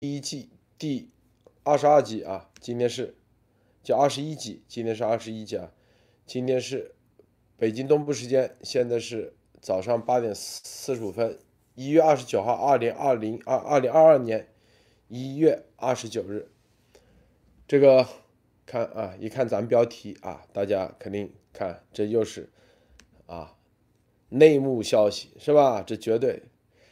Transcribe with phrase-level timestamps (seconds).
[0.00, 1.10] 第一季第
[1.64, 3.16] 二十二集啊，今天是
[3.82, 5.72] 叫二十一集，今天是二十一集啊，
[6.24, 6.94] 今天是
[7.56, 11.36] 北京东部时间，现在是早上八点四十五分，
[11.74, 14.46] 一月二十九号，二零二零二二零二二年
[15.08, 16.48] 一月二十九日，
[17.66, 18.06] 这个
[18.66, 22.48] 看啊，一看咱标题啊，大家肯定看这又是
[23.26, 23.56] 啊
[24.28, 25.82] 内幕消息是吧？
[25.82, 26.44] 这绝对。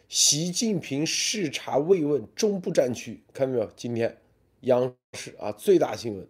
[0.08, 3.70] 习近平视察慰问中部战区，看到没有？
[3.74, 4.18] 今天
[4.60, 6.28] 央视啊最大新闻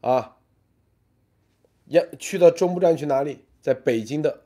[0.00, 0.38] 啊，
[1.86, 3.40] 央去到中部战区哪里？
[3.60, 4.44] 在北京的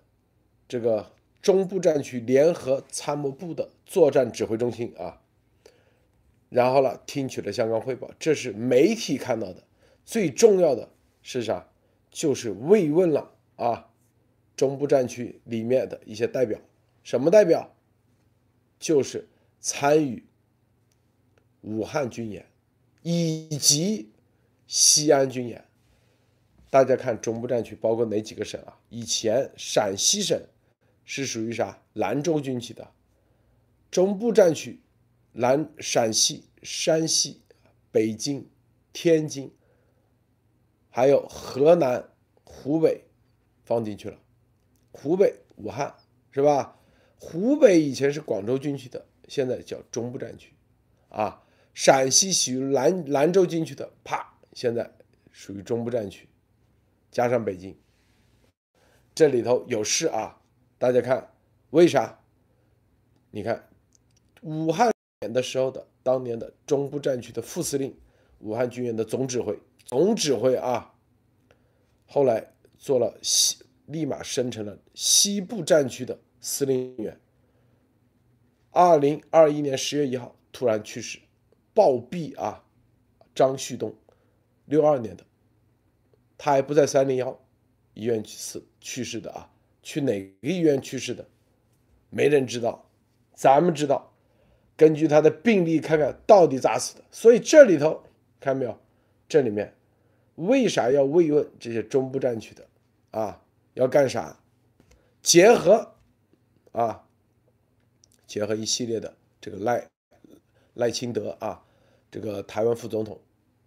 [0.66, 5.20] 这个中部战区联合参谋部的作战指挥中心啊，
[6.48, 8.10] 然后呢，听取了相关汇报。
[8.18, 9.62] 这是媒体看到的，
[10.04, 10.88] 最重要的
[11.22, 11.68] 是啥？
[12.10, 13.90] 就是慰问了啊，
[14.56, 16.58] 中部战区里面的一些代表。
[17.10, 17.74] 什么代表？
[18.78, 19.28] 就是
[19.58, 20.24] 参与
[21.60, 22.46] 武汉军演
[23.02, 24.12] 以及
[24.68, 25.66] 西安军演。
[26.70, 28.78] 大家看中部战区包括哪几个省啊？
[28.90, 30.40] 以前陕西省
[31.04, 31.82] 是属于啥？
[31.94, 32.92] 兰州军区的。
[33.90, 34.78] 中部战区，
[35.32, 37.40] 兰、陕西、山西、
[37.90, 38.48] 北京、
[38.92, 39.52] 天津，
[40.90, 42.08] 还有河南、
[42.44, 43.02] 湖北
[43.64, 44.16] 放进去了。
[44.92, 45.92] 湖北武汉
[46.30, 46.76] 是吧？
[47.22, 50.54] 湖北以前是广州军区的，现在叫中部战区，
[51.10, 54.90] 啊，陕西属于兰兰州军区的，啪，现在
[55.30, 56.26] 属于中部战区，
[57.12, 57.76] 加上北京，
[59.14, 60.40] 这里头有事啊，
[60.78, 61.30] 大家看，
[61.68, 62.20] 为啥？
[63.30, 63.68] 你看，
[64.40, 67.94] 武汉演的时候的当年的中部战区的副司令，
[68.38, 70.94] 武汉军演的总指挥，总指挥啊，
[72.06, 76.18] 后来做了西，立马升成了西部战区的。
[76.40, 77.18] 司令员，
[78.70, 81.18] 二零二一年十月一号突然去世，
[81.74, 82.64] 暴毙啊！
[83.34, 83.94] 张旭东，
[84.64, 85.24] 六二年的，
[86.38, 87.38] 他还不在三零幺
[87.94, 89.50] 医院去世去世的啊？
[89.82, 91.26] 去哪个医院去世的？
[92.08, 92.88] 没人知道，
[93.34, 94.12] 咱们知道，
[94.76, 97.04] 根据他的病历看看到底咋死的。
[97.10, 98.02] 所以这里头
[98.40, 98.78] 看没有？
[99.28, 99.74] 这里面
[100.36, 102.66] 为啥要慰问这些中部战区的
[103.10, 103.42] 啊？
[103.74, 104.40] 要干啥？
[105.22, 105.89] 结合。
[106.72, 107.04] 啊，
[108.26, 109.88] 结合一系列的这个赖
[110.74, 111.64] 赖清德啊，
[112.10, 113.20] 这个台湾副总统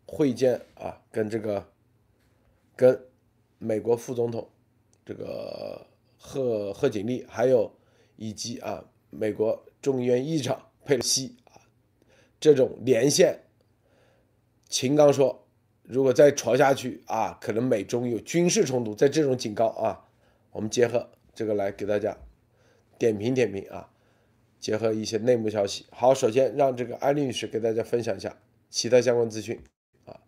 [0.06, 1.70] 会见啊，跟这个
[2.76, 3.06] 跟
[3.58, 4.50] 美国副总统
[5.06, 5.86] 这个
[6.18, 7.72] 贺贺锦丽，还有
[8.16, 11.60] 以及啊美国众议院议长佩洛西啊，
[12.40, 13.44] 这种连线，
[14.70, 15.46] 秦刚说，
[15.82, 20.08] 如果再吵下去啊，可能美中有军事冲突，在这种警告啊，
[20.52, 22.18] 我们结合这个来给大家。
[22.98, 23.90] 点评点评啊，
[24.60, 25.86] 结合一些内幕消息。
[25.92, 28.38] 好，首先让这个安利女士给大家分享一下
[28.70, 29.64] 其他相关资讯
[30.06, 30.20] 啊。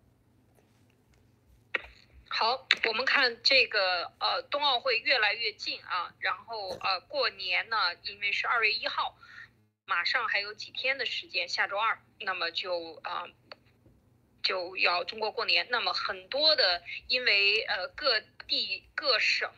[2.28, 9.16] 好，我们看这个呃，冬奥会越来越近啊，然后呃，过年呢，因为是二月一号，
[9.86, 13.26] 马上还有几天的时间，下周二，那么就啊。
[14.42, 19.50] 就要中国过年，那么很多的，因为呃各地各省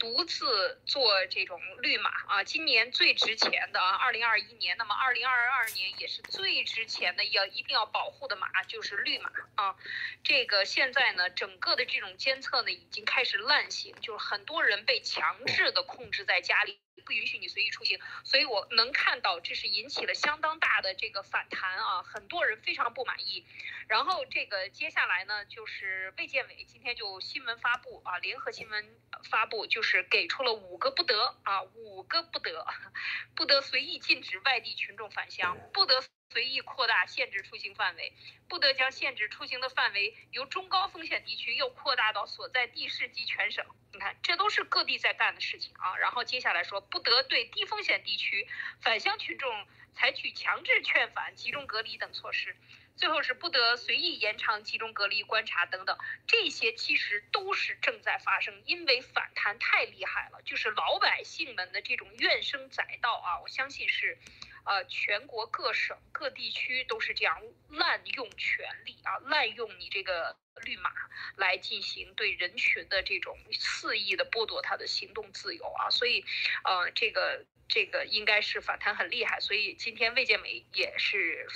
[0.00, 9.76] 独自做这种绿马啊，今年最值钱的啊，二零二一年，那么二零二二年也是最值钱的，要一定要保护的马就是绿马啊。
[10.24, 16.80] 这个现在呢，整个的这种监测呢已经开始烂行，就是很多人被强制的控制在家里。
[17.00, 23.44] 不允许你随意出行，所以我能看到这是引起了相当大的这个反弹啊，很多人非常不满意。
[23.88, 29.00] 然后这个接下来呢，就是卫健委今天就新闻发布啊，联合新闻
[29.30, 32.64] 发布，就是给出了五个不得啊，五个不得，
[33.34, 36.04] 不得随意禁止外地群众返乡，不得。
[36.32, 38.12] 随意扩大限制出行范围，
[38.48, 43.64] 不得将限制出行的范围由中高风险地区又扩大到所在地市及全省。
[43.92, 45.96] 你看，这都是各地在干的事情啊。
[45.96, 48.46] 然后接下来说，不得对低风险地区
[48.80, 52.56] 返乡群众采取强制劝返、集中隔离等措施。
[52.96, 64.18] 最后是不得随意延长集中隔离观察等等，这些其实都是正在发生，因为反弹太厉害了，就是老百姓们的这种怨声载道啊，我相信是，
[64.64, 67.40] 呃，全国各省各地区都是这样
[67.70, 70.90] 滥用权力啊，滥用你这个绿码
[71.36, 76.24] 来进行对人群的这种肆意的剥夺他的行动自由啊，所以，
[76.64, 81.46] 呃，这个这个应该是反弹很厉害，所以今天卫健委也是。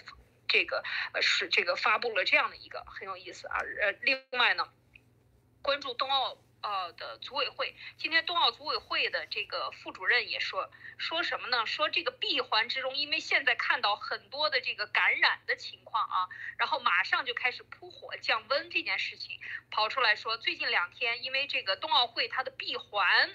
[0.47, 4.69] 这个呃是这个发布了这样的一个很有意思啊，呃，另外呢，
[5.63, 11.67] 关注冬奥呃的组委会，今天冬奥组委会的这个副主任也说说什么呢？
[11.67, 19.39] 说这个闭环之中，因为现在看到很多的这个感染的情况啊，然后马上就开始扑火降温这件事情，
[19.71, 23.31] 跑出来说最近两天因为这个冬奥会它的闭环。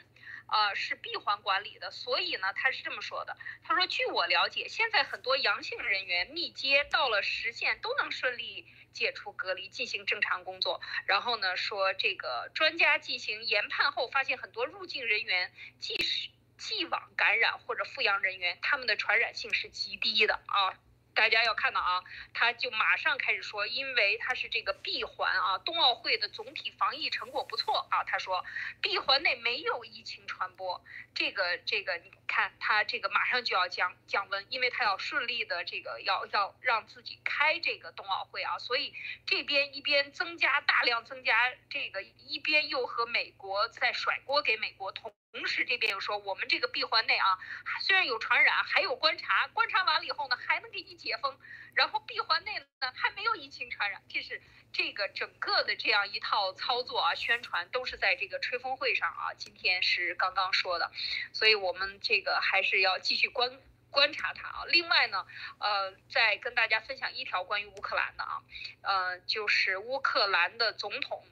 [0.51, 3.37] 呃，是闭环管理的，所以呢，他是这么说的。
[3.63, 10.81] 他说，据我了解，现在很多阳性人员密接到了实线都能顺利解除隔离，进行正常工作。
[11.05, 20.77] 然后呢，说这个专家进行研判后，发现很多入境人员既是既往感染或者复阳人员，他们的传染性是极低的啊。
[21.13, 22.01] 大家要看到啊，
[22.33, 28.03] 他就马上开始说，因为他是这个闭环啊，冬奥会的总体防疫成果不错啊。
[28.05, 28.45] 他说
[28.81, 30.81] 闭环内没有疫情传播，
[31.13, 38.93] 这个这个你看他这个马上就要降降温，因为他要顺利的这个要要让自己开这个冬奥会啊，所以
[39.25, 45.13] 这边一边增加大量增加这个，一边又和美国在甩锅给美国同。
[45.31, 47.37] 同时，这边又说我们这个闭环内啊，
[47.81, 51.37] 虽然有传染，还有观察，观察完了以后呢，还能给你解封。
[51.75, 54.01] 然后闭环内呢，还没有疫情传染。
[54.09, 54.41] 这是
[54.73, 60.91] 这个整个的这样一套操作啊，宣传都是在这个吹风会上啊，今天是刚刚说的。
[61.31, 63.61] 所以我们这个还是要继续观
[63.91, 64.65] 观察它啊。
[64.67, 65.27] 另外呢，
[65.59, 68.41] 呃，再跟大家分享一条关于乌克兰的啊，
[68.81, 71.23] 呃，就是乌克兰的总统。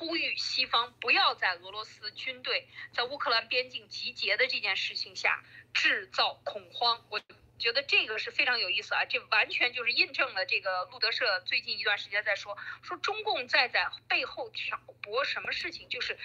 [0.00, 5.44] 呼吁西方不要在俄罗斯军队在乌克兰边境集结的这件事情下
[5.74, 7.20] 制造恐慌，我
[7.58, 9.04] 觉得这个是非常有意思啊！
[9.04, 16.18] 这完全就是印证了这个路德社最近一段时间在说，说中共在在背后挑拨什么事情，就是。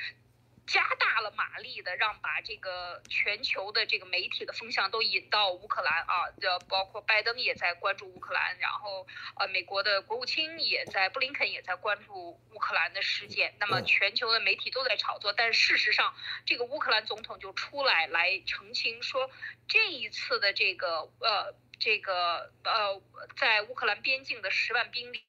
[0.67, 9.05] 加大了马力的，让把这个全球的这个媒体的风向都引到乌克兰啊，这包括拜登也在关注乌克兰，然后
[9.37, 13.55] 呃，美国的国务卿也在，布林肯也在关注乌克兰的事件。
[13.59, 16.13] 那么全球的媒体都在炒作，但事实上，
[16.45, 19.29] 这个乌克兰总统就出来来澄清说，
[19.67, 23.01] 这一次的这个呃这个呃
[23.37, 25.23] 在乌克兰边境的十万兵力。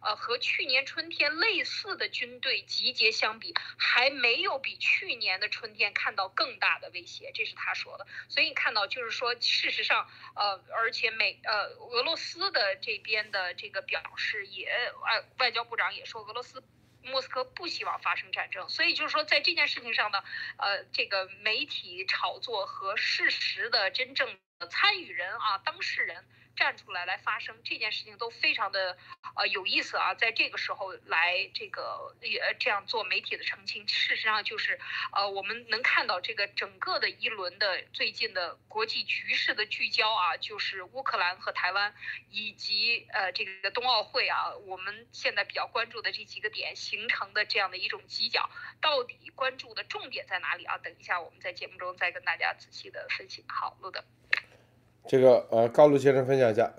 [0.00, 8.04] 呃，和去年春天类似的军队集结相比，还没有比去年的春天看到更大的威胁，这是他说的。
[8.28, 14.66] 所以你看到，就是说，事实上，呃，而且美呃俄罗斯的这边的这个表示也，
[15.04, 16.64] 外外交部长也说，俄罗斯
[17.04, 18.68] 莫斯科不希望发生战争。
[18.68, 20.24] 所以就是说，在这件事情上呢，
[20.58, 24.36] 呃，这个媒体炒作和事实的真正
[24.66, 26.24] 参与人啊，当事人。
[26.54, 28.98] 站出来来发声这件事情都非常的
[29.36, 34.78] 呃有意思啊，在这个时候来这个也这样做媒体的澄清，事实上就是
[35.12, 41.94] 呃我们能看到这个整个的一轮的最近的国际局势的聚焦啊，就是乌克兰和台湾
[42.28, 48.50] 以及呃这个冬奥会啊，我们现在比较关注的这几个点形成的这样的一种犄角，
[48.82, 50.76] 到底关注的重点在哪里啊？
[50.76, 53.42] 等一下我们在节目中再跟大家仔细的分析。
[53.48, 54.04] 好，录的。
[55.08, 56.72] 这个呃，高露先生分享一下。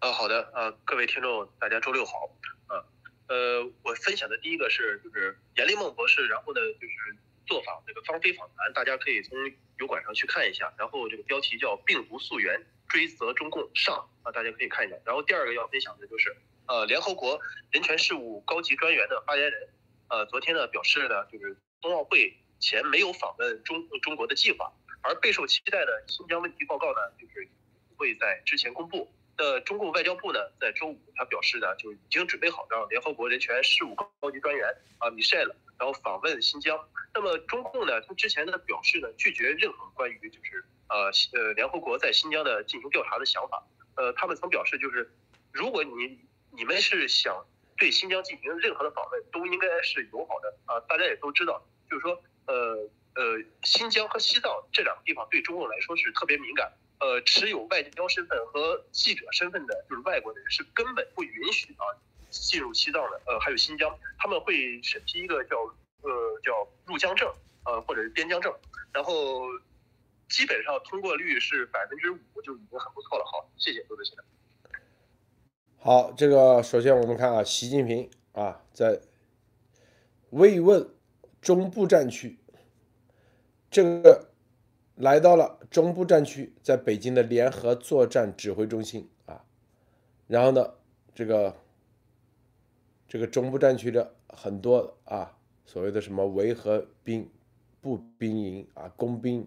[0.00, 2.30] 呃，好的，呃，各位听众，大家周六好，
[2.68, 2.84] 啊，
[3.26, 7.16] 呃，我分享的第一个是就是严立梦博士，然后呢就是
[7.46, 9.36] 做访这个方菲访谈，大家可以从
[9.78, 14.96] 油管上去看一下，然后这个标题叫《病毒溯源追责中共上》，啊，大家可以看一下。
[15.04, 17.40] 然后第二个要分享的就是呃，联合国
[17.72, 19.68] 人权事务高级专员的发言人，
[20.08, 24.72] 呃，昨天呢表示呢，就是冬奥会前没有访问中中国的计划。
[25.02, 27.48] 而备受期待的新疆问题报告呢，就是
[27.96, 29.08] 会在之前公布。
[29.40, 35.44] 那中共外交部呢，在周五他表示呢，就已经准备好让联合国人权事务高级专员啊米歇尔，
[35.78, 36.76] 然后访问新疆。
[37.14, 43.64] 那么中共呢，他之前呢表示呢，拒绝任何关于就是呃呃联合国在新疆的进行调查的想法。
[43.94, 45.08] 呃，他们曾表示就是，
[45.52, 46.18] 如果你
[46.50, 50.80] 你们是想对新疆进行任何的访问，都应该是友好的啊。
[50.88, 52.90] 大家也都知道，就是说呃。
[53.18, 53.24] 呃，
[53.64, 56.72] 新疆和西藏这两个地方对中共来说是特别敏感。
[57.00, 61.82] 呃，持有外交身份和记者身份的，就是外国人是根本不允许啊
[62.30, 63.20] 进入西藏的。
[63.26, 65.56] 呃，还有新疆，他们会审批一个叫
[66.02, 67.28] 呃叫入疆证，
[67.64, 68.54] 呃或者是边疆证，
[68.92, 69.42] 然后
[70.28, 73.24] 基本上通过率是百分之五就已经很不错了。
[73.24, 74.12] 好，谢谢，多多谢。
[75.80, 79.00] 好，这个首先我们看啊，习近平啊在
[80.30, 80.88] 慰问
[81.40, 82.37] 中部战区。
[83.70, 84.30] 这个
[84.96, 89.44] 来到了中部战区，在北京的联合作战指挥中心啊，
[90.26, 90.74] 然后呢，
[91.14, 91.54] 这个
[93.06, 97.30] 这个中部战区的很多啊，所谓的什么维和兵、
[97.80, 99.46] 步兵营啊、工兵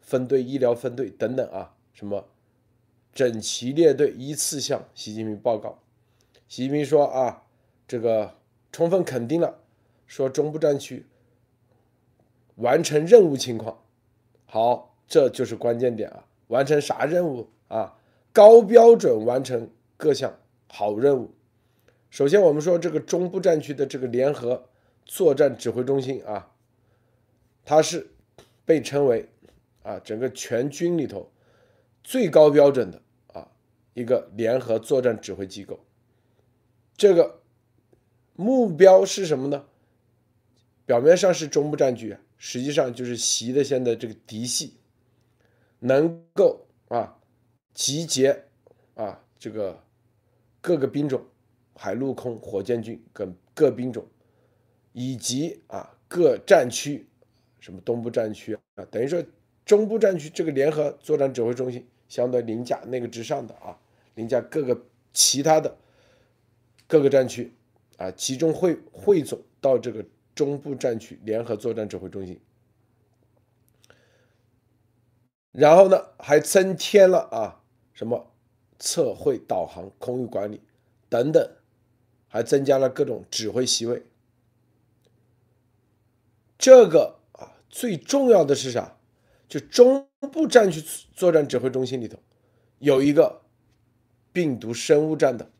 [0.00, 2.28] 分队、医疗分队等等啊，什么
[3.12, 5.78] 整齐列队，依次向习近平报告。
[6.48, 7.44] 习近平说啊，
[7.86, 8.36] 这个
[8.72, 9.60] 充分肯定了
[10.06, 11.06] 说中部战区
[12.60, 13.82] 完成任务情况。
[14.46, 16.24] 好，这就是关键点啊！
[16.48, 17.96] 完成啥任务啊？
[18.32, 20.38] 高标准完成各项
[20.68, 21.32] 好任务。
[22.10, 24.68] 首先，我们说这个中部战区的这个联合
[25.04, 26.52] 作战指挥中心啊，
[27.64, 28.10] 它是
[28.64, 29.28] 被称为
[29.82, 31.30] 啊整个全军里头
[32.02, 33.00] 最高标准的
[33.32, 33.48] 啊
[33.94, 35.78] 一个联合作战指挥机构。
[36.96, 37.40] 这个
[38.34, 39.64] 目标是什么呢？
[40.84, 44.74] 表面上是中部战区，实际上就是习的现在这个嫡系
[45.78, 47.20] 能够啊
[47.72, 48.46] 集结
[48.94, 49.84] 啊这个
[50.60, 51.24] 各个兵种。
[51.82, 54.06] 海陆空火箭军跟各兵种，
[54.92, 57.06] 以及啊各战区，
[57.58, 59.24] 什么东部战区啊，等于说
[59.64, 63.80] 中部战区这个联合作战指挥中心相对凌驾那个之上的啊，
[64.14, 64.78] 凌驾各个
[65.14, 65.74] 其他的
[66.86, 67.50] 各个战区
[67.96, 70.04] 啊，集中汇汇总到这个
[70.40, 72.40] 中部战区联合作战指挥中心，
[75.52, 78.32] 然后呢还增添了啊什么
[78.78, 80.62] 测绘导航空域管理
[81.10, 81.56] 等等。
[82.32, 84.04] 还增加了各种指挥席位，
[86.56, 88.96] 这个啊最重要的是啥？
[89.48, 90.80] 就中部战区
[91.12, 92.16] 作战指挥中心里头
[92.78, 93.42] 有一个
[94.32, 95.50] 病毒生物战的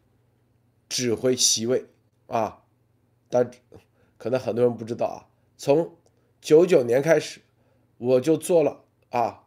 [0.89, 1.87] 指挥席位
[2.29, 2.63] 啊，
[3.29, 3.51] 但
[4.21, 5.19] 可能很多人不知道啊，
[5.57, 5.97] 从
[6.43, 7.41] 九九年开始
[7.97, 9.47] 我就做了啊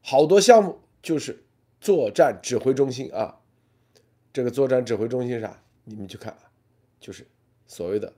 [0.00, 1.44] 好多项目，就是
[1.78, 3.40] 作战指挥中心啊，
[4.32, 5.62] 这个作战指挥中心啥？
[5.84, 6.48] 你们去看啊，
[6.98, 7.26] 就是
[7.66, 8.14] 所谓的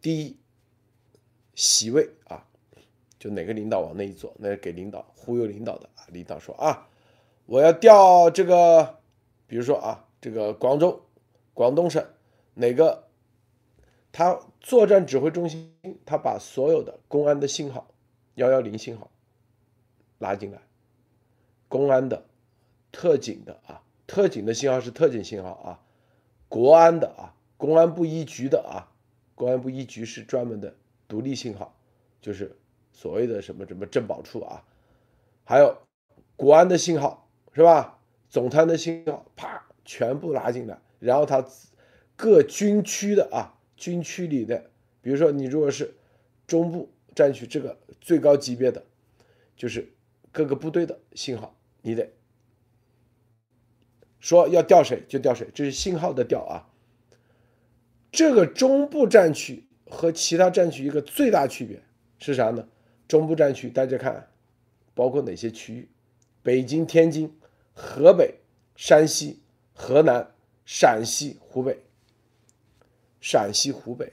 [0.00, 0.36] 第一
[1.54, 2.44] 席位啊，
[3.16, 6.02] 就哪个领导往那一坐，那是给领导忽悠领导的啊。
[6.08, 6.88] 领导说啊，
[7.46, 8.98] 我要调这个，
[9.46, 11.04] 比如说啊，这个广州、
[11.52, 12.04] 广东省
[12.54, 13.03] 哪个，
[14.16, 17.88] 他作战指挥中心，他把所有的公安的信号、
[18.36, 19.10] 幺幺零信号
[20.18, 20.62] 拉进来，
[21.66, 22.24] 公安的、
[22.92, 25.80] 特警的啊，特警的信号是特警信号啊。
[26.48, 28.86] 国安的啊，公安部一局的啊，
[29.34, 30.72] 公安部一局是专门的
[31.08, 31.76] 独立信号，
[32.20, 32.56] 就是
[32.92, 34.62] 所谓的什么什么政保处啊，
[35.42, 35.76] 还有
[36.36, 37.98] 国安的信号是吧？
[38.28, 41.44] 总参的信号，啪，全部拉进来，然后他
[42.14, 45.94] 各军区的啊，军区里的，比如说你如果是
[46.46, 48.84] 中部战区这个最高级别的，
[49.56, 49.92] 就是
[50.32, 52.10] 各个部队的信号，你得。
[54.20, 56.66] 说要调谁就调谁，这是信号的调啊。
[58.10, 61.82] 这个中部战区和其他战区一个最大区别
[62.18, 62.66] 是啥呢？
[63.06, 64.30] 中部战区大家看，
[64.94, 65.88] 包括哪些区域？
[66.42, 67.36] 北京、天津、
[67.74, 68.36] 河北、
[68.76, 69.40] 山西、
[69.74, 71.84] 河南、陕西、湖北。
[73.24, 74.12] 陕西、湖北，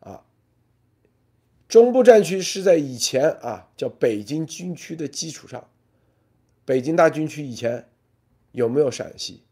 [0.00, 0.22] 啊，
[1.66, 5.70] 中部战区是在以前啊叫北京军区的基础上，
[6.66, 7.88] 北京大军区以前。
[8.50, 9.44] 有没有陕西？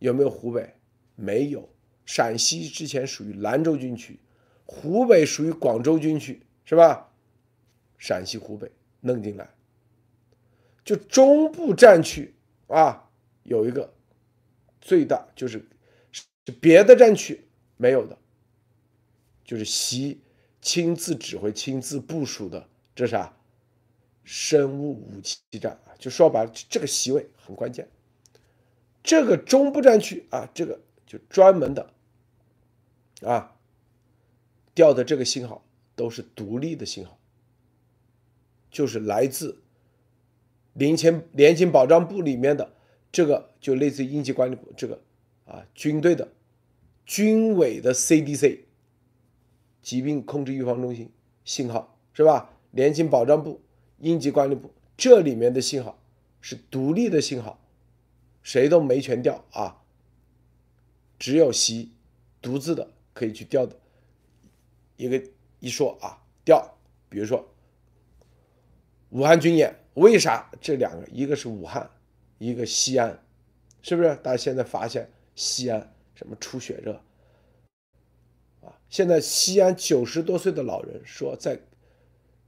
[0.00, 0.74] 有没有湖北？
[1.14, 1.68] 没有。
[2.04, 4.18] 陕西之前属于兰州军区，
[4.66, 7.12] 湖北属于广州军区，是吧？
[7.98, 8.68] 陕西、湖北
[9.02, 9.48] 弄进来，
[10.84, 12.34] 就中部战区
[12.66, 13.08] 啊，
[13.44, 13.94] 有一个
[14.80, 15.64] 最大就是
[16.60, 17.47] 别的战区
[17.78, 18.18] 没有的，
[19.42, 20.20] 就是习
[20.60, 23.34] 亲自指挥、亲自部署的，这啥？
[24.24, 25.96] 生物武器战啊！
[25.98, 27.88] 就说白了，这个席位很关键。
[29.02, 31.94] 这个中部战区啊，这个就专门的
[33.22, 33.56] 啊
[34.74, 35.64] 调的这个信号
[35.96, 37.18] 都是独立的信号，
[38.70, 39.62] 就是来自
[40.74, 42.74] 联勤联勤保障部里面的
[43.10, 45.00] 这个，就类似于应急管理部这个
[45.46, 46.28] 啊军队的
[47.08, 48.58] 军委的 CDC
[49.80, 51.10] 疾病控制预防中心
[51.42, 52.50] 信号是吧？
[52.72, 53.62] 联勤保障部、
[54.00, 55.98] 应急管理部这里面的信号
[56.42, 57.58] 是独立的信号。
[58.42, 59.82] 谁都没权调啊，
[61.18, 61.92] 只有习
[62.42, 63.74] 独自的可以去调的。
[64.96, 65.22] 一个
[65.60, 66.76] 一说啊，调，
[67.08, 67.46] 比如说
[69.10, 71.06] 武汉军演，为啥这两个？
[71.10, 71.90] 一个是武汉，
[72.38, 73.22] 一个西安，
[73.80, 74.14] 是不是？
[74.16, 77.00] 大家现在发现西安什么出血热
[78.60, 78.74] 啊？
[78.88, 81.60] 现在西安九十多岁的老人说，在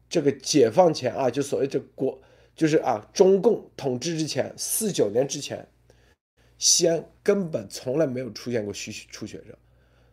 [0.08, 2.20] 这个解放前啊，就所谓这国，
[2.56, 5.68] 就是啊，中共统治之前，四九年之前。
[6.58, 9.56] 西安根本从来没有出现过虚出血热，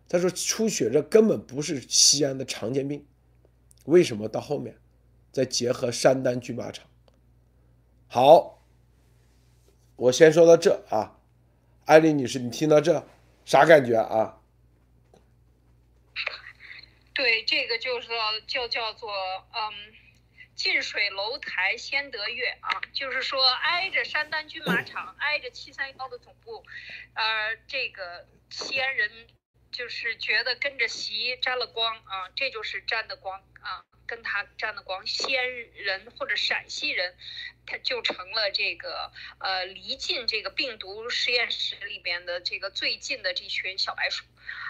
[0.08, 3.06] 他说出血热根本不是西安的常见病，
[3.86, 4.78] 为什么到后面
[5.32, 6.88] 再结合山丹军马场？
[8.08, 8.64] 好，
[9.98, 11.20] 我先说到这啊，
[11.86, 13.06] 艾丽女士，你听到这
[13.48, 14.42] 啥感觉啊？
[17.14, 18.10] 对，这个就是
[18.46, 19.10] 就叫做
[19.54, 19.94] 嗯，
[20.54, 26.66] 近水楼台先得月啊，就是说挨着山丹军马场， 挨着七三幺的总部，
[27.14, 29.10] 呃，这个西安人
[29.72, 37.16] 就是觉得跟着习沾了光啊，这就是沾的光啊，跟他沾的光，西安人或者陕西人，
[37.66, 44.24] 他就成了这个呃离近这个病毒实验室里边的这个最近的这群小白鼠。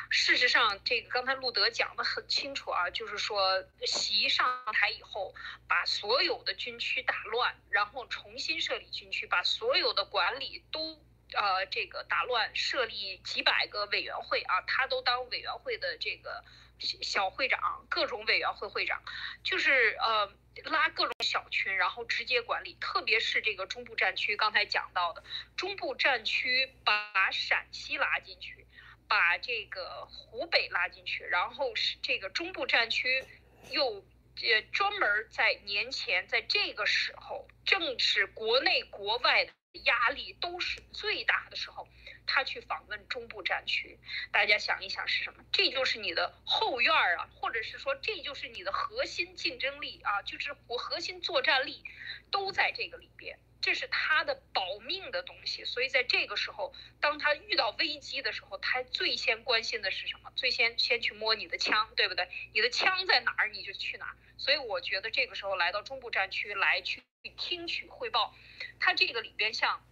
[0.09, 5.35] 事实上，这个刚才路德讲的很清楚啊，就是说习上台以后，
[5.67, 10.97] 把所有的军区打乱，然后重新设立军区，把所有的管理都
[11.33, 16.41] 呃这个打乱，设立几百个委员会啊，他都当委员会的这个
[16.79, 19.01] 小会长，各种委员会会长，
[19.43, 20.31] 就是呃
[20.65, 25.23] 拉各种小群，然后直接管理，特别是这个中部战区，刚才讲到的
[25.55, 28.65] 中部战区把陕西拉进去。
[29.09, 33.23] 把这个湖北拉进去，然后是这个中部战区，
[33.71, 34.05] 又
[34.41, 39.53] 呃专门在年前，在这个时候，正是国内国外的
[39.83, 41.87] 压力都是最大的时候，
[42.25, 43.99] 他去访问中部战区。
[44.31, 45.43] 大家想一想是什么？
[45.51, 51.83] 这就是你的后院啊，或者是说这就是你的核心竞争力啊，就是我核心作战力
[52.31, 53.39] 都在这个里边。
[53.59, 60.31] 这是他的保命的东西，所以在这个时候，当他遇到危机的时候，他最先关心的是什么？
[60.35, 62.29] 最先先去摸你的枪，对不对？
[62.53, 64.15] 你的枪在哪儿，你就去哪儿。
[64.37, 67.03] 所以我觉得这个时候来到中部战区来去
[67.37, 68.33] 听取汇报，
[68.79, 69.83] 他这个里边像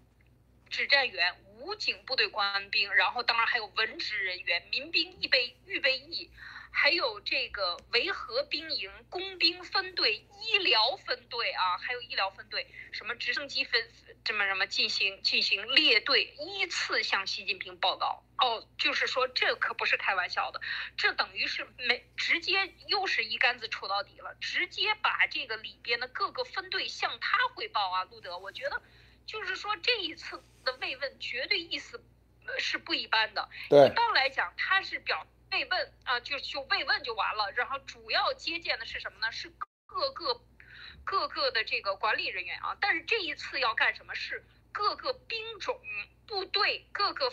[0.69, 6.31] 指战员、武警部队官兵，然后当然还有文职人员、民兵预备预备役。
[6.77, 13.89] 还有这个维和兵营、工兵分队、医疗分队啊，还有医疗分队，什么直升机分
[14.25, 18.23] 这么什么进行进行列队，依次向习近平报告。
[18.37, 20.59] 哦，就是说这可不是开玩笑的，
[20.97, 28.81] 这等于是没直接又是一竿子戳到底了，直接把这个里边的各个分队向他汇报啊，路德，我觉得
[29.25, 32.03] 就是说这一次的慰问绝对意思
[32.59, 33.49] 是不一般的。
[33.69, 35.25] 对，一般来讲他是表。
[35.55, 37.49] 慰问啊，就就慰问就完了。
[37.53, 39.31] 然后主要接见的是什么呢？
[39.31, 39.49] 是
[39.85, 40.41] 各个
[41.05, 42.75] 各个的这个管理人员啊。
[42.81, 44.13] 但是这一次要干什么？
[44.13, 45.79] 是各个兵种、
[46.27, 47.31] 部队、各个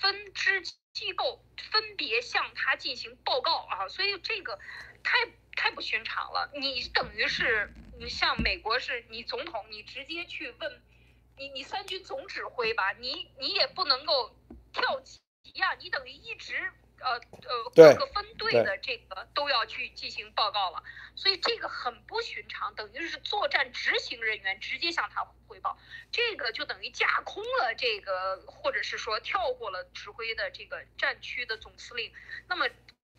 [0.00, 0.60] 分支
[0.92, 3.88] 机构分别向他进行报告啊。
[3.88, 4.60] 所以这个
[5.02, 6.50] 太太不寻常了。
[6.52, 10.82] 你等于是你像美国是你总统，你直接去问
[11.38, 14.36] 你你三军总指挥吧，你你也不能够
[14.74, 15.18] 跳级
[15.54, 16.70] 呀，你等于一直。
[17.02, 20.82] 呃呃，各个分队的这个都要去进行报告了，
[21.16, 25.76] 所以这个很不寻常，等于是作战执行人员直接向他汇报，
[26.10, 32.12] 这个就等于架空了这个，或者是说跳过了指挥的这个战区的总司令，
[32.48, 32.68] 那么。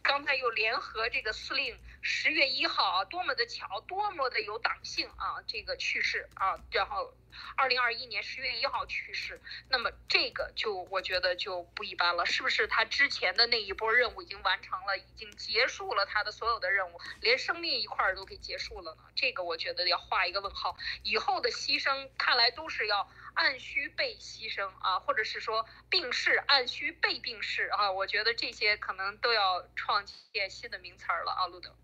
[0.04, 5.42] 刚才又联合这个司令，十月一号啊，多么的巧，多么的有党性啊！
[5.48, 7.14] 这个去世啊，然后
[7.56, 9.40] 二零二一年十月一号去世，
[9.70, 12.68] 那么这个就我觉得就不一般了，是不是？
[12.68, 19.02] 他之前的那一波任务已经完成了，已经结束了他的所有的任务，连生命一块儿都给结束了呢？
[19.16, 23.10] 这个我觉得要画一个问号，以后的牺牲看来都是要。
[23.34, 31.76] 按需被牺牲啊，或者是说病逝，按需被病逝啊，我觉得这些可能都要创建新的名词儿了啊，路德。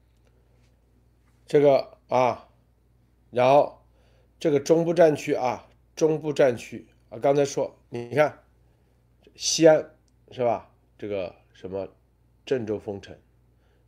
[1.48, 2.48] 这个啊，
[3.32, 3.86] 然后
[4.40, 8.44] 这个中部战区啊，中部战区啊，刚才说你看
[9.36, 9.96] 西安
[10.32, 10.70] 是吧？
[10.98, 11.88] 这个什么
[12.46, 13.18] 郑州封城，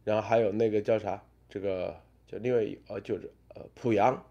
[0.04, 1.24] 然后还有那个叫啥？
[1.50, 4.26] 这个叫另外一呃，就是呃濮阳，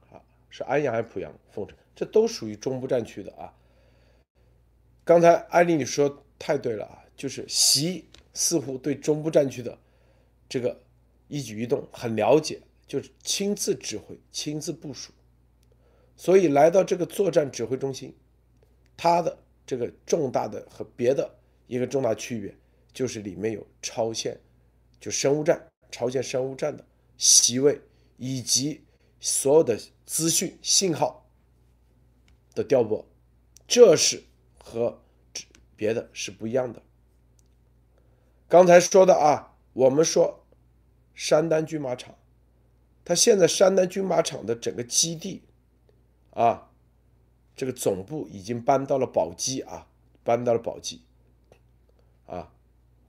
[0.51, 1.75] 是安阳还是濮阳凤城？
[1.95, 3.55] 这都属于中部战区的啊。
[5.05, 9.79] 刚才艾丽你说太对了啊，就是习似乎对中部战区的
[10.49, 10.81] 这个
[11.29, 15.13] 一举一动很了解，就是亲自指挥、亲自部署，
[16.17, 18.15] 所以来到这个作战指挥中心，
[18.97, 21.33] 他的这个重大的和别的
[21.67, 22.55] 一个重大区别
[22.93, 24.37] 就是里面有超限，
[25.01, 26.85] 就生物战、超限生物战的
[27.17, 27.81] 席位
[28.17, 28.81] 以及
[29.21, 31.19] 所有的资讯信号。
[32.53, 33.07] 的调拨，
[33.69, 34.25] 这是
[34.59, 35.01] 和
[35.77, 36.83] 别的是不一样的。
[38.49, 40.45] 刚才说的啊，我们说
[41.15, 42.17] 山丹军马场，
[43.05, 45.45] 它现在山丹军马场的整个基地
[46.31, 46.73] 啊，
[47.55, 49.87] 这个总部已经搬到了宝鸡啊，
[50.25, 51.03] 搬到了宝鸡
[52.27, 52.53] 啊，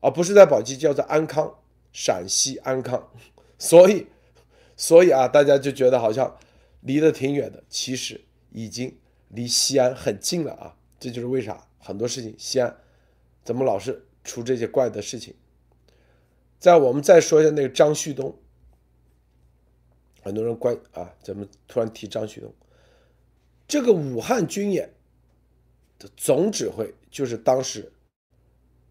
[0.02, 1.60] 而不是在宝鸡，叫做安康，
[1.92, 3.10] 陕西安康。
[3.58, 4.06] 所以，
[4.82, 6.36] 所以啊，大家就觉得好像
[6.82, 8.98] 离得挺远的，其实已经。
[9.34, 12.76] 离西安很近了啊，这就是为啥很多事情西安
[13.46, 15.34] 怎么老是出这些怪的事情。
[16.60, 18.38] 在我们再说一下那个张旭东
[20.22, 22.54] 很多人关啊，怎么突然提张旭东？
[23.70, 24.94] 这个武汉军演
[25.98, 27.90] 的总指挥就是当时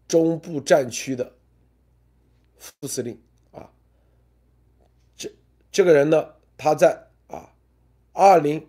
[0.07, 1.35] 中部战区的
[2.57, 3.15] 副司令。
[5.71, 7.53] 这个人呢，他在啊
[8.13, 8.67] 二零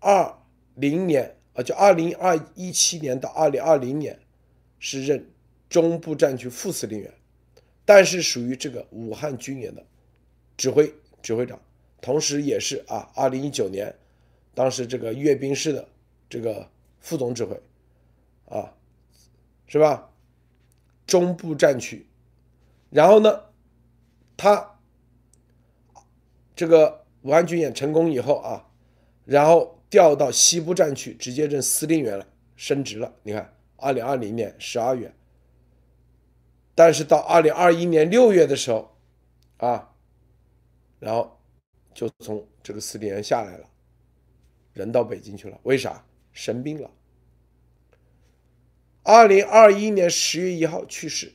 [0.00, 0.36] 二
[0.74, 4.18] 零年啊，就二零二一七年到二零二零年
[4.78, 5.30] 是任
[5.68, 7.14] 中部战区副司令员，
[7.84, 9.84] 但是属于这个武汉军演的
[10.56, 10.92] 指挥。
[11.22, 11.60] 指挥长，
[12.00, 13.94] 同时也是啊，二零一九年，
[14.54, 15.86] 当时这个阅兵式的
[16.30, 16.66] 这个
[16.98, 17.60] 副总指挥，
[18.46, 18.72] 啊，
[19.66, 20.10] 是吧？
[21.06, 22.06] 中部战区，
[22.88, 23.42] 然后呢，
[24.34, 24.78] 他
[26.60, 28.68] 这个武汉军演成功以后啊，
[29.24, 33.14] 然后调到西部战区，直接任司令员了，升职了。
[33.22, 35.10] 你看，二零二零年十二月，
[36.74, 38.94] 但是到二零二一年六月的时候，
[39.56, 39.94] 啊。
[40.98, 41.40] 然后
[41.94, 43.66] 就从这个司令员下来了，
[44.74, 45.58] 人到北京去了。
[45.62, 46.04] 为啥？
[46.30, 46.90] 生病了。
[49.02, 51.32] 二零二一年十月一号去世，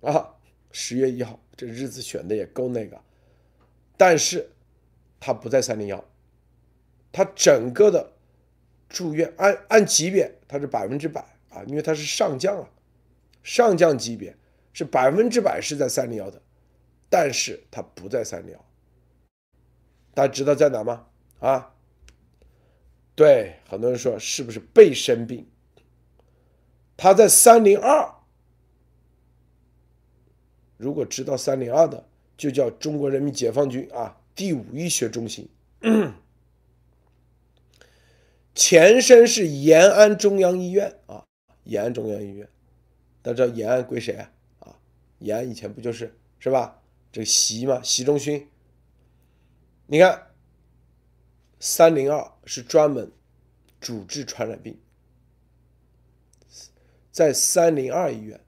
[0.00, 0.34] 啊，
[0.72, 3.00] 十月一号这日子选的也够那个。
[4.00, 4.50] 但是
[5.20, 6.02] 他不在三零幺，
[7.12, 8.14] 他整个的
[8.88, 12.70] 住院按按级别他是百分之百啊，因为他是上将啊，
[13.42, 14.34] 上将级别
[14.72, 16.40] 是百分之百是在三零幺的，
[17.10, 18.64] 但是他不在三零幺。
[20.14, 21.06] 大家知道在哪吗？
[21.40, 21.74] 啊，
[23.14, 25.46] 对，很多人说是不是被生病？
[26.96, 28.14] 他在三零二。
[30.78, 32.08] 如果知道三零二的，
[32.40, 35.46] 就叫中国人民解放军啊第五医学中心，
[38.54, 41.26] 前身是延安中央医院啊，
[41.64, 42.48] 延安中央医院。
[43.20, 44.32] 大家知道延安归谁啊？
[44.60, 44.78] 啊，
[45.18, 46.80] 延安以前不就是是吧？
[47.12, 48.48] 这个习嘛，习仲勋。
[49.86, 50.28] 你看，
[51.58, 53.12] 三零二是专门
[53.82, 54.80] 主治传染病，
[57.12, 58.40] 在三零二医院，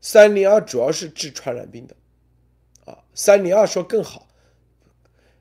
[0.00, 1.96] 三零二主要是治传染病的，
[3.14, 4.28] 三零二说更好，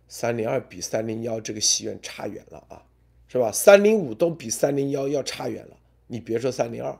[0.07, 2.83] 三零二比三零幺这个戏院差远了啊，
[3.27, 3.51] 是吧？
[3.51, 6.99] 三零五都比三零幺要差远了，你别说三零二，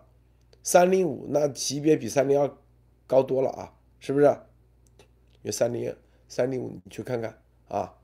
[0.64, 2.50] 三零五那级别比三零二
[3.08, 4.26] 高多了啊，是不是？
[5.42, 5.96] 因为三零
[6.28, 7.96] 三零五你去看看啊。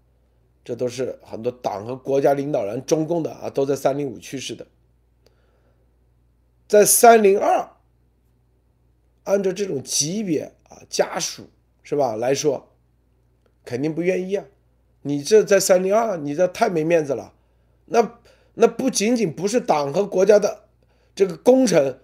[0.65, 4.67] 这都是很多党和国家领导人，中共的啊，都在三零五去世的，
[6.67, 7.69] 在三零二，
[9.23, 11.49] 按照这种级别啊，家属
[11.87, 12.67] 是吧来说，
[13.63, 14.43] 肯定不愿意啊。
[15.03, 17.31] 你这在三零二，你这太没面子了。
[17.85, 18.19] 那
[18.55, 20.67] 那不仅仅不是党和国家的
[21.15, 22.01] 这个功臣，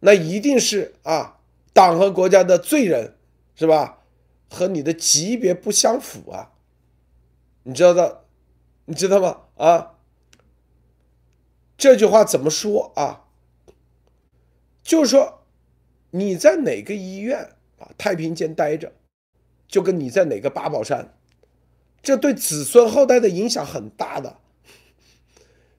[0.00, 1.38] 那一定是啊，
[1.72, 3.14] 党和国家的罪人，
[3.54, 4.02] 是吧？
[4.50, 6.50] 和你的级别不相符啊。
[7.62, 8.24] 你知道的，
[8.86, 9.42] 你知道吗？
[9.54, 9.94] 啊，
[11.78, 13.26] 这句话怎么说啊？
[14.82, 15.44] 就是说，
[16.10, 18.92] 你在哪个医院啊，太平间待着，
[19.68, 21.14] 就跟你在哪个八宝山，
[22.02, 24.38] 这对子孙后代的影响很大的。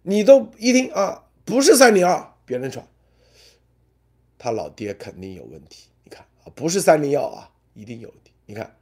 [0.04, 2.88] 你都一听啊，不是三零二，别人说，
[4.38, 5.88] 他老爹肯定有问题。
[6.04, 8.32] 你看啊，不是三零幺啊，一定有问题。
[8.46, 8.78] 你看，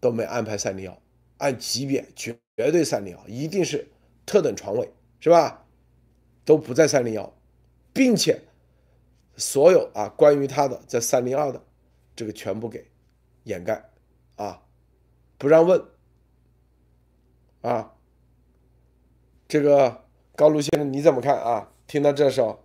[0.00, 0.98] 都没安排三零幺。
[1.38, 3.88] 按级别绝绝对三零幺，一定是
[4.24, 5.64] 特等床位，是吧？
[6.44, 7.32] 都不在三零幺，
[7.92, 8.42] 并且
[9.36, 11.62] 所有啊关于他的在三零二的
[12.14, 12.90] 这个全部给
[13.44, 13.90] 掩盖
[14.36, 14.62] 啊，
[15.38, 15.84] 不让问
[17.60, 17.92] 啊。
[19.48, 21.70] 这个高卢先生你怎么看啊？
[21.86, 22.64] 听到这时候，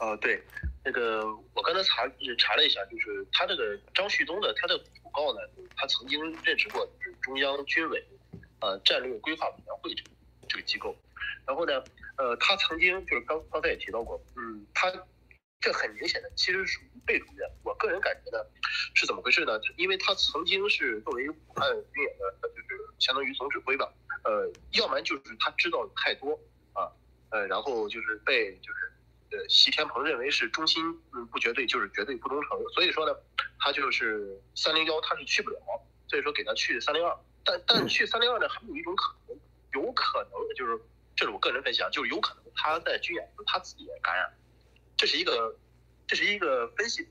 [0.00, 0.42] 哦，对，
[0.84, 2.06] 那个我刚才查
[2.38, 4.80] 查了一下，就是他这个张旭东的他的。
[5.16, 5.40] 告呢，
[5.74, 8.04] 他曾经任职过就是中央军委，
[8.60, 10.10] 呃战略规划委员会这个
[10.46, 10.94] 这个机构，
[11.46, 11.82] 然后呢，
[12.18, 14.92] 呃他曾经就是刚刚才也提到过，嗯，他
[15.60, 17.50] 这很明显的其实属于被动的。
[17.64, 18.44] 我个人感觉呢，
[18.94, 19.60] 是怎么回事呢？
[19.76, 23.92] 因为他曾经是作为武汉军演的，就是相当于总指挥吧，
[24.24, 26.38] 呃，要么就是他知道太多
[26.72, 26.90] 啊，
[27.30, 28.92] 呃，然后就是被就是。
[29.32, 33.12] 呃，席天鹏认为是忠心嗯不绝对，就是绝对不忠诚，所以说呢，
[33.58, 35.58] 他就是三零幺他是去不了，
[36.06, 37.12] 所以说给他去三零二，
[37.44, 39.36] 但但去三零二呢，还有一种可能，
[39.72, 40.80] 有可能就是
[41.16, 44.32] 这是我个人分析啊，就是有可能他在军演他自己也感染，
[44.96, 45.56] 这是一个
[46.06, 47.06] 这是一个分析，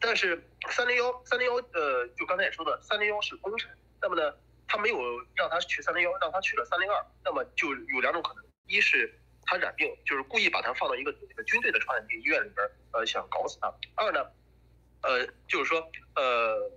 [0.00, 3.70] 但是三零幺三零幺呃，就刚才也说的，三零幺是功臣，
[4.00, 4.34] 那么呢，
[4.66, 4.96] 他没有
[5.34, 9.18] 让他去三零幺，让他去了三零二，那么就有两种可能，一是。
[9.46, 13.70] 他染病，就是故意把他放到一个这个军队的传染病医院里边，呃，想搞死他。
[13.94, 14.24] 二呢，
[15.02, 16.72] 呃，就是说，呃，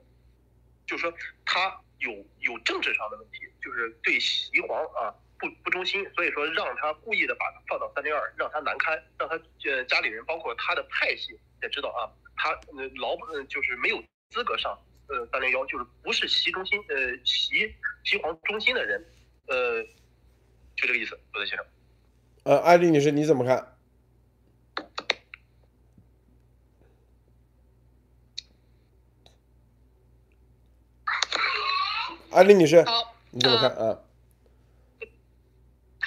[0.86, 1.14] 就是说
[1.46, 9.36] 他有有政治上的问题，就是对习皇啊不不忠心，所以说让他故意的把他放到三零二，让他难堪，让他
[9.70, 17.74] 呃家里人包括他的派系也知道啊，他呃老呃就是没有资格上呃三零幺，就是不是习中心呃习
[18.04, 19.06] 习皇中心的人，
[19.48, 19.84] 呃
[20.76, 21.66] 就这个意思，罗德先生。
[22.44, 23.78] 呃，艾丽女士你怎么看？
[32.32, 34.00] 艾丽女士，好，你怎么看啊？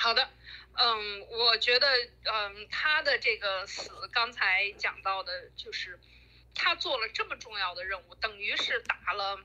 [0.03, 0.31] 好的，
[0.79, 1.87] 嗯，我觉得，
[2.25, 6.01] 嗯，他的这个死，刚才讲到的，就是
[6.55, 9.39] 他做了这么重要的任务，等于是打了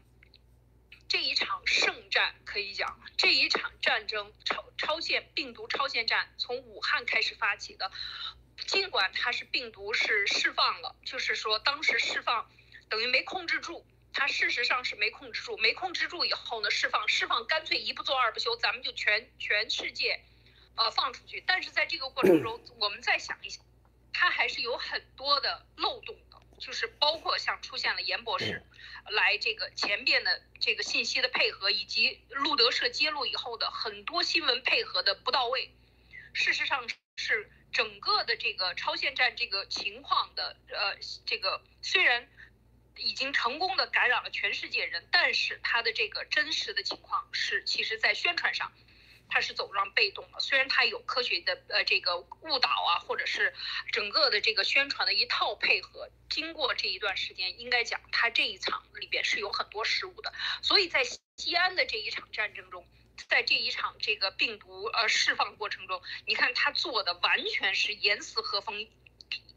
[1.10, 7.92] 这一场胜战，可以讲这一场战争超超限病毒超限战从武汉开始发起的，
[8.66, 12.50] 尽管它是病毒是释放了，就是说当时释放
[12.88, 13.86] 等于没控制住。
[14.18, 20.24] 他事实上是没控制住，没控制住以后呢，释放释放，干脆一不做二不休，咱们就全全世界，
[20.76, 21.44] 呃，放出去。
[21.46, 23.64] 但是在这个过程中，我们再想一想，
[24.14, 28.64] 它还是有很多的漏洞的，就是包括像出现了严博士
[29.10, 35.72] 来这个前边的这个信息的配合，以及路德社揭露以后的很多新闻配合的不到位。
[36.34, 42.28] 事实上是整个的这个超限战这个情况的，呃，这个虽然。
[42.98, 48.72] 已经成功的感染了全世界人，但是它的这个真实的情况是，其实在宣传上，
[49.30, 50.40] 他是走上被动了。
[50.40, 53.54] 虽然他有科学的呃这个误导啊，或者是
[53.92, 60.34] 整个的这个宣传的一套配合，经过这一段时间，应该讲他这一场里边是有很多失误的。
[60.62, 62.88] 所以在西安的这一场战争中，
[63.28, 68.88] 在这一场这个病毒呃释放过程中，你看他做的完全是严丝合缝。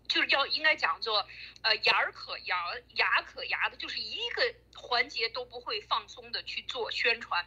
[0.08, 1.28] 就是要应该讲做，
[1.60, 2.56] 呃，牙儿可牙，
[2.94, 7.46] 牙可牙的，就是一个环节都不会放松的去做宣传，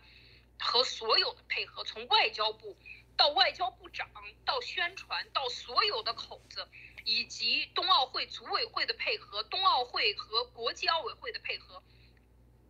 [0.61, 2.77] 和所有的配合，从外交部
[3.17, 4.09] 到外交部长
[4.45, 6.67] 到宣传到所有的口子，
[7.03, 11.83] 以及冬奥会组委会的配合，冬奥会和国际奥委会的配合，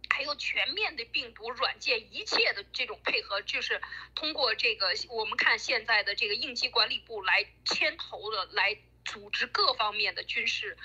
[0.09, 3.81] 还有全面的病毒软件一切的这种配合，就是
[4.15, 8.77] 通过这个我们看现在的这个应急管理部来牵头的来。
[9.03, 10.77] 组织各方面的军事，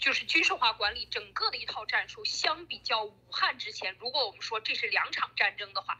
[0.00, 5.98] 就是军事化管理，整个的一套战术，相比较武汉之前，如果我们说这是两场战争的话，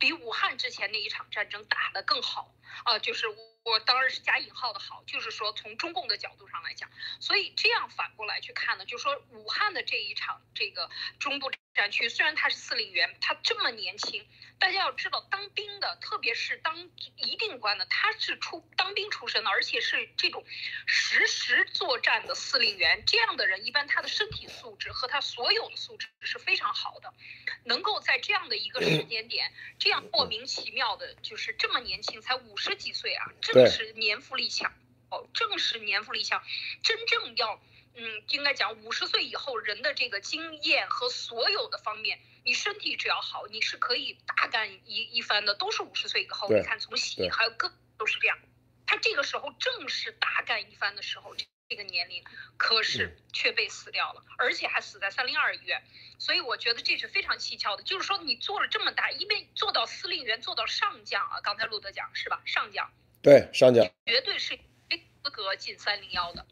[0.00, 2.52] 比武汉之前那一场战争打得更好。
[2.84, 3.26] 啊，就是
[3.62, 14.26] 我当然是加引号的好，就是说从中共的角度上来讲，所以这样反过来去看呢，就说武汉的这一场这个中部战区，虽然他是司令员，他这么年轻。
[14.58, 20.44] 大家要知道，当兵的，特别是当一定官的，他是出当兵出身的，而且是这种
[20.84, 23.02] 实时作战的司令员。
[23.06, 27.14] 这样的人，一般他的身体素质和他所有的素质是非常好的，
[27.64, 34.70] 能够在这样的一个时间点，这样莫名其妙的，就是这么年轻，才五十几岁啊，正是年富力强
[35.08, 36.42] 哦，正是年富力强，
[36.82, 37.58] 真正要。
[37.92, 45.54] 嗯，应该讲五十岁以后人的这个经验和所有的方面，你身体只要好，你是可以大干一一番的。
[45.56, 48.38] 都是五十岁以后，你看从喜还有各都是这样。
[48.90, 51.36] 他这个时候正是大干一番的时候，
[51.68, 52.24] 这个年龄，
[52.56, 55.80] 可是却被死掉了，而且还死在三零二医院。
[56.18, 57.84] 所以我觉得这是非常蹊跷的。
[57.84, 62.42] 就是说你做了这么大，因为做到司令员，做到上将啊，刚才路德讲是吧？
[62.44, 66.44] 上将，对上将，绝对是没资格进三零幺的。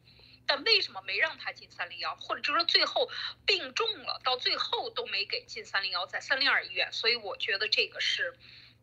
[0.46, 3.10] 但为什么没让他进三零幺，或者就是说最后
[3.46, 6.92] 病重了，到最后都没给进三零幺，在三零二医院？
[6.92, 8.32] 所以我觉得这个是，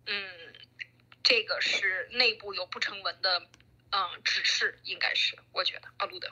[0.08, 0.54] 嗯，
[1.26, 3.40] 这个是内部有不成文的，
[3.90, 6.30] 嗯，指示，应该是，我觉得啊，路德，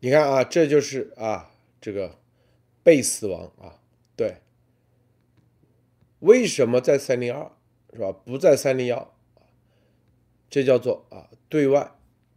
[0.00, 2.18] 你看啊，这就是啊，这个
[2.82, 3.78] 被死亡啊，
[4.16, 4.42] 对，
[6.18, 7.52] 为什么在三零二
[7.92, 8.10] 是吧？
[8.10, 9.16] 不在三零幺，
[10.50, 11.92] 这叫做啊，对外。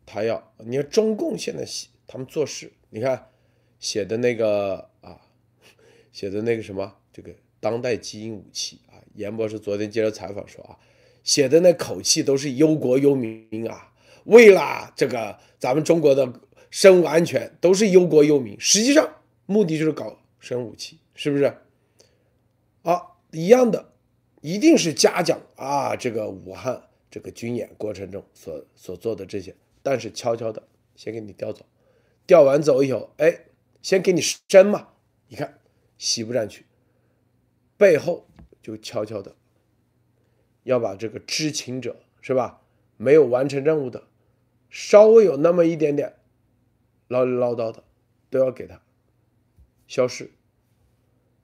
[0.06, 3.32] 他要你看中共现在写他们做事，你看
[3.80, 4.92] 写的那个，
[6.12, 10.78] 写的那个什么这个当代基因武器啊，严博士昨天接受采访说啊，
[11.24, 13.94] 写的那口气都是忧国忧民啊，
[14.26, 19.16] 为了这个咱们中国的生物安全都是忧国忧民，实际上
[19.46, 21.46] 目的就是搞生物武器，是不是？
[22.84, 23.94] 啊，一样的，
[24.42, 29.56] 一定是嘉奖啊，这个武汉这个军演过程中所所做的这些。
[29.82, 30.62] 但是悄悄的
[30.96, 31.66] 先给你调走，
[32.26, 33.46] 调完走以后，哎，
[33.82, 34.90] 先给你升嘛。
[35.30, 35.57] 你看，
[35.98, 36.66] 西部战区
[37.78, 38.28] 背后
[38.62, 39.36] 就悄悄的
[40.64, 42.62] 要把这个知情者是吧？
[42.98, 44.08] 没有完成任务的，
[44.70, 46.16] 稍微有那么一点点
[47.08, 47.84] 唠里唠叨的，
[48.30, 48.82] 都要给他
[49.88, 50.32] 消失。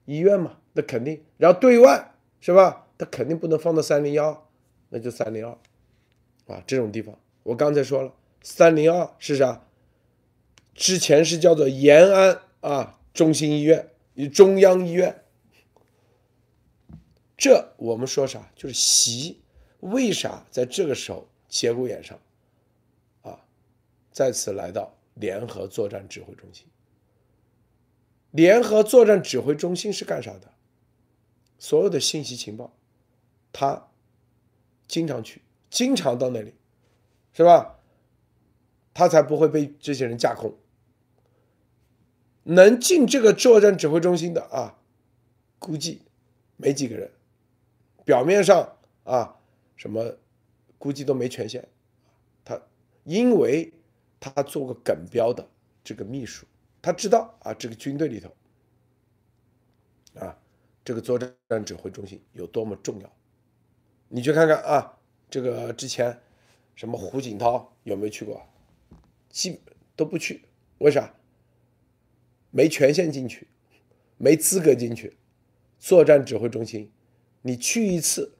[0.04, 1.24] 医院嘛，那肯定。
[1.38, 2.88] 然后对外是吧？
[2.98, 4.50] 他肯定不能放到三零幺，
[4.90, 5.56] 那就三零二，
[6.54, 7.18] 啊，这种地方。
[7.44, 9.64] 我刚才说了，三零二是啥？
[10.74, 15.24] 之前是叫做延安啊中心医院与中央医院。
[17.36, 18.50] 这我们说啥？
[18.54, 19.42] 就是习
[19.80, 22.18] 为啥在这个时候节骨眼上，
[23.22, 23.44] 啊，
[24.10, 26.66] 再次来到联合作战指挥中心。
[28.30, 30.52] 联合作战指挥中心是干啥的？
[31.58, 32.74] 所有的信息情报，
[33.52, 33.88] 他
[34.88, 36.54] 经常去，经常到那里，
[37.32, 37.80] 是吧？
[38.92, 40.56] 他才不会被这些人架空。
[42.44, 44.78] 能进这个作战指挥中心的啊，
[45.58, 46.02] 估计
[46.56, 47.10] 没几个人。
[48.04, 49.36] 表面上啊，
[49.76, 50.16] 什么
[50.78, 51.66] 估计都没权限。
[52.44, 52.60] 他
[53.04, 53.72] 因为
[54.20, 55.48] 他做过耿彪的
[55.82, 56.46] 这个秘书，
[56.82, 58.30] 他知道啊，这个军队里头
[60.20, 60.38] 啊，
[60.84, 63.10] 这个作战指挥中心有多么重要。
[64.08, 64.98] 你去看看啊，
[65.30, 66.20] 这个之前
[66.74, 68.46] 什么胡锦涛有没有去过？
[69.30, 70.44] 基本都不去，
[70.78, 71.14] 为啥？
[72.56, 73.48] 没权限进去，
[74.16, 75.16] 没资格进去。
[75.80, 76.92] 作战指挥中心，
[77.42, 78.36] 你去一次，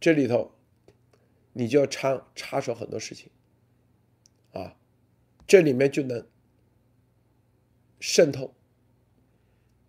[0.00, 0.56] 这里头
[1.52, 3.30] 你就要插插手很多事情，
[4.52, 4.76] 啊，
[5.46, 6.26] 这里面就能
[8.00, 8.52] 渗透。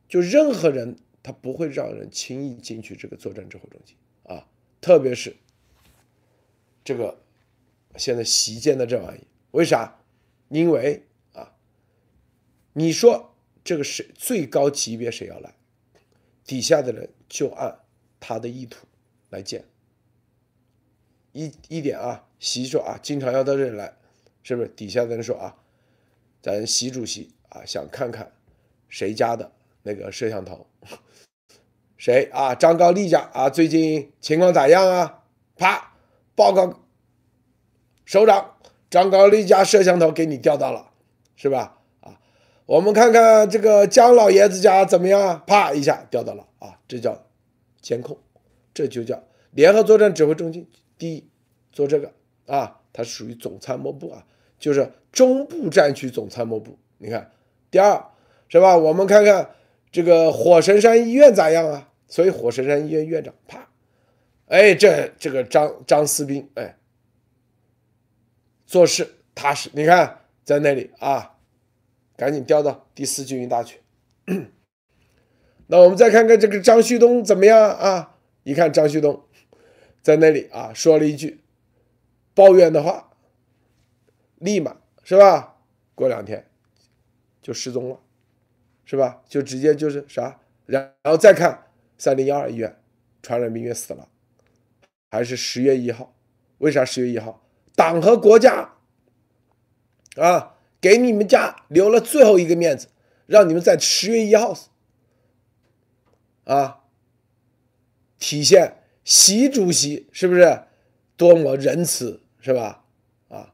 [0.08, 4.48] 就任何人他不会让人轻易进去这个作战指挥中心啊，
[4.80, 5.36] 特别是
[6.84, 7.24] 这个
[7.98, 10.00] 现在习建的这玩意，为啥？
[10.50, 11.08] 因为。
[12.80, 15.54] 你说这个谁最高级别谁要来，
[16.46, 17.80] 底下的人就按
[18.22, 18.88] 他的意图
[19.30, 19.66] 来建。
[21.34, 23.98] 一一点啊，习说啊，经常要到这里来，
[24.44, 24.70] 是不是？
[24.70, 25.58] 底下的人说啊，
[26.42, 28.32] 咱习主席啊，想看看
[28.88, 29.52] 谁家的
[29.84, 30.66] 那个摄像头，
[32.00, 32.56] 谁啊？
[32.56, 35.26] 张高丽家啊，最近情况咋样啊？
[35.58, 35.96] 啪，
[36.34, 36.80] 报告
[38.06, 38.58] 首长，
[38.90, 40.94] 张高丽家摄像头给你调到了，
[41.36, 41.79] 是吧？
[42.70, 45.44] 我们看看这个姜老爷子家怎么样？
[45.48, 47.26] 啪一下掉到了啊，这叫
[47.82, 48.16] 监控，
[48.76, 50.70] 这就叫联合作战指挥中心。
[50.96, 51.28] 第一，
[51.72, 52.14] 做这个
[52.46, 54.24] 啊，它属于总参谋部啊，
[54.60, 56.78] 就是中部战区总参谋部。
[57.00, 57.32] 你看，
[57.72, 58.06] 第二
[58.50, 58.78] 是吧？
[58.78, 59.50] 我们看看
[59.92, 61.90] 这个火神山医院咋样啊？
[62.08, 63.68] 所以火神山医院院长啪，
[64.46, 66.78] 哎，这这个张张思兵哎，
[68.68, 69.72] 做事踏实。
[69.74, 71.38] 你看在那里啊。
[72.20, 73.80] 赶紧调到第四军医大去。
[75.68, 78.18] 那我们再看看这个张旭东怎么样啊？
[78.44, 79.24] 一看张旭东
[80.02, 81.40] 在那里啊，说了一句
[82.34, 83.14] 抱怨的话，
[84.36, 85.56] 立马是吧？
[85.96, 86.46] 过两天
[87.42, 88.02] 就失踪了，
[88.84, 89.22] 是吧？
[89.30, 90.42] 就直接就是啥？
[90.66, 92.82] 然然后再看三零幺二医院
[93.22, 94.10] 传染病院死了，
[95.10, 96.14] 还是十月一号？
[96.58, 97.42] 为啥十月一号？
[97.78, 98.74] 党和国家
[100.18, 100.58] 啊！
[100.82, 102.88] 给你们家留了最后一个面子，
[103.26, 104.70] 让你们在十月一号死，
[106.46, 106.84] 啊，
[108.18, 110.64] 体现习主席是不是
[111.18, 112.86] 多么仁慈，是吧？
[113.28, 113.54] 啊，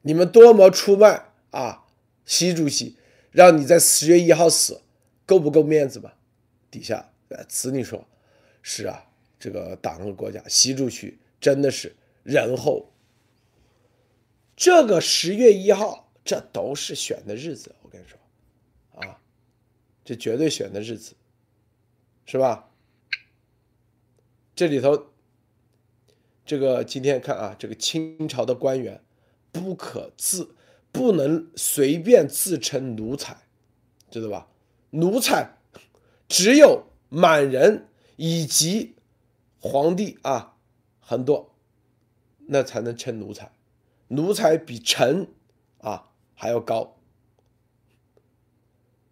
[0.00, 1.84] 你们多么出卖啊，
[2.24, 2.96] 习主席
[3.30, 4.80] 让你在十月一号死，
[5.26, 6.16] 够不够面子吧？
[6.70, 7.10] 底下
[7.48, 8.06] 子女说，
[8.62, 9.04] 是啊，
[9.38, 12.90] 这个党和国家，习主席真的是仁厚。
[14.56, 16.09] 这个十月一号。
[16.30, 18.16] 这都是选的日子，我跟你说，
[19.00, 19.20] 啊，
[20.04, 21.16] 这绝对选的日子，
[22.24, 22.70] 是吧？
[24.54, 25.06] 这里头，
[26.46, 29.02] 这个今天看啊，这个清朝的官员
[29.50, 30.54] 不可自，
[30.92, 33.36] 不能随便自称奴才，
[34.08, 34.46] 知道吧？
[34.90, 35.56] 奴才
[36.28, 38.94] 只有满人以及
[39.58, 40.56] 皇帝啊，
[41.00, 41.56] 很多，
[42.46, 43.50] 那才能称奴才，
[44.06, 45.26] 奴才比臣。
[46.40, 46.96] 还要高，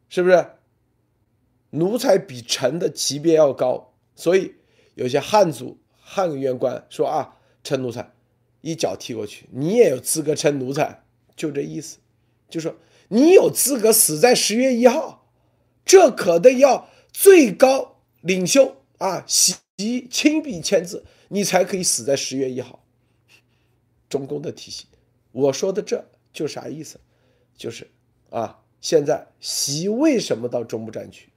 [0.08, 0.46] 是不是？
[1.68, 4.54] 奴才比臣的级别要高，所以
[4.94, 8.14] 有些汉族汉员官说啊，称奴才，
[8.62, 11.04] 一脚踢过去，你也有资格称奴才，
[11.36, 11.98] 就这意思，
[12.48, 12.74] 就说
[13.08, 15.30] 你有资格死在十月一号，
[15.84, 19.58] 这可得要最高领袖啊，习
[20.10, 22.82] 亲笔签字，你才可以死在十月一号。
[24.08, 24.86] 中共的体系，
[25.32, 26.98] 我说的这就啥意思？
[27.58, 27.90] 就是
[28.30, 31.28] 啊，现在习为什么到中部战区？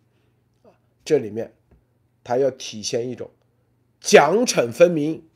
[1.04, 1.54] 这里面
[2.24, 3.32] 他要体现一种
[4.00, 5.28] 奖惩分明，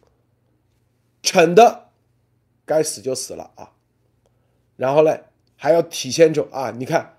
[1.24, 1.90] 惩的
[2.66, 3.74] 该死就死了啊，
[4.78, 5.20] 然后呢
[5.56, 7.18] 还要体现出啊，你看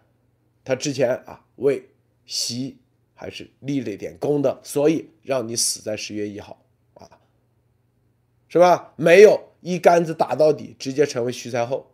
[0.65, 1.91] 他之前啊为
[2.25, 2.79] 习
[3.15, 6.65] 还是立了一点功的，所以让你死在十月一号
[6.95, 7.19] 啊，
[8.47, 8.95] 是吧？
[8.95, 11.91] 没有一竿子打到底，直接成为徐才厚，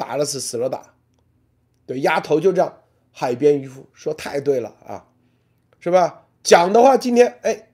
[0.00, 0.94] 打了死，死了打，
[1.84, 2.82] 对，丫头就这样，
[3.12, 5.06] 海边渔夫说太对了啊，
[5.78, 6.26] 是吧？
[6.42, 7.68] 讲的话，今天哎，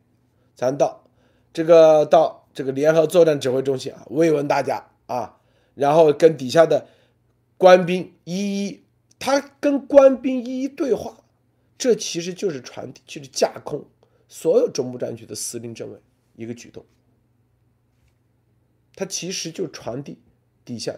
[0.56, 1.04] 咱到
[1.52, 5.38] 这个到这个联合作战指挥中心啊，慰问大家啊，
[5.76, 6.88] 然后跟底下的
[7.56, 8.82] 官兵一一，
[9.20, 11.18] 他跟官兵一一对话。
[11.78, 13.84] 这其实就是传递，就是架空
[14.28, 16.00] 所有中部战区的司令政委
[16.34, 16.84] 一个举动。
[18.96, 20.18] 他其实就传递
[20.64, 20.96] 底下，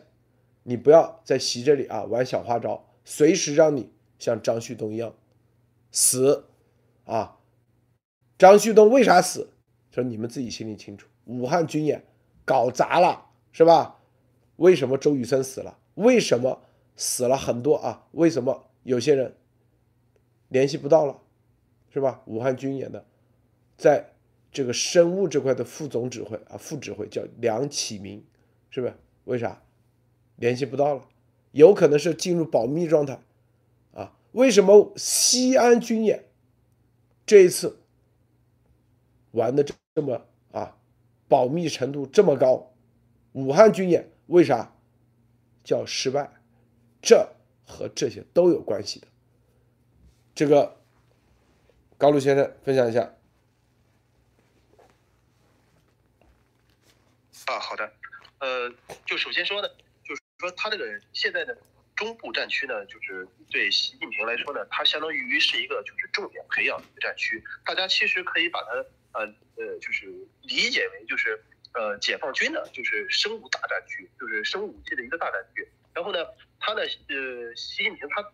[0.68, 5.14] 你不要在习这里啊玩小花招，随时让你像张旭东一样
[5.90, 6.44] 死
[7.06, 7.38] 啊！
[8.36, 9.54] 张旭东为啥死？
[9.90, 11.08] 说你们自己心里清楚。
[11.24, 12.04] 武汉军演
[12.44, 14.02] 搞砸了是吧？
[14.56, 15.78] 为什么周宇森死了？
[15.94, 16.60] 为什么
[16.94, 18.06] 死了很多啊？
[18.12, 19.34] 为什么有些人？
[20.48, 21.22] 联系不到了，
[21.90, 22.22] 是吧？
[22.26, 23.06] 武汉军演的，
[23.78, 24.12] 在
[24.52, 28.22] 这个生物这块的副总指挥啊，副指挥叫梁启明，
[28.68, 28.92] 是不是？
[29.24, 29.62] 为啥
[30.38, 31.06] 联系不到了？
[31.52, 33.20] 有可能是进入保密状态
[33.94, 34.12] 啊？
[34.32, 36.24] 为什么西安军演
[37.24, 37.80] 这一次
[39.30, 39.64] 玩的
[39.94, 40.76] 这么啊，
[41.26, 42.72] 保密程度这么高？
[43.32, 44.74] 武汉军演为啥
[45.64, 46.30] 叫失败？
[47.00, 47.30] 这
[47.66, 49.06] 和这些都有关系的。
[50.34, 50.76] 这个
[51.96, 53.14] 高露先生分享一下。
[57.46, 57.92] 啊，好的，
[58.40, 58.70] 呃，
[59.06, 59.68] 就首先说呢，
[60.38, 61.56] 说他这个现在的
[61.96, 67.42] 中部战区呢，就是对习近平来说呢，它相当于是一个就是重点培养的一个战区。
[67.64, 68.70] 大家其实可以把它
[69.12, 69.26] 呃
[69.56, 70.06] 呃，就是
[70.42, 71.42] 理解为就是
[71.74, 75.68] 呃解放军的，就是生物大战区，就是生物武器的一个大战区。
[75.92, 76.24] 然后呢，
[76.60, 78.24] 他呢，呃，习近平他。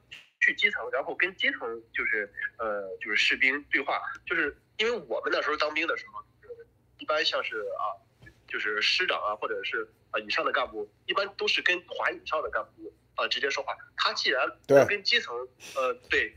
[0.40, 1.60] 去基层，然后跟基层
[1.94, 6.22] 就是呃就是士兵对话，就是因为我们那时候当兵的时候，
[6.98, 7.96] 一般像是啊
[8.46, 13.76] 就是师长啊或者是啊以上的干部，一般都是跟团以上的干部啊直接说话。
[13.96, 15.34] 他既然能跟基层
[15.74, 16.34] 呃对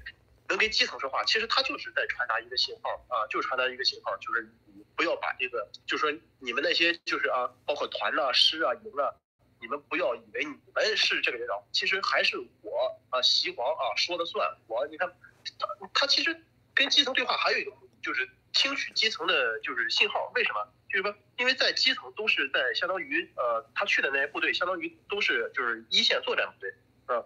[0.50, 9.14] 能跟基层说话，其实他就是在传达一个信号啊，就是传达一个信号，就是你不要把这个，就是说你们那些就是啊包括团啊师啊营啊。
[9.60, 14.56] 你们不要以为你们是这个领导，其实还是我啊，习黄啊说了算。
[14.68, 15.12] 我你看，
[15.58, 20.32] 他他其实跟基层对话还有一个目的，就是听取基层的就是信号。
[20.36, 20.68] 为什么？
[20.90, 26.74] 就是说，因为在基层都是在相当于呃，他去的那些部队，相当于都是就是一线作战部队
[27.08, 27.24] 啊，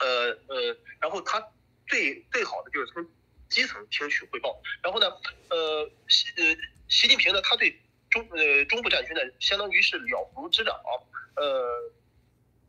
[0.00, 1.40] 呃呃，然后他
[1.86, 3.06] 最最好的就是从
[3.48, 4.60] 基层听取汇报。
[4.82, 5.06] 然后呢，
[5.50, 6.56] 呃习呃
[6.88, 7.80] 习近平呢，他对
[8.10, 10.74] 中呃中部战区呢，相当于是了如指掌。
[11.36, 11.92] 呃，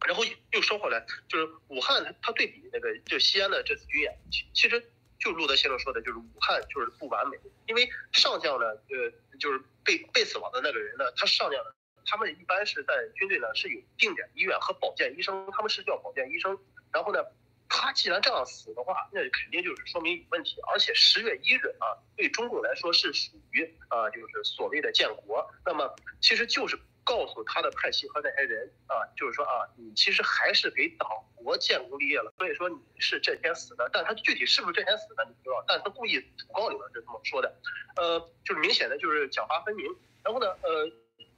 [0.08, 4.91] 然后又说回来，就是武汉，它对比那个就西安的这次军演，其其实
[5.22, 11.64] 就路德先生说的，就是武汉就是不完美，因为上将呢，呃，就是被被死亡的那个人呢，他上将，
[12.06, 16.58] 他们一般是在军队呢是有定点医院和保健医生，他们是叫保健医生，
[16.92, 17.24] 然后呢，
[17.70, 26.80] 他既然这样死的话，那肯定就是说明有问题，而且十月一日啊，对中共来说是属于啊，就是所谓的建国，那么其实就是。
[27.12, 36.18] 告诉他的派系和那些人啊，就是说啊，你其实还是给党国建功立业了，所以说你是这天死的，但他具体是不是这天死的你不知道，但他故意
[36.54, 37.54] 诬告里边是这么说的，
[37.98, 39.86] 呃，就是明显的就是奖罚分明。
[40.24, 40.90] 然后呢，呃，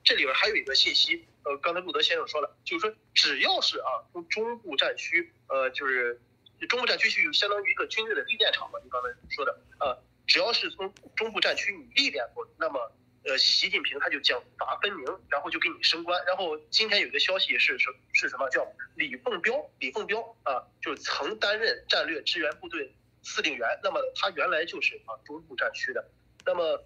[0.03, 6.21] 这里边还有一个信息，呃，刚才路德先生说了，就是说只要是啊，从中部战区，呃，就是
[6.69, 9.97] 中部战区是就相当于一个军队的历练场嘛，你刚才说的，呃，
[10.28, 12.91] 只要是从中部战区你历练过，那么。
[13.26, 16.24] 呃，习近平他就奖罚分明，然后就给你升官。
[16.26, 18.49] 然后今天有一个消息是什是什么？
[18.49, 23.80] 叫李凤彪，李凤彪啊，就是曾担任战略支援部队司令员。
[23.82, 26.05] 那么他原来就是啊中部战区的。
[26.45, 26.84] 那么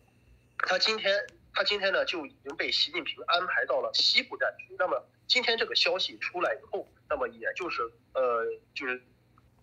[0.59, 4.75] 他今天他今天呢就已经被习近平安排到了西部战区。
[4.77, 7.81] 那么今天这个消息出来以后，那么也就是
[8.13, 9.01] 呃就是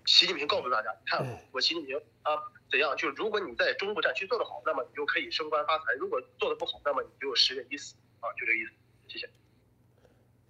[0.06, 2.34] 习近平告诉大家，看我习近平啊。
[2.74, 2.96] 怎样？
[2.96, 8.72] 就如果你在中部战区做得好，那么你就可以升官发财；如果做得不好，那么你就十月一死啊，就这个意思。
[9.06, 9.30] 谢谢。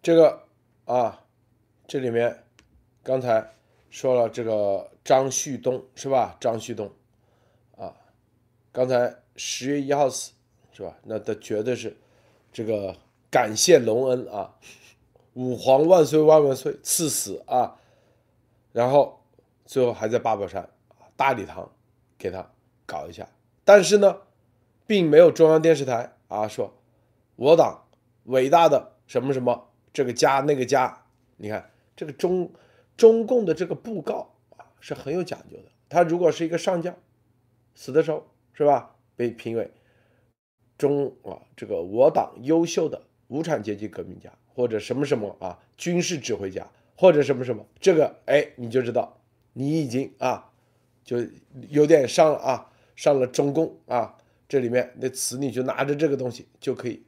[0.01, 0.43] 这个
[0.87, 1.23] 啊，
[1.87, 2.47] 这里面
[3.03, 3.55] 刚才
[3.91, 6.35] 说了这个张旭东是吧？
[6.41, 6.91] 张旭东
[7.77, 7.95] 啊，
[8.73, 10.33] 刚才十月一号死
[10.73, 10.97] 是吧？
[11.03, 11.95] 那他绝对是
[12.51, 12.97] 这个
[13.31, 14.55] 感谢隆恩啊，
[15.35, 17.77] 五皇万岁万万岁赐死啊，
[18.73, 19.23] 然后
[19.67, 20.67] 最后还在八宝山
[21.19, 21.71] 大礼堂。
[22.19, 22.51] 给他
[22.87, 23.29] 搞一下，
[23.65, 24.23] 但是呢，
[24.87, 26.73] 并没有中央电视台啊说，
[27.37, 27.87] 我党
[28.25, 31.07] 伟大的什么什么这个家那个家，
[31.37, 32.51] 你看这个中
[32.97, 35.65] 中共的这个布告啊是很有讲究的。
[35.89, 36.95] 他如果是一个上将，
[37.75, 38.97] 死的时候是吧？
[39.17, 39.71] 被评为
[40.77, 49.21] 中啊这个我党优秀的无产阶级革命家，或者什么什么啊军事指挥家，或者什么什么，这个哎你就知道
[49.53, 50.51] 你已经啊
[51.05, 51.19] 就
[51.69, 54.17] 有点上了啊上了中共啊
[54.49, 57.05] 这里面那词，你就拿着这个东西就可以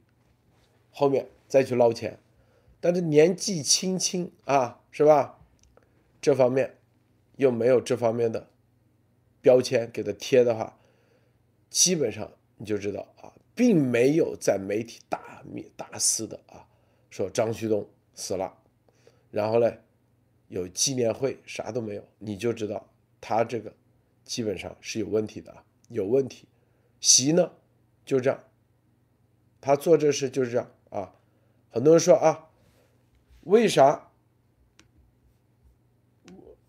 [0.91, 2.19] 后面再去捞钱，
[2.79, 5.39] 但是年纪轻轻啊是吧？
[6.19, 6.77] 这方面
[7.35, 8.49] 又没有这方面的
[9.41, 10.77] 标签给他贴的话，
[11.69, 16.67] 基本上你就知道啊，并没有在媒体大灭大肆的啊
[17.09, 18.57] 说张旭东死了，
[19.31, 19.71] 然后呢
[20.47, 22.89] 有纪念会啥都没有，你就知道
[23.21, 23.71] 他这个
[24.27, 26.47] 基本上是有问题的啊，有问题。
[26.99, 27.53] 习呢
[28.05, 28.43] 就这样，
[29.61, 31.15] 他做这事就是这样啊。
[31.71, 32.49] 很多人说啊，
[33.41, 34.11] 为啥？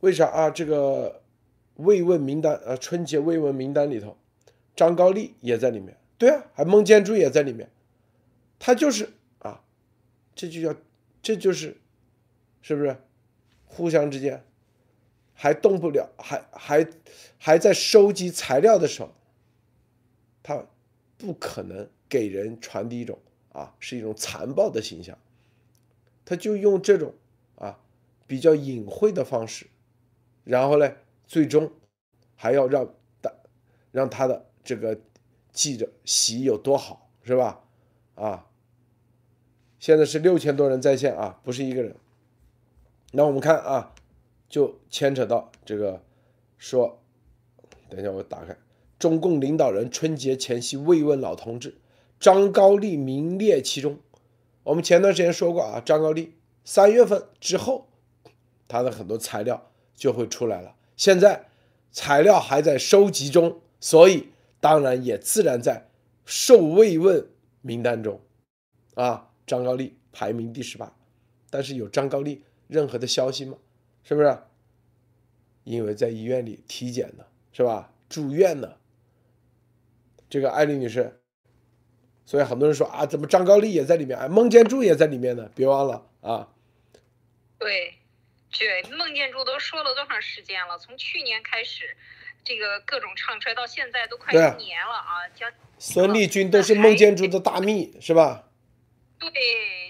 [0.01, 0.49] 为啥啊？
[0.49, 1.23] 这个
[1.75, 4.17] 慰问名单啊，春节慰问名单里头，
[4.77, 5.99] 张高丽也在里面。
[6.17, 7.71] 对啊，还孟建柱也在里面。
[8.61, 9.63] 他就是啊，
[10.35, 10.79] 这就叫，
[11.21, 11.77] 这就是，
[12.63, 12.97] 是不是？
[13.67, 14.45] 互相之间
[15.41, 16.85] 还动不了，还还
[17.39, 19.15] 还在收集材料的时候，
[20.43, 20.67] 他
[21.17, 23.17] 不可能给人传递一种
[23.53, 25.17] 啊，是一种残暴的形象。
[26.25, 27.15] 他就用这种
[27.55, 27.79] 啊
[28.27, 29.69] 比较隐晦的方式。
[30.43, 30.93] 然后呢，
[31.25, 31.71] 最终
[32.35, 33.33] 还要让大
[33.93, 34.99] 让他的这个
[35.53, 37.61] 记者席有多好，是吧？
[38.17, 38.47] 啊，
[39.79, 41.95] 现在是六千多人在线啊，不是一个人。
[43.13, 43.95] 那我们看啊，
[44.49, 46.03] 就牵扯到这个
[46.57, 47.01] 说，
[47.89, 48.57] 等一下我打开，
[48.99, 51.77] 中共领导人春节前夕慰问老同志，
[52.19, 53.99] 张高丽名列其中。
[54.65, 56.35] 我们前段时间说过啊，张高丽
[56.65, 57.89] 三月份之后，
[58.67, 59.65] 他的很多材料。
[59.99, 60.77] 就会出来了。
[60.97, 61.49] 现在
[61.91, 64.29] 材料还在收集中，所以
[64.61, 65.89] 当然也自然在
[66.25, 67.27] 受慰问
[67.63, 68.21] 名单中。
[68.95, 70.97] 啊，张高丽排名第十八，
[71.51, 73.59] 但是有张高丽任何的消息吗？
[74.09, 74.39] 是不是？
[75.65, 77.93] 因为在医院里体检呢，是吧？
[78.09, 78.77] 住院呢。
[80.31, 81.21] 这个艾丽女士，
[82.25, 84.19] 所以很多人说啊，怎么张高丽也在里面？
[84.19, 85.51] 啊，孟建柱也在里面呢？
[85.55, 86.49] 别忘了啊。
[87.59, 87.97] 对。
[88.59, 90.79] 对，孟建柱都说了多长时间了？
[90.79, 91.95] 从去年开始，
[92.43, 95.29] 这个各种唱衰到现在都快一年了啊！
[95.35, 98.49] 将孙立军都是孟建柱的大秘，是吧？
[99.19, 99.31] 对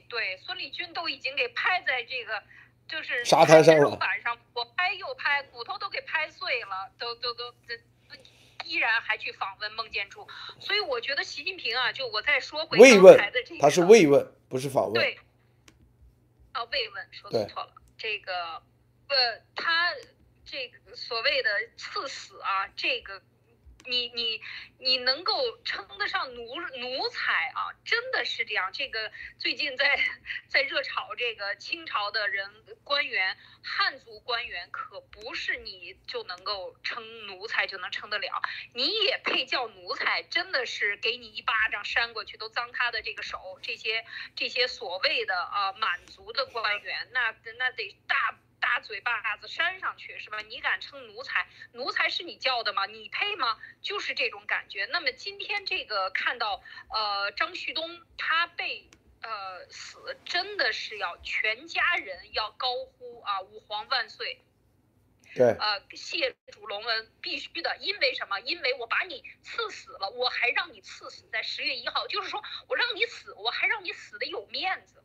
[0.08, 2.42] 对，孙立军都已经给拍在这个
[2.88, 7.78] 就是沙滩上了，板上，我拍又拍，骨头都给拍碎了，都都都这
[8.64, 10.26] 依然还去访问孟建柱，
[10.60, 13.18] 所以我觉得习近平啊，就我再说回慰问，
[13.60, 14.94] 他是慰问，不是访问。
[14.94, 15.18] 对，
[16.52, 17.72] 啊，慰问说错了。
[17.96, 18.62] 这个，
[19.08, 19.92] 呃，他
[20.44, 23.22] 这个所谓的赐死啊，这个，
[23.88, 24.40] 你你
[24.78, 27.72] 你能够称得上奴奴才啊？
[27.84, 28.70] 真的是这样？
[28.72, 29.98] 这个最近在
[30.48, 32.48] 在热炒这个清朝的人
[32.84, 38.42] 官员，汉族官员可不是你就能够称奴才就能称得了，
[38.74, 40.22] 你也配叫奴才？
[40.22, 44.04] 真的是给你一巴掌扇过去都脏他的这个手，这些
[44.36, 48.38] 这些所谓的啊满族的官员，那那得大。
[48.60, 50.40] 大嘴巴子扇上去是吧？
[50.40, 51.46] 你敢称奴才？
[51.72, 52.86] 奴才是你叫的吗？
[52.86, 53.58] 你配吗？
[53.80, 54.84] 就是这种感觉。
[54.86, 58.88] 那么今天这个看到呃张旭东他被
[59.22, 64.42] 呃死，真的是要全家人要高呼啊吾皇万岁。
[65.34, 65.46] 对。
[65.58, 68.40] 呃谢主隆恩必须的，因为什么？
[68.40, 75.04] 因为我把你赐死了，我还让你赐死在十月一号，就是说我让你死，我还让你死的有面子。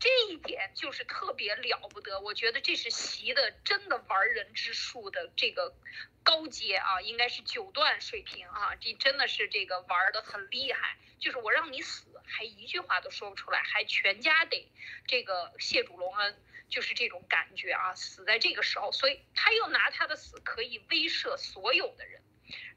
[0.00, 5.74] 这一点就是特别了不得，我觉得这是习的真的玩人之术的这个
[6.22, 10.98] 高阶啊，应该是九段水平啊，这真的是这个玩的很厉害。
[11.18, 14.70] 就是我让你死，还一句话都说不出来，还全家得
[15.06, 16.38] 这个谢主隆恩，
[16.68, 22.22] 就是这种感觉啊，死在这个时候，所以他又拿他的死可以威慑所有的人，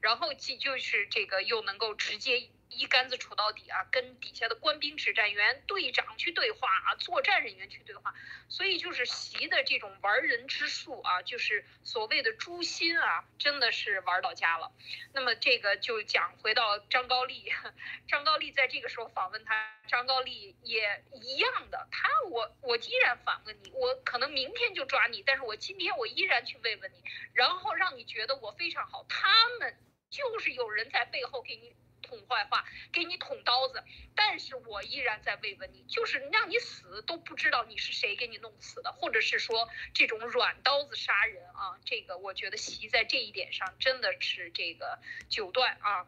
[0.00, 2.48] 然后既就是这个又能够直接。
[2.70, 8.14] 一竿子杵到底啊，跟底下的官兵、指战员、队长去对话啊，作战人员去对话，
[8.48, 14.72] 所以就是习的这种玩人之术啊，就是所谓的诛心啊，真的是玩到家了。
[15.12, 17.52] 那么这个就讲回到张高丽，
[18.06, 27.02] 张高丽在这个时候访问他，张高丽也一样的，他我我依然反问你，我可能明天就抓你，但是我今天我依然去慰问你，
[27.32, 29.04] 然后让你觉得我非常好。
[29.08, 29.76] 他们
[30.10, 31.74] 就是有人在背后给你。
[32.02, 33.82] 捅坏话，给你捅刀子，
[34.14, 46.06] 但是我依然在慰问你，就是让你死都不知道你是谁给你弄死的，或者是说这种软刀子杀人啊，这个我觉得习在这一点上真的是这个九段啊，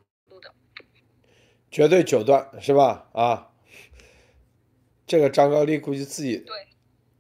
[1.71, 3.09] 绝对九段是吧？
[3.13, 3.53] 啊，
[5.07, 6.67] 这个张高丽估计自己对。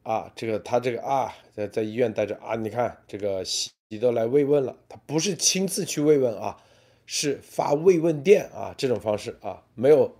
[0.02, 6.56] 啊，这个他这个啊，在在医院待着啊，你看这个习都来慰问了，他不是亲自去慰问啊，
[7.12, 10.14] 是发慰问电啊，这种方式啊，没有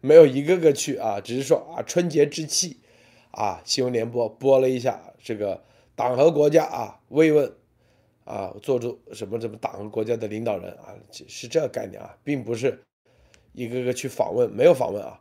[0.00, 2.78] 没有一个个去啊，只是说啊，春节之际
[3.30, 5.62] 啊，新闻联播播了一下这个
[5.94, 7.54] 党和国家啊慰问
[8.24, 12.82] 啊，做出什么什么党和国家的领导人啊，是这个概念啊，并不是
[13.52, 15.20] 一个个去访问，没有访问啊，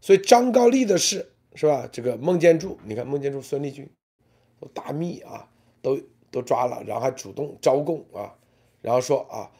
[0.00, 1.32] 所以张高丽的事。
[1.54, 1.88] 是吧？
[1.90, 3.88] 这个孟建柱，你看孟建柱、孙立军
[4.60, 5.48] 都大秘啊，
[5.82, 5.98] 都
[6.30, 8.36] 都抓了，然后还主动招供啊，
[8.80, 9.50] 然后说啊，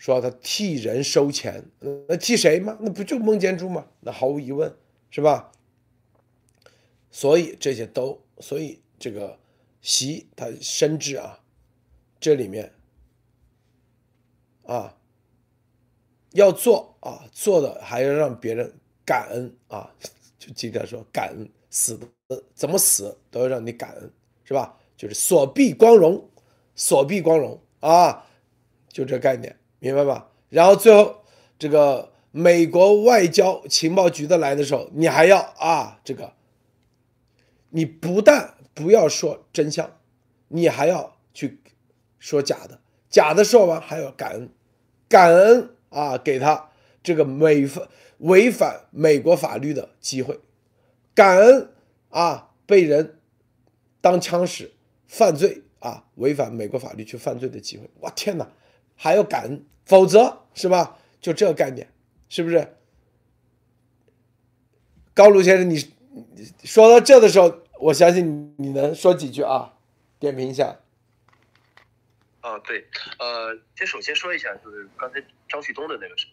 [0.00, 1.62] 说他替人收钱，
[2.08, 2.78] 那替谁吗？
[2.80, 3.86] 那不就孟建柱吗？
[4.00, 4.74] 那毫无疑问，
[5.10, 5.52] 是吧？
[7.10, 9.38] 所以这些都，所以这个
[9.82, 11.40] 习他深知啊，
[12.18, 12.72] 这里面
[14.64, 14.96] 啊
[16.32, 18.72] 要做啊，做的还要让别人
[19.04, 19.94] 感恩啊。
[20.38, 24.10] 就记得说感恩死的怎么死都要让你感恩，
[24.44, 24.80] 是吧？
[24.96, 26.30] 就是所必光荣，
[26.74, 28.26] 所必光荣啊，
[28.88, 30.30] 就这概念，明白吧？
[30.48, 31.24] 然后最后
[31.58, 36.34] 这个美国外交情报局的来的时候，你还要啊，这个
[37.70, 39.98] 你不但不要说真相，
[40.48, 41.60] 你还要去
[42.18, 44.50] 说假的，假的说完还要感恩，
[45.08, 46.70] 感恩啊，给他
[47.02, 47.88] 这个美分。
[48.20, 50.38] 违反美国法律的机会，
[51.14, 51.72] 感恩
[52.10, 52.50] 啊！
[52.66, 53.18] 被人
[54.02, 54.72] 当枪使
[55.06, 58.46] 犯罪啊，违反美国法律去犯罪的机会，我天哪，
[59.02, 60.98] 还要感恩，否则是吧？
[61.22, 61.90] 就这个概念，
[62.28, 62.76] 是不是？
[65.14, 65.78] 高卢先生，你
[66.64, 69.72] 说到这的时候，我相信你能说几句啊？
[70.18, 70.76] 点评一下。
[72.42, 72.86] 啊，对，
[73.18, 76.26] 呃，先首先说一下，就是刚才张旭东的那个事。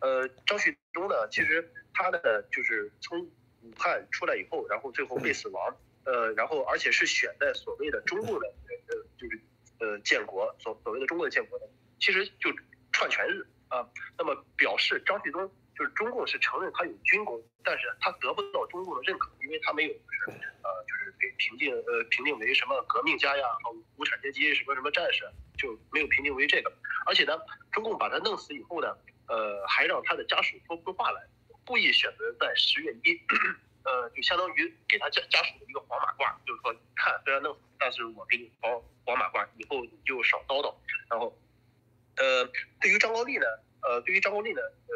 [0.00, 2.18] 呃，张旭东呢，其实他呢，
[2.50, 3.20] 就是从
[3.62, 8.46] 武汉出来以后，然后最后被死亡，呃，然后而且是选在所谓的中共的，
[8.88, 9.40] 呃，就是
[9.78, 11.68] 呃建国所所谓的中共的建国的，
[12.00, 12.50] 其实就
[12.92, 13.86] 串全日啊，
[14.16, 23.44] 那么表示张旭东就是中共是承认他有军功，但是他得不到中共的认可，因为他没有就是呃就是给评定呃评定为什么革命家呀，
[23.96, 26.72] 无产阶级什么什么战士，就没有评定为这个，
[27.06, 27.38] 而且呢，
[27.72, 28.96] 中共把他弄死以后呢。
[29.30, 31.20] 呃，还让他的家属说不出话来，
[31.66, 33.12] 故意选择在十月一，
[33.84, 38.72] 呃，就相当于给他家家属一个黄马褂，就是说，看虽然弄死，但是我给你黄
[39.04, 40.74] 黄马褂，以后你就少叨叨。
[41.10, 41.36] 然后，
[42.18, 42.50] 呃，
[42.80, 43.46] 对于张高丽呢，
[43.82, 44.94] 呃，对于张高丽呢，呃，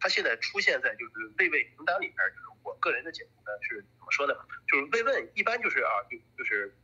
[0.00, 4.34] 他现在出现在就是慰问名单里边，就是我个人的解读呢是怎么说呢？
[4.68, 6.74] 就是慰问一般就是啊，就就是，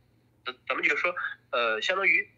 [0.45, 1.15] 咱咱们就是说，
[1.51, 2.29] 呃，相当于。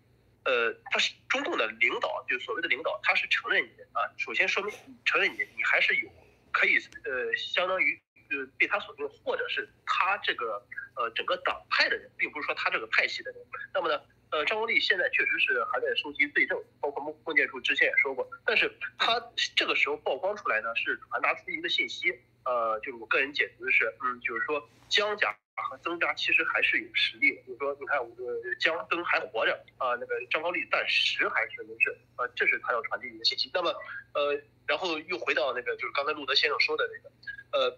[0.44, 4.10] 呃，他是中共的领导，就所谓的领导，他是承认你啊。
[4.18, 4.74] 首先说明
[5.06, 6.10] 承认你，你还是有
[6.52, 8.02] 可以呃，相当于
[8.32, 10.66] 呃被他所用，或者是他这个
[10.96, 13.40] 呃整个党派的人，并不是说他这个派系的人。
[13.72, 14.02] 那么呢，
[14.32, 19.22] 呃，张国立现在确实是还在收集罪证，包括孟孟建柱之前也说过，但是他
[19.56, 22.12] 这个时候曝光出来呢，是传达出一个信息，
[22.46, 25.36] 呃，就是我个人解读的是，嗯，就是说江家。
[25.70, 33.52] 和曾家其实还是有实力的，就是说，你看，我个江曾还活着啊，那个张高丽暂时还是没事啊，这是他要传递一个信息。
[33.54, 33.70] 那么，
[34.14, 37.78] 呃，然后又回到那个，就是刚才路德先生说的那个，呃，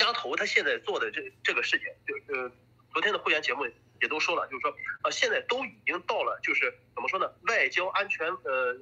[0.00, 2.50] 丫头他现在做的这这个事情，就呃，
[2.92, 3.64] 昨天的会员节目
[4.02, 4.74] 也都说了，就是说，
[5.04, 8.76] 呃，现在都已经到了，就是怎么说呢，外交安全呃，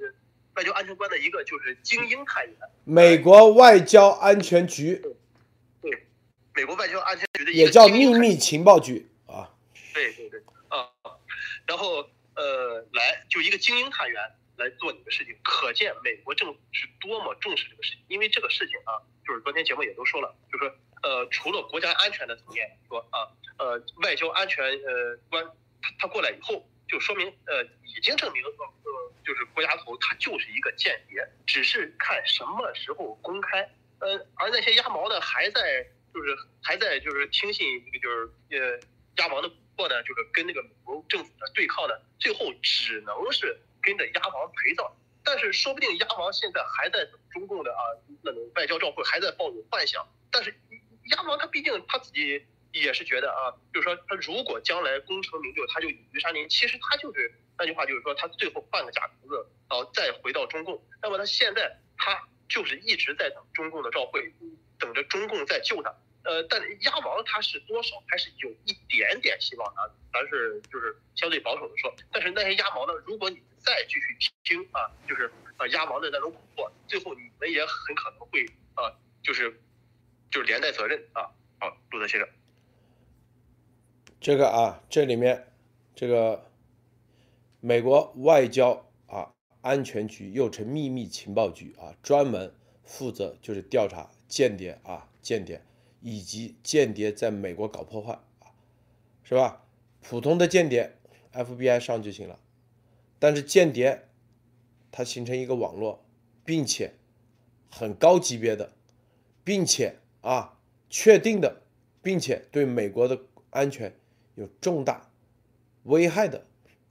[0.54, 5.00] 外交安全官的一个就是精英探员，美国外交安全局。
[5.82, 6.06] 对
[6.54, 9.48] 美国外交安全局的也叫秘密情报局啊，
[9.92, 10.88] 对对对啊，
[11.66, 14.20] 然后呃来就一个精英探员
[14.60, 18.04] 来做你的事情，可见美国政府是多么重视这个事情。
[18.08, 23.26] 因为这个事情啊，就是昨天节目也都说了，就是说呃除了国家安全的层面说啊，
[23.58, 25.44] 呃外交安全呃官
[25.82, 33.68] 他他过来以后，就说明呃已经证明呃就是郭家头他就是一个间谍，只是看什么时候公开。
[33.98, 35.86] 呃而那些鸭毛呢还在。
[36.12, 38.80] 就是还在就是听信那个就是呃
[39.18, 44.90] 鸭王的蛊惑呢，就是跟那个美国政府的对抗呢，最后只能是跟着鸭王陪葬。
[45.22, 47.80] 但是说不定鸭王现在还在等中共的啊
[48.22, 50.06] 那种外交照会，还在抱有幻想。
[50.30, 50.54] 但是
[51.10, 56.48] 鸭王他毕竟他自己也是觉得啊，就是说他如果将来功成名就，他就以于山林。
[56.48, 60.82] 其实他就是那句话，就是说他最后换个假名字，然后再回到中共。
[61.02, 62.26] 那么他现在他。
[62.50, 64.34] 就是一直在等中共的召会，
[64.76, 65.94] 等着中共再救他。
[66.22, 71.94] 呃，但鸭毛它是多少还是有一点点希望的，咱是就是相对保守的说。
[72.12, 78.44] 但是那些鸭毛呢，如果你再继续听啊，就是啊鸭毛的那种蛊惑，最后你们也很可能会
[78.74, 78.92] 啊，
[79.22, 79.50] 就是
[80.30, 81.30] 就是连带责任啊。
[81.58, 82.28] 好，陆德先生，
[84.20, 85.52] 这个啊，这里面
[85.94, 86.50] 这个
[87.60, 88.72] 美国外交
[89.06, 92.54] 啊安全局又称秘密情报局啊，专门
[92.84, 95.62] 负责就是调查间谍啊间谍。
[96.00, 98.52] 以及间谍在美国搞破坏啊，
[99.22, 99.64] 是吧？
[100.00, 100.96] 普通的间谍
[101.32, 102.40] ，FBI 上就行了。
[103.18, 104.08] 但是间谍，
[104.90, 106.02] 它形成一个网络，
[106.42, 106.94] 并且
[107.70, 108.72] 很高级别的，
[109.44, 111.62] 并且啊确定的，
[112.00, 113.20] 并且对美国的
[113.50, 113.94] 安全
[114.36, 115.10] 有重大
[115.82, 116.46] 危害的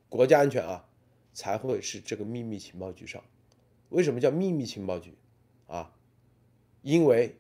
[0.08, 0.88] 国家安全啊，
[1.34, 3.24] 才会是这个秘密情报局上。
[3.90, 5.16] 为什么叫秘密情报局
[5.66, 5.96] 啊？
[6.84, 7.36] 因为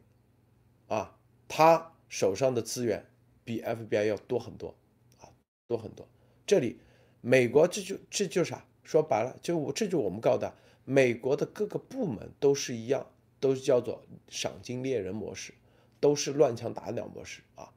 [0.87, 1.15] 啊。
[1.49, 3.05] 他手上的资源
[3.43, 4.73] 比 FBI 要多很多
[5.19, 5.27] 啊，
[5.67, 6.07] 多很多。
[6.47, 6.79] 这里
[7.19, 8.65] 美国这就这就啥？
[8.83, 15.53] 说白了，就我这就我们告的，美国的各个部门都是一样，都是叫做赏金猎人模式，
[15.99, 17.71] 都是乱枪打鸟模式啊。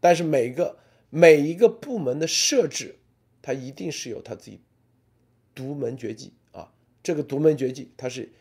[0.00, 2.96] 但是每个每一个部门的设置，
[3.42, 4.60] 它一定是有它自己
[5.54, 6.72] 独门绝技啊。
[7.02, 8.32] 这个独门绝技，它是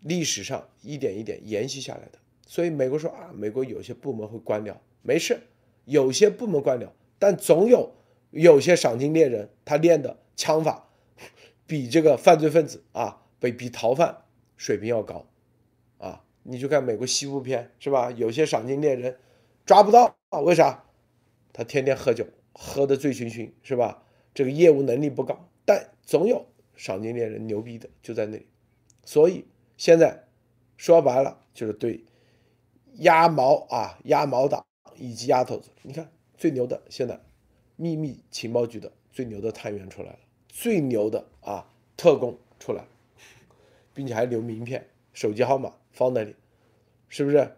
[0.00, 2.19] 历史上一点一点延续下来的。
[2.50, 5.38] 所以美国说啊，美国有些部门会关掉，没事，
[5.84, 7.92] 有些部门关掉，但总有
[8.32, 10.88] 有些赏金猎人，他练的枪法
[11.64, 14.24] 比这个犯罪分子啊，比比逃犯
[14.56, 15.28] 水平要高，
[15.98, 18.10] 啊，你就看美国西部片是吧？
[18.10, 19.16] 有些赏金猎人
[19.64, 20.82] 抓不到啊，为啥？
[21.52, 24.02] 他天天喝酒，喝的醉醺醺是吧？
[24.34, 26.44] 这个业务能力不高，但总有
[26.74, 28.46] 赏金猎人牛逼的就在那里，
[29.04, 29.44] 所以
[29.76, 30.24] 现在
[30.76, 32.02] 说白了就是对。
[32.98, 34.64] 鸭毛啊，鸭毛党
[34.96, 37.20] 以及鸭头子，你看最牛的现在
[37.76, 40.18] 秘密情报局的最牛的探员出来了，
[40.48, 42.86] 最牛的啊特工出来，
[43.94, 46.34] 并且还留名片、手机号码放那里，
[47.08, 47.56] 是不是？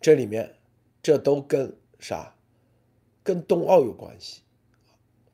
[0.00, 0.56] 这里面
[1.02, 2.34] 这都跟啥？
[3.22, 4.42] 跟冬奥有关系，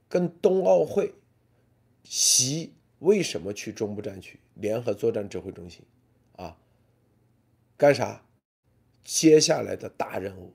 [0.08, 1.12] 跟冬奥会，
[2.04, 5.84] 习为什么去中部战区联合作战指挥中心？
[7.80, 8.26] 干啥？
[9.02, 10.52] 接下来的大任务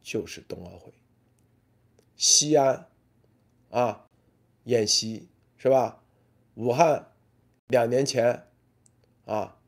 [0.00, 0.92] 就是冬奥会。
[2.14, 2.86] 西安
[3.68, 4.06] 啊，
[4.62, 6.04] 演习是吧？
[6.54, 7.10] 武汉
[7.66, 8.46] 两年前
[9.24, 9.58] 啊，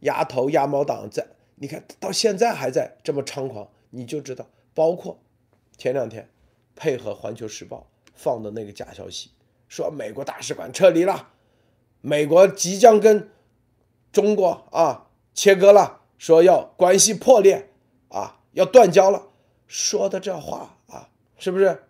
[0.00, 4.46] 鸭头鸭毛党在，你看到现在还在这么猖狂，你就知道。
[4.74, 5.22] 包括
[5.78, 6.28] 前两天
[6.76, 9.30] 配合《环球时报》放的那个假消息，
[9.68, 11.30] 说美国大使馆撤离了，
[12.02, 13.30] 美国即将跟
[14.12, 16.01] 中国啊切割了。
[16.22, 17.68] 说要关系破裂
[18.08, 19.32] 啊，要断交了，
[19.66, 21.82] 说的这话啊，是不是？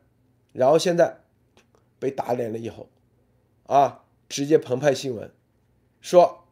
[0.53, 1.20] 然后现在
[1.99, 2.89] 被打脸了以后，
[3.64, 5.30] 啊，直接澎湃新闻
[6.01, 6.49] 说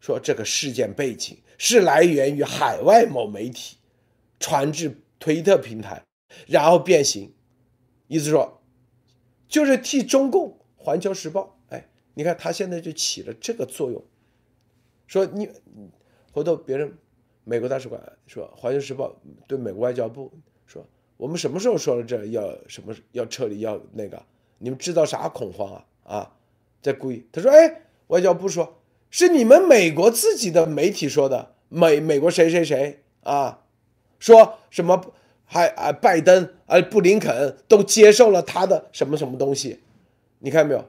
[0.00, 3.76] 说这个事件背景是来源于海外某媒体
[4.40, 6.02] 传至推特平台，
[6.46, 7.34] 然后变形，
[8.06, 8.62] 意思说
[9.46, 10.48] 就是替中共
[10.82, 14.02] 《环球时报》哎，你看他现在就起了这个作用，
[15.06, 15.50] 说你。
[16.32, 16.90] 回头别人，
[17.44, 19.08] 美国大使馆说，《环球时报》
[19.46, 20.32] 对美国外交部
[20.66, 20.82] 说
[21.18, 24.20] ：“我们什么时候说了这要什么要撤离要那个？
[24.56, 25.84] 你们制造啥恐慌啊？
[26.04, 26.32] 啊，
[26.80, 28.80] 在故意。”他说：“哎，外交部说
[29.10, 33.64] 是你们美国自己的媒体说的，美美国谁谁谁啊，
[34.18, 35.12] 说什么
[35.44, 39.80] 还啊拜登啊布林肯都接受了他的什么什么东西？
[40.38, 40.82] 你看没有？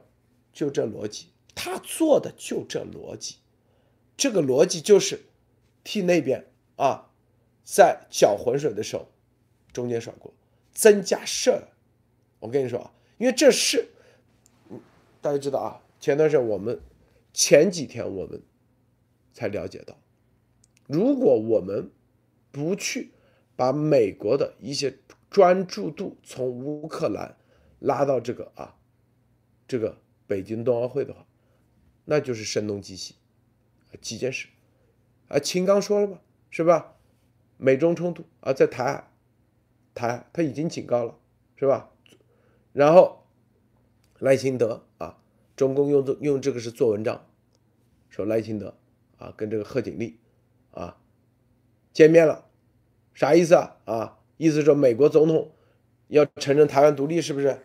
[0.54, 3.36] 就这逻辑，他做的就这逻辑，
[4.16, 5.20] 这个逻辑就是。”
[5.84, 7.10] 替那边啊，
[7.64, 9.10] 在搅浑水的时候，
[9.72, 10.34] 中间甩锅，
[10.74, 11.68] 增加事儿。
[12.40, 13.90] 我跟你说啊，因为这是，
[15.22, 16.80] 大家知道啊，前段时间我们
[17.34, 18.42] 前几天我们
[19.34, 19.98] 才了解到，
[20.88, 21.90] 如果我们
[22.52, 23.12] 不去
[23.56, 24.98] 把美国的一些
[25.30, 27.38] 专注度从乌克兰
[27.80, 28.76] 拉到这个啊，
[29.68, 31.26] 这个北京冬奥会的话，
[32.06, 33.16] 那就是声东击西，
[34.02, 34.48] 几件事。
[35.34, 36.22] 啊，秦刚说了吧，
[36.52, 36.94] 是吧？
[37.58, 39.10] 美中冲突啊，在台，
[39.96, 41.18] 台他已经警告了，
[41.56, 41.90] 是吧？
[42.72, 43.24] 然后
[44.20, 45.18] 赖清德啊，
[45.56, 47.26] 中共用这用这个是做文章，
[48.10, 48.76] 说赖清德
[49.18, 50.20] 啊跟这个贺锦丽
[50.70, 50.98] 啊
[51.92, 52.46] 见面了，
[53.16, 53.78] 啥意思啊？
[53.86, 55.52] 啊，意思说美国总统
[56.10, 57.60] 要承认台湾独立，是不是？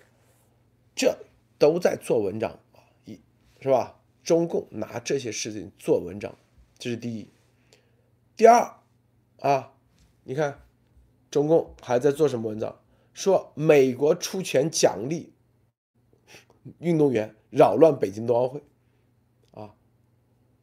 [0.95, 1.19] 这
[1.59, 3.21] 都在做文章啊，一
[3.61, 4.01] 是吧？
[4.25, 6.35] 中共拿这些事情做文章，
[6.79, 7.29] 这是第一。
[8.39, 8.72] 第二
[9.41, 9.74] 啊，
[10.22, 10.62] 你看
[11.28, 12.80] 中共还在做什么文章？
[13.12, 15.32] 说美国出钱奖励
[16.78, 18.62] 运动员扰乱北京冬奥会，
[19.51, 19.74] 啊，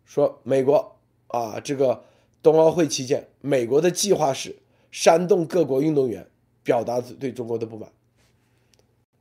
[0.05, 0.97] 说美国
[1.27, 2.05] 啊，这个
[2.41, 4.55] 冬奥会期间，美国的计划是
[4.89, 6.31] 煽动各国运动员
[6.63, 7.91] 表达对中国的不满，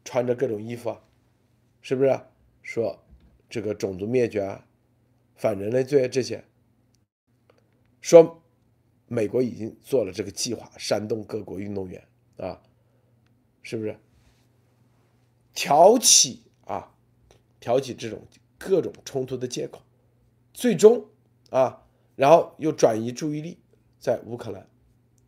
[0.04, 1.02] 穿着各种衣服啊，
[1.82, 2.20] 是不是？
[2.62, 3.04] 说
[3.50, 4.64] 这个种族灭绝啊，
[5.34, 6.44] 反人类罪这些，
[8.00, 8.40] 说
[9.14, 12.06] 美国已经做了这个计划，煽动各国运动员
[12.36, 12.60] 啊。
[13.66, 13.98] 是不是
[15.54, 16.94] 挑起啊，
[17.60, 18.26] 挑起这种
[18.58, 19.80] 各种冲突的借口，
[20.52, 21.06] 最终
[21.48, 23.58] 啊，然后又转移注意力
[23.98, 24.68] 在乌克兰，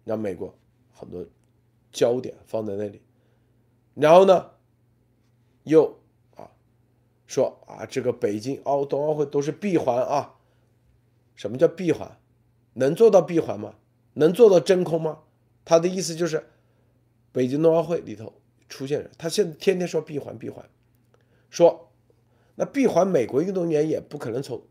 [0.05, 0.55] 让美国
[0.93, 1.24] 很多
[1.91, 3.01] 焦点放在那里，
[3.95, 4.51] 然后呢，
[5.62, 5.99] 又
[6.34, 6.51] 啊
[7.26, 10.39] 说啊，这个北京奥冬奥会都是闭环啊，
[11.34, 12.20] 什么叫闭环？
[12.77, 13.74] 能做到闭环吗？
[14.14, 15.24] 能做到真空吗？
[15.66, 16.47] 他的意思就是。
[17.33, 18.33] 北京冬奥会里头
[18.66, 20.66] 出现人，他现在天天说闭环闭环，
[21.51, 21.93] 说
[22.55, 24.62] 那闭环美国运动员也不可能从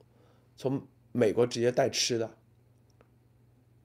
[0.57, 0.81] 从
[1.11, 2.35] 美国直接带吃的，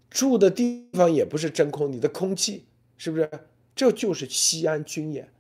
[0.09, 2.65] 住的地方也不是真空，你的空气
[2.97, 3.29] 是不是？
[3.77, 5.31] 这就是西安军演，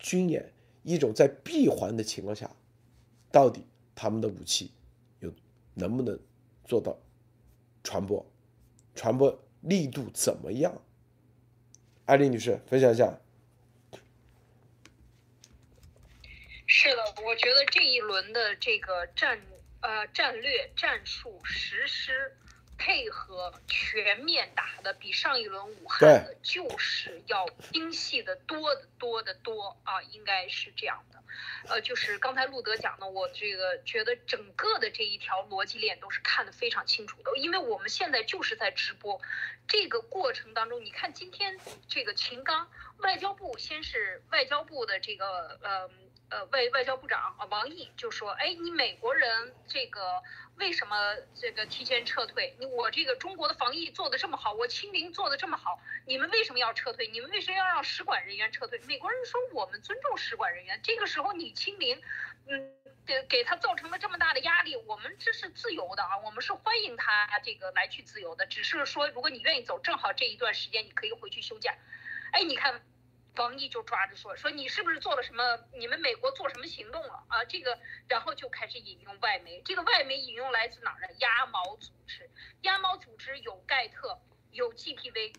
[0.00, 0.52] 军演
[0.82, 2.50] 一种在闭环的情况下，
[3.30, 3.62] 到底
[3.94, 4.72] 他们的武器
[5.20, 5.32] 有
[5.74, 6.18] 能不能
[6.64, 6.98] 做到
[7.82, 8.24] 传播，
[8.94, 10.82] 传播力度怎么样？
[12.06, 13.20] 艾丽女士，分享一下。
[16.66, 19.40] 是的，我觉得这一轮的这个战
[19.80, 22.36] 呃战略战术实施。
[22.84, 31.22] 配合全面打的比上一轮武汉的就是要精细的多的多的多啊，应该是这样的。
[31.68, 39.20] 呃，就是刚才路德讲的，我这个觉得整个的这一条逻辑链都是看得非常清楚的，因为我们现在就是在直播
[39.68, 41.56] 这个过程当中，你看今天
[41.86, 42.68] 这个秦刚
[42.98, 45.88] 外交部先是外交部的这个呃。
[46.32, 50.22] 呃，外外交部长啊，王毅就说：“哎，你美国人这个
[50.56, 52.56] 为什么这个提前撤退？
[52.58, 57.06] 你我这个中国的防疫做的这么好，我清零做的这么好，你们为什么要撤退？
[57.08, 58.78] 你们为什么要让使馆人员撤退？
[58.86, 60.80] 美国人说我们尊重使馆人员。
[60.82, 62.00] 这个时候你清零，
[62.46, 62.74] 嗯，
[63.04, 71.74] 给给他造成了这么大的压力，我们这是自由的啊，我们是欢迎他这个来去自由的，只是说如果你愿意走，正好这一段时间你可以回去休假。
[72.32, 72.80] 哎，你看。”
[73.36, 75.58] 王毅就抓着说说你是不是做了什么？
[75.72, 77.42] 你们美国做什么行动了啊？
[77.46, 79.62] 这个，然后就开始引用外媒。
[79.62, 81.06] 这个外媒引用来自哪儿呢？
[81.18, 82.30] 鸭毛组织。
[82.60, 84.20] 鸭毛组织有盖特，
[84.50, 85.34] 有 GPV，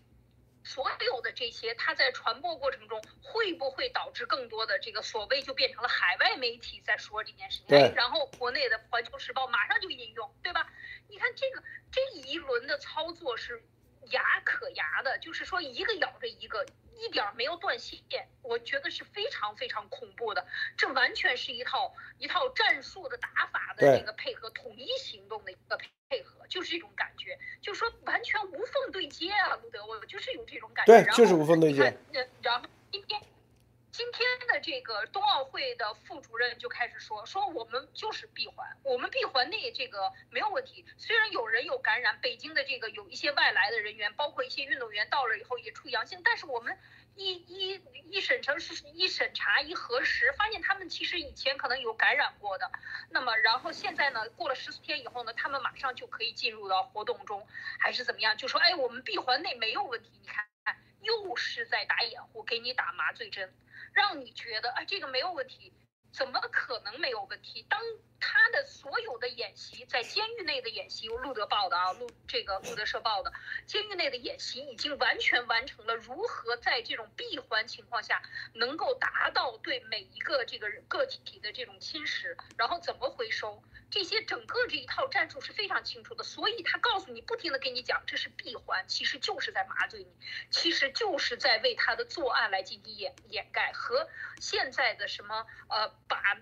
[0.64, 7.94] 所有的这些，它在传播过程中会不会导致更多的这个所谓就变成了海外媒体在说这件事情？
[7.94, 10.68] 然后国内的环球时报马上就引用，对吧？
[11.08, 13.64] 你看这个这一轮的操作是
[14.10, 16.66] 牙可牙的，就是说一个咬着一个。
[16.98, 20.46] 一点没有断线，我觉得是非常非常恐怖的。
[20.78, 25.78] 这完全是一套一套战术的打法的这个配合，统一行动的一个
[26.10, 31.04] 配合，就是这种感觉，就是说完全无缝对接啊，路德，我就是有这种感觉。
[31.04, 31.98] 对，就是无缝对接。
[32.42, 33.22] 然后今天。
[33.94, 40.84] 今天的这个冬奥会的副主任就开始说说我们就是闭环，我们闭环内这个没有问题。
[40.98, 46.76] 虽然有人有感染，北京的这个有一些外来的人员，包括一些运动员到了以后也出阳性，但是我们
[47.14, 47.80] 一一
[48.10, 52.72] 一审成是一审查一核实，发现他们其实以前可能有感染过的。
[53.12, 57.46] 那么然后现在呢，过了十四天以后呢，他们马上就可以进入到活动中，
[57.78, 58.36] 还是怎么样？
[58.38, 60.10] 就说哎，我们闭环内没有问题。
[60.20, 60.48] 你看，
[61.02, 63.54] 又是在打掩护，给你打麻醉针。
[63.94, 65.72] 让你觉得啊，这个没有问题，
[66.12, 67.66] 怎么可能没有问题？
[67.70, 67.80] 当
[68.26, 73.34] 他的所有的演习在监狱内的演习，路德报的啊，路这个路德社报的，
[73.66, 78.22] 监狱内的演习已经完全完成了如何在这种闭环情况下
[78.54, 83.62] 能够达到对每一个这个个体的这种侵蚀，然后怎么回收。
[83.92, 90.12] 这些整个这一套战术是非常清楚的，所以他告诉你，不停的跟你讲，这是闭环，其实就是在麻醉你，
[90.50, 94.10] 其实就是在为他的作案来进行掩掩盖，和
[94.40, 96.42] 现在的什么呃，把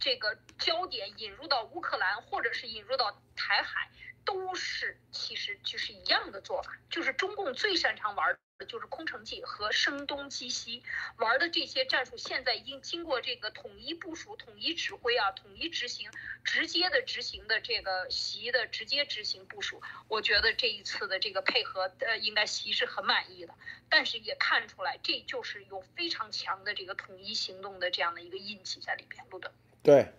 [0.00, 3.90] 这个焦点引入到乌克兰，或者是引入到台海，
[4.24, 8.38] 都是其实就是一样的做法，就是中共最擅长玩的。
[8.66, 10.82] 就是空城计和声东击西
[11.18, 16.10] 玩的这些战术，现在已经经过这个统一部署、统一指挥啊、统一执行、
[16.42, 19.80] 直接的执行的这个习的直接执行部署。
[20.08, 23.54] 我觉得这一次的这个配合，呃，应该习是很满意的。
[23.88, 29.24] 但是也看出来，这就是有非常强的这个统一行动的这样的一个印记在里边。
[29.30, 29.52] 路德，
[29.82, 30.12] 对，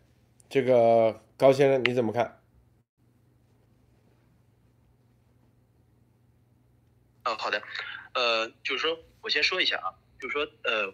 [0.50, 2.42] 这个高先生你怎么看？
[7.24, 7.62] 啊，好的，
[8.14, 10.92] 呃，就是说我先说一下啊，就是说呃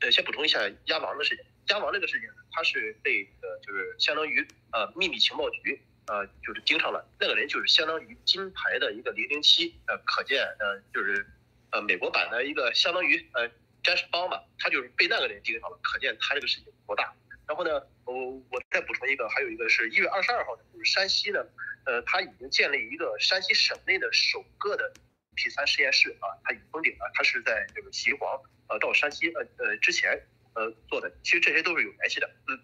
[0.00, 1.44] 呃，先补充一下鸭王的事情。
[1.68, 11.24] 鸭王这个事情，他是被呃就是相当于呃秘密情报局呃就是盯上了，那个人就是相当于金牌的一个零零七，呃，可见呃就是
[11.70, 13.48] 呃美国版的一个相当于呃
[13.84, 17.14] 詹士邦吧，他就是被那个人盯上了，可见他这个事情多大。
[17.50, 18.14] 然后呢，我
[18.48, 21.44] 我再补充一个，还有一个是一月二十二号，就是山西呢，
[21.84, 24.92] 呃，他已经建立一个山西省内的首个的
[25.34, 30.24] P 三实验室啊，它已封顶了，它是在这个秦皇呃到山西呃呃之前。
[30.52, 32.60] 呃，做的其实这些都是有联系的，嗯，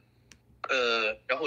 [0.68, 1.46] 呃，然后，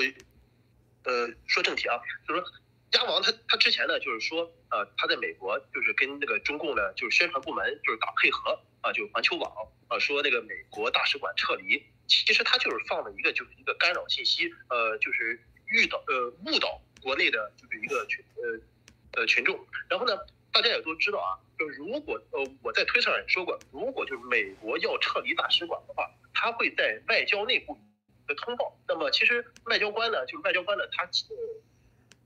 [1.04, 2.50] 呃，说正题啊，就是说，
[2.94, 9.52] 鸭王他他之前呢，就是说，呃，他在美国就是跟那个中共呢，就是宣传部门就是打配合啊，就环球网
[9.90, 19.58] 啊，说那个美国大使馆撤离，其实他就是放了一个就是一个干扰信息，呃，就是遇到呃误导国内的就是一个群呃呃群众，
[19.88, 20.18] 然后呢，
[20.52, 26.10] 大家也都知道啊，就如果呃我在推特上也说过，如果就是美国要撤离大使馆的话。
[26.32, 27.78] 他会在外交内部
[28.26, 28.74] 的通报。
[28.88, 31.04] 那么其实外交官呢，就是外交官呢，他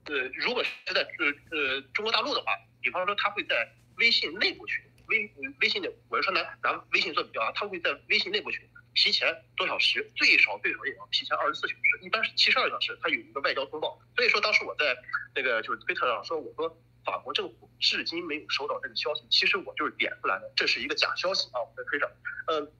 [0.04, 5.28] 呃，如果是在呃呃中国大陆的话，比方说他会在微信内部群，微
[5.60, 8.62] 微信的，我是说拿拿微信做比较啊，他会在微信内部群
[8.94, 14.00] 提前多小时，最少最少也要提前二十四小时，一般是七十二小时，它有一个外交通报。
[14.16, 14.96] 所以说当时我在
[15.34, 22.10] 那个就是推特上说，我说法国政府至今没有收到这个消息，其实我就是点出来的，这是一个假消息啊，我在推特，
[22.48, 22.72] 嗯。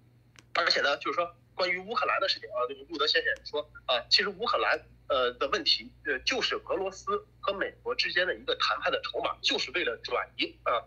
[0.56, 10.78] 而且呢，就是说关于乌克兰的事情啊，这个路德先生也说啊，其实乌克兰呃的问题呃就是俄罗斯和美国之间的一个谈判的筹码，就是为了转移啊，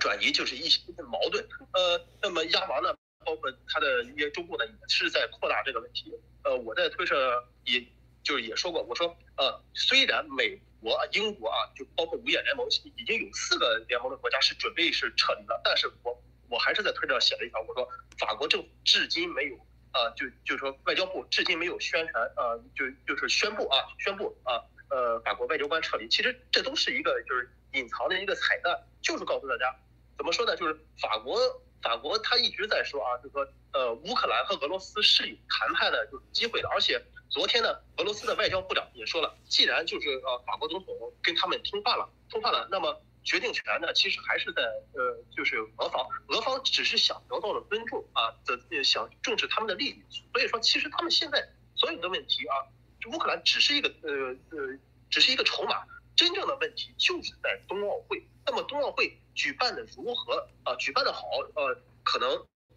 [0.00, 1.48] 转移就是一些矛盾。
[1.72, 2.92] 呃，那么鸭王呢，
[3.28, 6.10] 包括他的一些中共呢，也是在扩大这个问题。
[6.44, 7.84] 呃，我在推特也
[8.22, 12.66] 就是也说过，我说呃，虽然美国、英国啊，就包括五眼联盟
[12.96, 16.18] 已经有四个联盟的国家是准备是撤离了，但是我。
[16.50, 17.86] 我还是在推特上写了一条，我说
[18.18, 19.54] 法国政府至今没有，
[19.92, 24.56] 呃，就就是说外交部至今没有宣传，呃，就就是宣布啊，宣布啊，
[24.88, 26.08] 呃，法国外交官撤离。
[26.08, 29.76] 其实这都是一个就是隐藏的一个彩蛋，就是告诉大家，
[30.16, 30.56] 怎么说呢？
[30.56, 31.38] 就是法国
[31.82, 36.68] 法国他一直在说啊，就说呃，乌克兰和俄罗斯是有谈判的就机会的。
[36.68, 43.02] 而且昨天呢，俄罗斯的外交部长也说了，既然就是呃法国总统跟他们通话了，通话了，那么。
[43.24, 44.62] 决定权呢，其实还是在
[44.94, 50.02] 呃，就是俄方，俄方只是想得到了尊重啊，的想重视他们的利益，
[50.32, 52.64] 所以说其实他们现在所有的问题啊，
[53.12, 54.10] 乌克兰只是一个呃
[54.56, 54.78] 呃，
[55.10, 55.84] 只是一个筹码，
[56.18, 58.22] 真正的问题就是在冬奥会。
[58.44, 60.74] 那么冬奥会举办的如何啊？
[60.74, 61.22] 举办的好，
[61.54, 62.28] 呃，可能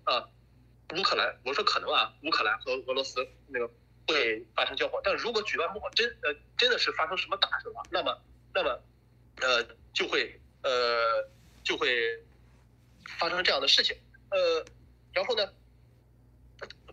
[0.04, 0.30] 啊，
[0.96, 3.70] 乌克兰，我说可能啊，乌克兰和俄罗斯那个
[4.08, 8.18] 会发生交火，但如果举办不好，真呃真的是发生什么大事了，那么
[8.54, 8.80] 那么
[9.42, 10.38] 呃就会。
[10.64, 11.28] 呃，
[11.64, 12.24] 就会
[13.18, 13.98] 发生这样的事情。
[14.30, 14.64] 呃，
[15.12, 15.52] 然后呢，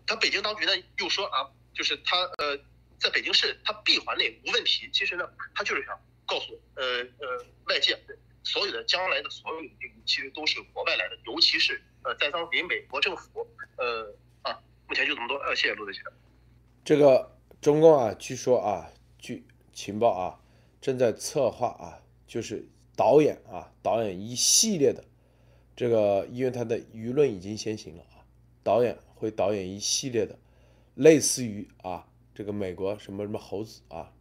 [0.07, 2.57] 他北京当局呢又说啊，就是他呃，
[2.99, 4.89] 在北京市他闭环内无问题。
[4.91, 5.95] 其实呢，他就是想
[6.29, 6.83] 告诉呃
[7.19, 7.97] 呃外界，
[8.43, 13.47] 所有的将来的所有病毒其实都是国外来的，尤其是呃在当给美国政府。
[13.77, 14.13] 呃
[14.43, 15.35] 啊，目前就这么多。
[15.37, 16.13] 呃，谢谢陆德先生。
[16.85, 20.39] 这个中共啊，据说啊，据情报啊，
[20.79, 22.67] 正在策划啊，就是。
[22.99, 25.01] 导演啊，导演一系列的
[25.73, 28.27] 这个，因为他的舆论已经先行了啊，
[28.61, 30.37] 导演会导演一系列的，
[30.95, 32.05] 类似于啊
[32.35, 34.11] 这个美国什么什么猴子啊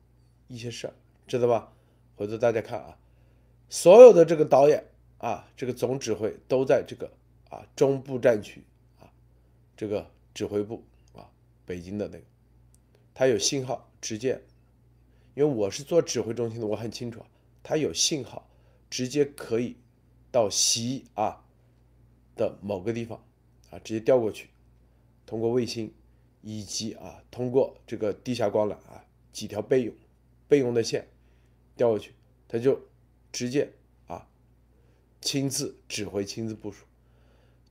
[0.46, 0.94] 一些事儿，
[1.26, 1.72] 知道吧？
[2.18, 2.98] 回头大家看啊，
[3.70, 4.84] 所有的这个导演
[5.18, 7.08] 啊，这个总指挥都在这个
[7.48, 8.60] 啊中部战区
[8.98, 9.06] 啊
[9.76, 11.30] 这个指挥部啊
[11.64, 12.24] 北京的那个，
[13.14, 14.42] 他有信号直接，
[15.34, 17.26] 因为我是做指挥中心的，我很清楚啊，
[17.62, 18.44] 他有信号。
[18.90, 19.76] 直接可以
[20.32, 21.44] 到西啊
[22.34, 23.22] 的某个地方
[23.68, 24.48] 啊，直接调过去，
[25.26, 25.92] 通过卫星
[26.40, 29.94] 以及啊通过这个地下光缆啊几条备用
[30.48, 31.06] 备用的线
[31.78, 32.12] 调过去，
[32.46, 32.78] 他就
[33.32, 33.72] 直接
[34.06, 34.28] 啊
[35.22, 36.84] 亲自指挥、亲自部署，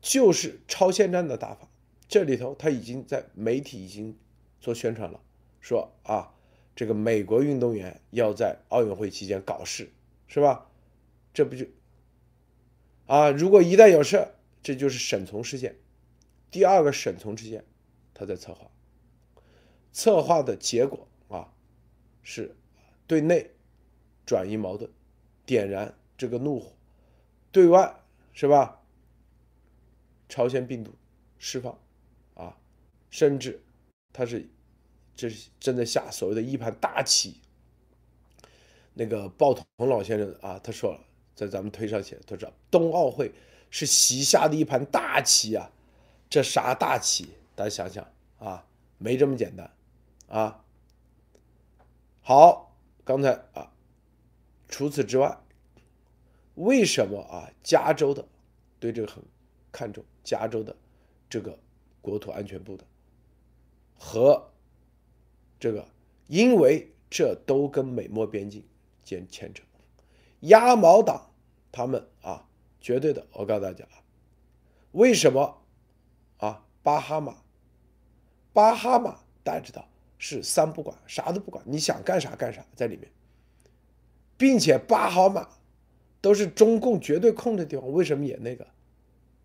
[0.01, 1.69] 就是超限战的打法。
[2.07, 4.17] 这里头他已经在媒体已经
[4.59, 5.21] 做宣传了，
[5.59, 6.33] 说啊
[6.75, 9.91] 这个美国运动员要在奥运会期间搞事，
[10.27, 10.71] 是吧？
[11.33, 11.65] 这不就
[13.05, 13.29] 啊？
[13.29, 14.27] 如果一旦有事，
[14.63, 15.75] 这就是沈从事件。
[16.49, 17.65] 第二个沈从事件，
[18.13, 18.71] 他在策划，
[19.91, 21.53] 策划的结果啊，
[22.23, 22.55] 是
[23.05, 23.51] 对内
[24.27, 24.87] 转移矛盾，
[25.45, 26.73] 点燃这个怒火；
[27.51, 28.03] 对外
[28.33, 28.81] 是吧？
[30.29, 30.93] 朝鲜病毒
[31.39, 31.79] 释放
[32.35, 32.57] 啊，
[33.09, 33.63] 甚至
[34.11, 34.45] 他是
[35.15, 37.39] 这是正在下所谓的一盘大棋。
[38.93, 40.99] 那个鲍彤老先生啊，他说了，
[41.33, 43.31] 在咱们推上写，他说冬奥会
[43.69, 45.71] 是习下的一盘大棋啊，
[46.29, 47.29] 这啥大棋？
[47.55, 48.05] 大家想想
[48.39, 48.67] 啊，
[48.97, 49.71] 没这么简单
[50.27, 50.65] 啊。
[52.21, 52.75] 好，
[53.05, 53.71] 刚才啊，
[54.67, 55.37] 除此之外，
[56.55, 57.51] 为什么啊？
[57.63, 58.25] 加州的
[58.79, 59.23] 对这个很
[59.71, 60.75] 看重，加州的
[61.29, 61.57] 这个
[62.01, 62.85] 国土安全部的
[63.97, 64.51] 和
[65.59, 65.87] 这个，
[66.27, 68.63] 因为这都跟美墨边境。
[69.03, 69.63] 牵牵扯，
[70.41, 71.31] 鸭毛党
[71.71, 72.45] 他们啊，
[72.81, 74.03] 绝对的，我告诉大家啊，
[74.91, 75.63] 为什么
[76.39, 76.65] 啊？
[76.83, 77.37] 巴哈马，
[78.51, 79.87] 巴哈马大家知道
[80.17, 83.09] 是三不管，啥都不管，你想干啥干啥在里面，
[84.37, 85.49] 并且巴哈马
[86.21, 88.65] 都是中共绝对控的地方，为什么也那个？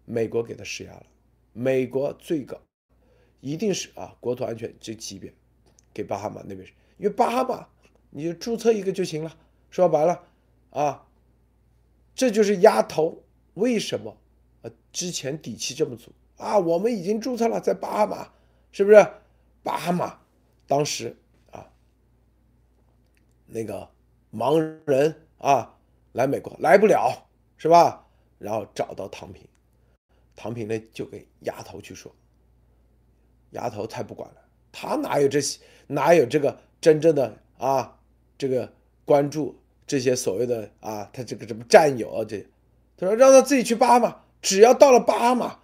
[0.04, 1.06] 美国给他施压了，
[1.52, 2.58] 美国最高
[3.40, 5.32] 一定是啊，国土安全这级别
[5.94, 6.66] 给巴哈马那边，
[6.98, 7.68] 因为巴哈马
[8.10, 9.38] 你就注册一个就行了。
[9.70, 10.24] 说白了，
[10.70, 11.06] 啊，
[12.14, 13.22] 这就是压头。
[13.54, 14.16] 为什么？
[14.62, 16.58] 呃，之前底气这么足啊？
[16.58, 18.32] 我们已经注册了，在巴哈马，
[18.70, 19.06] 是不是？
[19.62, 20.18] 巴哈马
[20.66, 21.16] 当时
[21.52, 21.72] 啊，
[23.46, 23.88] 那个
[24.32, 25.74] 盲人啊
[26.12, 28.06] 来美国来不了，是吧？
[28.38, 29.46] 然后找到唐平，
[30.34, 32.12] 唐平呢就给丫头去说，
[33.50, 34.36] 丫头太不管了，
[34.72, 37.98] 他哪有这些，哪有这个真正的啊
[38.36, 38.72] 这个
[39.04, 39.56] 关注？
[39.84, 42.40] 这些所谓的啊，他这个什么战友啊，这
[42.96, 45.58] 他说让他自己去巴马，只要到了巴马，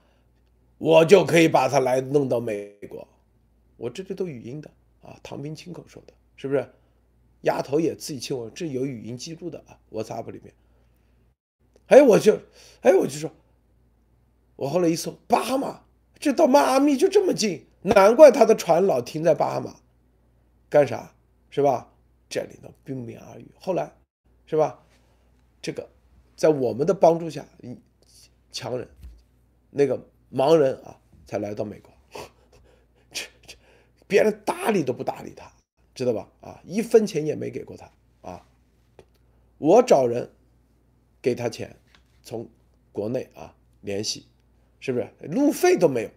[0.76, 3.06] 我就可以把他来弄到美国。
[3.76, 4.68] 我这里都语音的
[5.00, 6.68] 啊，唐平亲口说的，是不是？
[7.42, 10.54] 丫头也自己亲我，这有语音记录的啊，WhatsApp 里面。
[11.86, 12.40] 哎，我就
[12.82, 13.30] 哎，我就说，
[14.56, 15.82] 我后来一搜，巴哈马，
[16.18, 19.76] 这到迈阿密就这么近，难怪他的船老停在巴哈马，
[20.68, 21.14] 干啥？
[21.50, 21.92] 是吧？
[22.28, 23.46] 这里头不言而喻。
[23.60, 23.92] 后来。
[24.50, 24.82] 是吧？
[25.60, 25.86] 这个，
[26.34, 27.44] 在我们的帮助下，
[28.50, 28.88] 强人，
[29.68, 31.92] 那个盲人啊，才来到美国。
[33.12, 33.58] 这这，
[34.06, 35.52] 别人搭理都不搭理他，
[35.98, 36.30] 知道吧？
[36.40, 37.90] 啊，一分钱也没给过他
[38.22, 38.46] 啊。
[39.58, 40.30] 我找人
[41.20, 41.74] 给他钱，
[42.22, 42.48] 从
[42.92, 44.26] 国内啊联系，
[44.78, 46.10] 是不是路费都没有？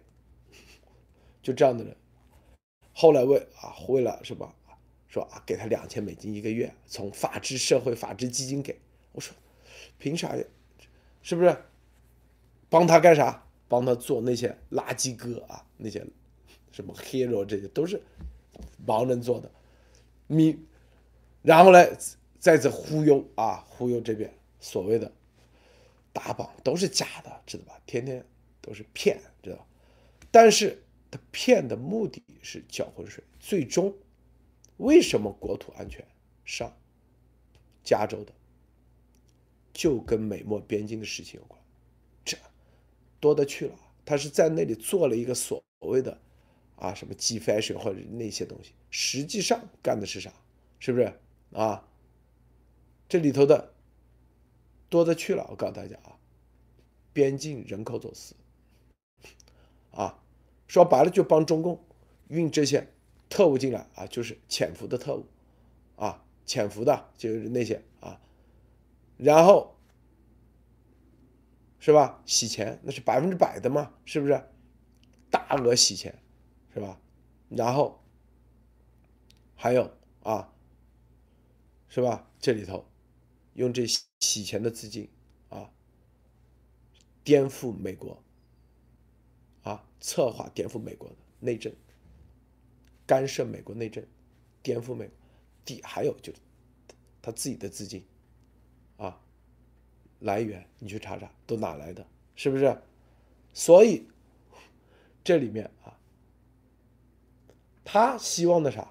[1.42, 1.96] 就这样的人，
[2.92, 4.54] 后来为啊为了什么？
[5.08, 8.78] 说啊，给他两千美金一个月，从法治社会法治基金给
[9.10, 9.34] 我说，
[9.98, 10.44] 凭啥呀？
[11.22, 11.56] 是不是？
[12.70, 13.44] 帮他干啥？
[13.66, 16.06] 帮他做那些垃圾哥啊，那些
[16.70, 18.00] 什么 hero 这些都是
[18.86, 19.50] 盲人做的，
[20.32, 20.58] 你
[21.42, 21.78] 然后呢，
[22.38, 25.12] 再次忽悠啊，忽悠这边所谓的
[26.12, 27.80] 打榜都是假的，知道吧？
[27.84, 28.24] 天天
[28.60, 29.66] 都是骗，知道吧？
[30.30, 33.94] 但是他骗的目的是搅浑水，最终。
[34.78, 36.04] 为什么国土安全
[36.44, 36.74] 上，
[37.84, 38.32] 加州的
[39.72, 41.60] 就跟美墨边境的事情有关？
[42.24, 42.36] 这
[43.20, 43.74] 多的去了。
[44.04, 46.20] 他是在那里做了一个所谓的
[46.76, 50.32] 啊什么 G fashion 或者那些东西，实际上干的是啥？
[50.78, 51.12] 是不是
[51.52, 51.86] 啊？
[53.08, 53.72] 这里头的
[54.88, 55.46] 多的去了。
[55.50, 56.18] 我告诉大家啊，
[57.12, 58.34] 边境人口走私
[59.90, 60.22] 啊，
[60.66, 61.84] 说白了就帮中共
[62.28, 62.88] 运这些。
[63.28, 65.24] 特务进来啊，就是潜伏的特务，
[65.96, 68.20] 啊，潜伏的就是那些啊，
[69.16, 69.74] 然后
[71.78, 72.22] 是吧？
[72.26, 74.38] 洗钱那是百分之百的嘛，是不是？
[75.30, 76.14] 大额洗钱，
[76.74, 77.00] 是吧？
[77.48, 78.02] 然后
[79.54, 79.90] 还有
[80.22, 80.52] 啊，
[81.88, 82.28] 是吧？
[82.40, 82.84] 这里头
[83.54, 83.86] 用这
[84.20, 85.08] 洗钱的资金
[85.50, 85.70] 啊，
[87.22, 88.22] 颠覆美国，
[89.62, 91.72] 啊，策划颠覆美国的内政。
[93.04, 94.02] 干涉美国内政，
[94.62, 95.14] 颠覆美国，
[95.64, 96.38] 第还有就是
[97.20, 98.02] 他自己的资金
[98.96, 99.20] 啊
[100.20, 102.80] 来源，你去查查都哪来的，是不是？
[103.52, 104.06] 所以
[105.22, 105.98] 这里面啊，
[107.84, 108.90] 他希望的啥，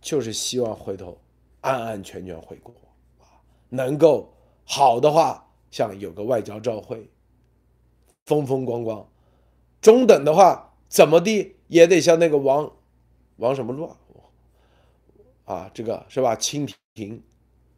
[0.00, 1.18] 就是希望回头
[1.60, 2.72] 安安全全回国
[3.20, 4.32] 啊，能够
[4.64, 7.08] 好的话，像有个外交照会，
[8.26, 9.06] 风风光光；
[9.80, 12.70] 中等的话，怎么地也得像那个王。
[13.36, 13.90] 王什么路
[15.44, 15.70] 啊？
[15.72, 16.34] 这个是吧？
[16.34, 17.22] 清廷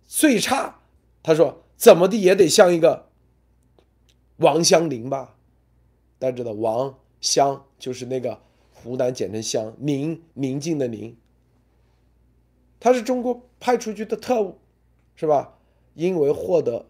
[0.06, 0.80] 最差，
[1.22, 3.10] 他说怎么地也得像一个
[4.38, 5.36] 王香林吧？
[6.18, 8.40] 大家知道王香就是那个
[8.82, 11.16] 湖南简称湘，宁宁静的宁，
[12.78, 14.58] 他是中国派出去的特务，
[15.14, 15.58] 是吧？
[15.94, 16.86] 因为获得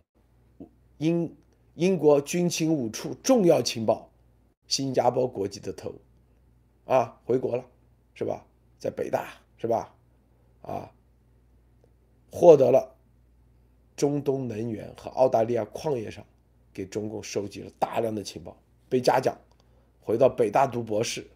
[0.99, 1.35] 英
[1.75, 4.11] 英国军情五处重要情报，
[4.67, 6.01] 新加坡国籍的特务，
[6.85, 7.65] 啊，回国了，
[8.15, 8.47] 是吧？
[8.79, 9.95] 在北大是吧？
[10.63, 10.93] 啊，
[12.31, 12.97] 获得了
[13.97, 16.25] 中东能源和澳大利亚矿业上
[16.73, 18.57] 给中共收集了大量的情报，
[18.89, 19.37] 被嘉奖，
[20.01, 21.27] 回到北大读博士，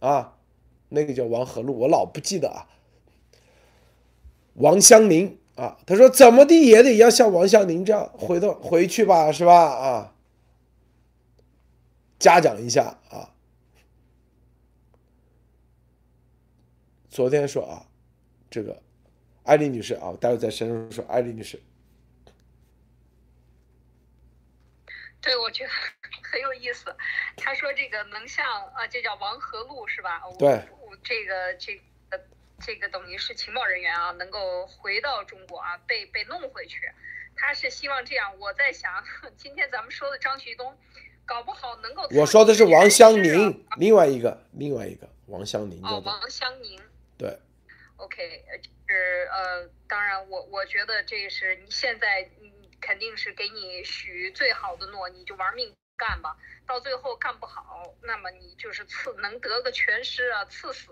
[0.00, 0.36] 啊，
[0.88, 2.68] 那个叫王和路，我老不记得啊。
[4.54, 9.54] 王湘林啊，他说怎么地也得要像王湘林这样回头回去吧，是吧？
[9.54, 10.14] 啊，
[12.18, 13.34] 嘉奖一下啊。
[17.08, 17.86] 昨天说啊，
[18.50, 18.82] 这个
[19.42, 21.60] 艾丽女士啊，待会再深入说艾丽女士。
[25.20, 25.70] 对，我觉得
[26.30, 26.94] 很有意思。
[27.36, 28.44] 他说这个能像
[28.74, 30.22] 啊，这叫王和路是吧？
[30.38, 30.48] 对，
[30.80, 32.20] 我这个这个
[32.60, 36.90] 这个等于是情报人员啊，能够回到中国啊，被被弄回去。
[37.36, 38.36] 他是希望这样。
[38.38, 39.04] 我在想，
[39.36, 40.76] 今天咱们说的张旭东，
[41.24, 42.08] 搞不好能够。
[42.10, 45.80] 我说的是王湘宁，另外一个，另外一个王湘宁。
[45.84, 46.80] 哦，王湘宁。
[47.16, 47.38] 对
[47.96, 48.44] ，OK，
[48.88, 56.34] 是呃，当然，我我觉得这是你现在，你肯定是给你许最好的诺，你就玩命干吧。
[56.66, 60.88] 到最后干不好，那么你就是赐能得个全尸啊，赐死，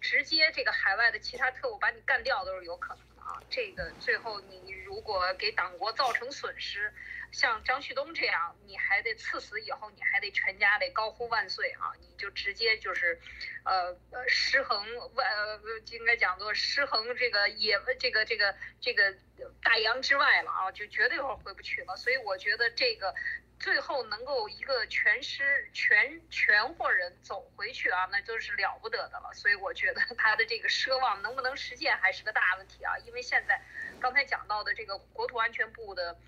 [0.00, 3.40] 直接这个海外的其他特务把你干掉都是有可能的啊。
[3.50, 6.92] 这个最后你如果给党国造成损失。
[7.30, 11.92] 像张旭东这样，你还得赐死以后，你还得全家得高呼万岁啊！
[12.00, 13.20] 你就直接就是，
[13.64, 15.60] 呃呃失衡万呃
[15.90, 19.14] 应该讲做失衡这个野这个这个这个
[19.62, 21.94] 大洋之外了啊，就绝对会回不去了。
[21.98, 23.14] 所以我觉得这个
[23.58, 29.30] 最后能够一个全尸全全伙人走回去啊，那就是了不得的了。
[29.34, 33.60] 所以我觉得他的这个奢望能不能实现还是个大问题啊，因为现在
[34.00, 36.18] 刚才讲到的这个国土安全部的。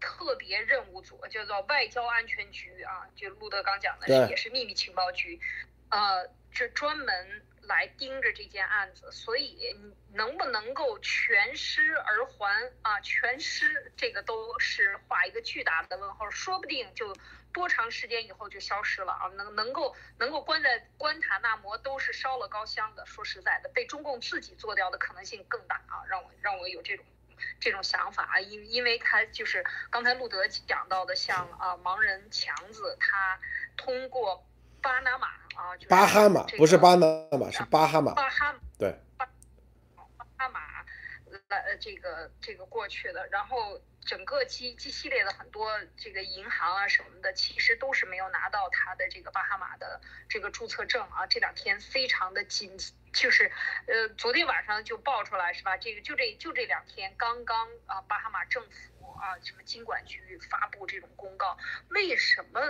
[0.00, 5.40] 特别任务组叫做外交安全局啊，就路德刚讲的也是秘密情报局，
[5.88, 13.00] 呃，这专门来盯着这件案子，所以你能不能够全尸而还啊？
[13.00, 17.14] 全尸这个都是画一个巨大的问号，说不定就
[17.52, 19.28] 多长时间以后就消失了啊！
[19.36, 26.04] 能能够能够关在关塔那摩都是烧了高香的，说实在的，被中共自己做掉的可能性更大啊！
[26.08, 27.04] 让我让我有这种。
[27.58, 33.38] 这种想法啊，因因为他就是刚才路德讲到的，像啊盲人强子，他
[33.76, 34.46] 通过
[34.84, 37.06] 巴拿马啊，巴哈马不是巴拿
[37.38, 39.26] 马，是巴哈马，巴哈对，巴
[40.18, 40.60] 巴哈马
[41.48, 52.76] 来这个这个过去的，然后整个基基系列的很多这个银行啊什么的，其实都是没有拿到他的这个巴哈马的这个注册证啊，这两天非常的紧。
[53.14, 53.50] 就是，
[53.86, 55.76] 呃，昨天晚上就爆出来是吧？
[55.78, 61.56] 这个就这就这两天，刚刚啊，巴哈马政府啊，什么经管局发布这种公告，
[61.88, 62.60] 为什么？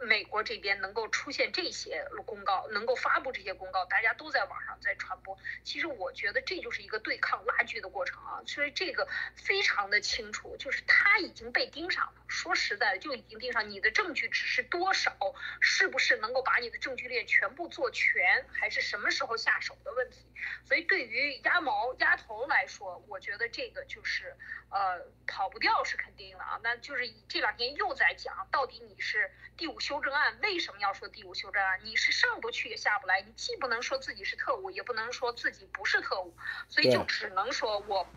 [0.00, 5.36] 美国这边能够出现这些公告，能够发布这些公告，大家都在网上在传播。
[5.64, 12.12] 其实我觉得这就是一个对抗拉锯的过程啊，所以这个非常的清楚，就是他已经被盯上了。
[12.28, 13.68] 说实在的，就已经盯上。
[13.70, 15.16] 你的证据只是多少，
[15.60, 20.26] 是不是能够把你的证据链全部做全，还是什么时候下手的问题。
[20.64, 24.36] 所以对于鸭毛鸭头来说，我觉得这个就是
[24.70, 26.60] 呃跑不掉是肯定的啊。
[26.62, 29.30] 那就是这两天又在讲，到底你是。
[29.66, 31.80] 第五修正案为什么要说第五修正案？
[31.82, 36.32] 你是上不去也下不来，你既不能说自己是特务，也不能说自己不是特务，
[36.68, 38.08] 所以就只能说我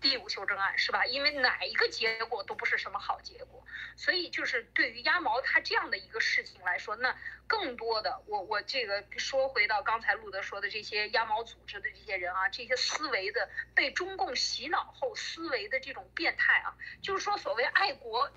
[0.00, 1.04] 第五修正案是吧？
[1.04, 3.66] 因为哪一个结果都不是什么好结果，
[3.96, 7.16] 所以就是对于鸭毛他这样的一个事情来说，那
[7.48, 18.30] 更多的我我这个说回到刚才路德说的这些鸭毛组织的这些人啊，这些思维的被中共洗脑后思维的这种变态啊，就是说所谓爱国。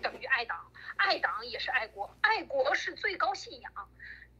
[0.00, 3.72] 等于爱党，爱党也是爱国，爱国是最高信仰。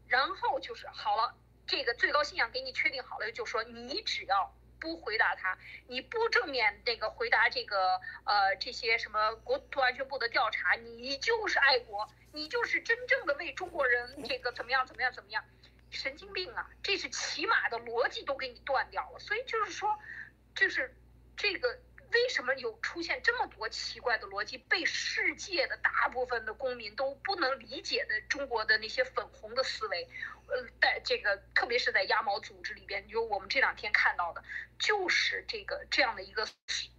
[0.06, 1.34] 然后就是好了，
[1.66, 15.44] 这个最高信仰给你确定好了，就说你只要不回答他，你不正面那个回答这个呃这些什么国土安全部的调查，你就是爱国，你就是真正的为中国人这个怎么样怎么样怎么样，
[15.90, 16.70] 神经病啊！
[16.82, 19.98] 这是起码的逻辑都给你断掉了，所以就是说，
[20.54, 20.96] 就是
[21.36, 21.78] 这个。
[22.12, 30.08] 为什么有出现这么多奇怪的逻辑，被世界的大部分的公民都不能理解的中国的那些粉红的思维，
[30.48, 34.42] 呃，在这个特别是在鸭毛组织里边，就我们这两天看到的，
[34.78, 36.46] 就是这个这样的一个，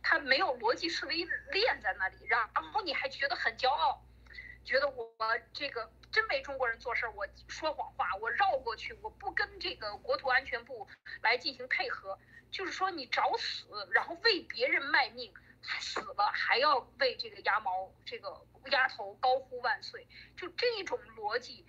[0.03, 4.05] 他没有逻辑思维链在那里，然后你还觉得很骄傲，
[4.63, 5.11] 觉得我
[5.53, 10.87] 这个真没中国人做事儿，我说谎话，我绕过去，我不跟这个国土安全部
[11.21, 12.17] 来进行配合。
[12.51, 15.31] 就是说，你找死，然后为别人卖命，
[15.79, 18.41] 死了还要为这个鸭毛、这个
[18.71, 21.63] 鸭头高呼万岁，就这种逻辑，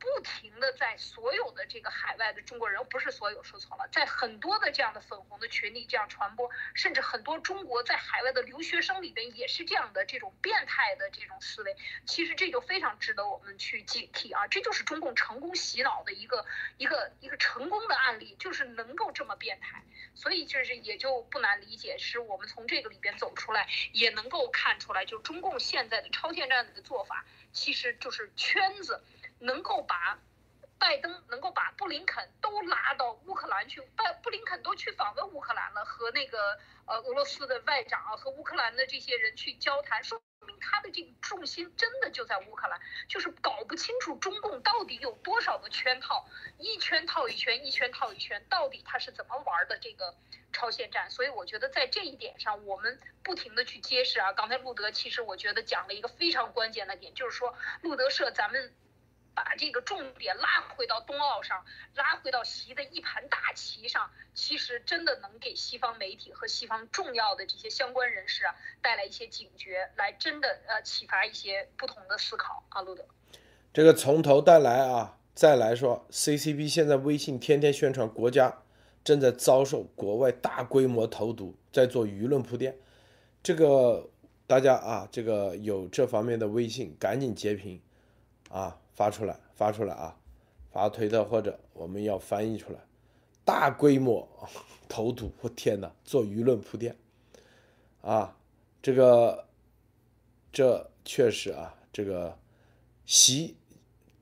[0.00, 11.76] 不停的在所有的这个海外的中国人，不是所有说错了，在很多的这样的粉红的群里这样传播，甚至很多中国在海外的留学生里边也是这样的这种变态的这种思维。
[12.06, 14.46] 其实这就非常值得我们去警惕啊！
[14.48, 16.46] 这就是中共成功洗脑的一个
[16.78, 19.84] 一个一个成功的案例，就是能够这么变态。
[20.14, 29.02] 所以就是也就不难理解，是我们从这个里边走出来，也能够看出来，就中共现在的超限战的做法，其实就是圈子。
[29.40, 30.18] 能够把
[30.78, 46.26] 拜登能够把布林肯都拉到乌克兰去，拜布林肯都去访问乌克兰了，和那个呃俄罗斯的外长啊，和乌克兰的这些人去交谈，说明他的这个重心真的就在乌克兰，就是搞不清楚中共到底有多少个圈套，
[46.56, 50.14] 一圈套一圈，一圈套一圈，到底他是怎么玩的这个
[50.50, 51.10] 超限战？
[51.10, 54.32] 所以我觉得在这一点上，我们不停的去揭示啊。
[54.32, 58.74] 刚才路德其实我觉得讲了一个非常关键的点，就是说路德社咱们。
[59.44, 61.64] 把这个重点拉回到冬奥上，
[61.94, 73.04] 拉回到习的一盘大棋上，其实真的能给西方媒体和西方重要的这些相关人士啊带来一些警觉，来真的呃启发一些不同的思考啊，路德。
[73.72, 78.62] 这个从头再来啊，再来说，CCP 现在微信天天宣传国家
[79.02, 82.76] 正在遭受国外大规模投毒，在做舆论铺垫，
[83.42, 84.10] 这个
[84.46, 87.80] 大家啊，这个有这方面的微信赶紧截屏
[88.50, 88.76] 啊。
[89.00, 90.14] 发出来，发出来啊！
[90.70, 92.78] 发推特或者我们要翻译出来，
[93.46, 94.28] 大规模
[94.90, 95.32] 投毒！
[95.40, 96.94] 我天哪，做舆论铺垫
[98.02, 98.36] 啊！
[98.82, 99.48] 这个，
[100.52, 102.38] 这确实啊，这个
[103.06, 103.56] 习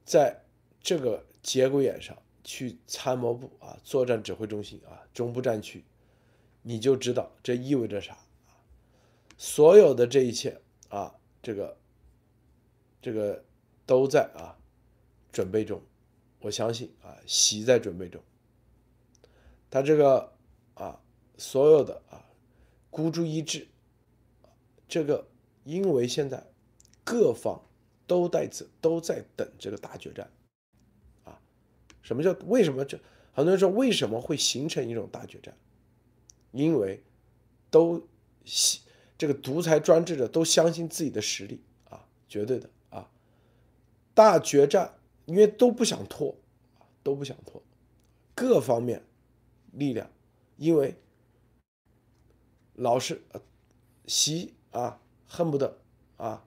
[0.04, 0.44] 在
[0.80, 5.82] 这个节骨眼上去参谋部啊，作战指挥中心啊，中部战区，
[6.62, 8.16] 你就知道这意味着啥！
[9.36, 11.76] 所有的这一切啊，这个，
[13.02, 13.44] 这个
[13.84, 14.54] 都在啊。
[15.30, 15.80] 准备中，
[16.40, 18.22] 我相信啊，习在准备中。
[19.70, 20.32] 他这个
[20.74, 21.00] 啊，
[21.36, 22.24] 所有的啊，
[22.90, 23.68] 孤注一掷，
[24.88, 25.28] 这个
[25.64, 26.46] 因为现在
[27.04, 27.62] 各方
[28.06, 30.30] 都在这都在等这个大决战
[31.24, 31.38] 啊。
[32.00, 32.98] 什么叫为什么这
[33.32, 35.54] 很多人说为什么会形成一种大决战？
[36.52, 37.02] 因为
[37.70, 38.08] 都
[39.18, 41.60] 这个独裁专制者都相信自己的实力
[41.90, 43.10] 啊，绝对的啊，
[44.14, 44.94] 大决战。
[45.28, 46.34] 因为都不想拖，
[47.02, 47.62] 都不想拖，
[48.34, 49.04] 各方面
[49.72, 50.10] 力量，
[50.56, 50.94] 因为
[52.72, 53.20] 老是
[54.06, 55.82] 习啊，恨不得
[56.16, 56.42] 啊，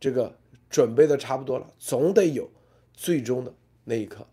[0.00, 0.36] 这个
[0.68, 2.50] 准备的差不多了，总得有
[2.92, 3.54] 最终的
[3.84, 4.26] 那一刻，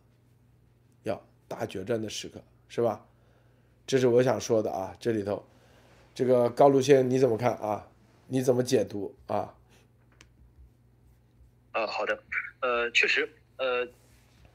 [1.04, 3.06] 要大决战的时刻，是吧？
[3.86, 5.46] 这是我想说的啊，这里头，
[6.16, 7.88] 这个高路先你怎么看啊？
[8.26, 9.56] 你怎么解读啊？
[11.74, 12.24] 啊，好的，
[12.62, 13.30] 呃，确实。
[13.58, 13.88] 呃，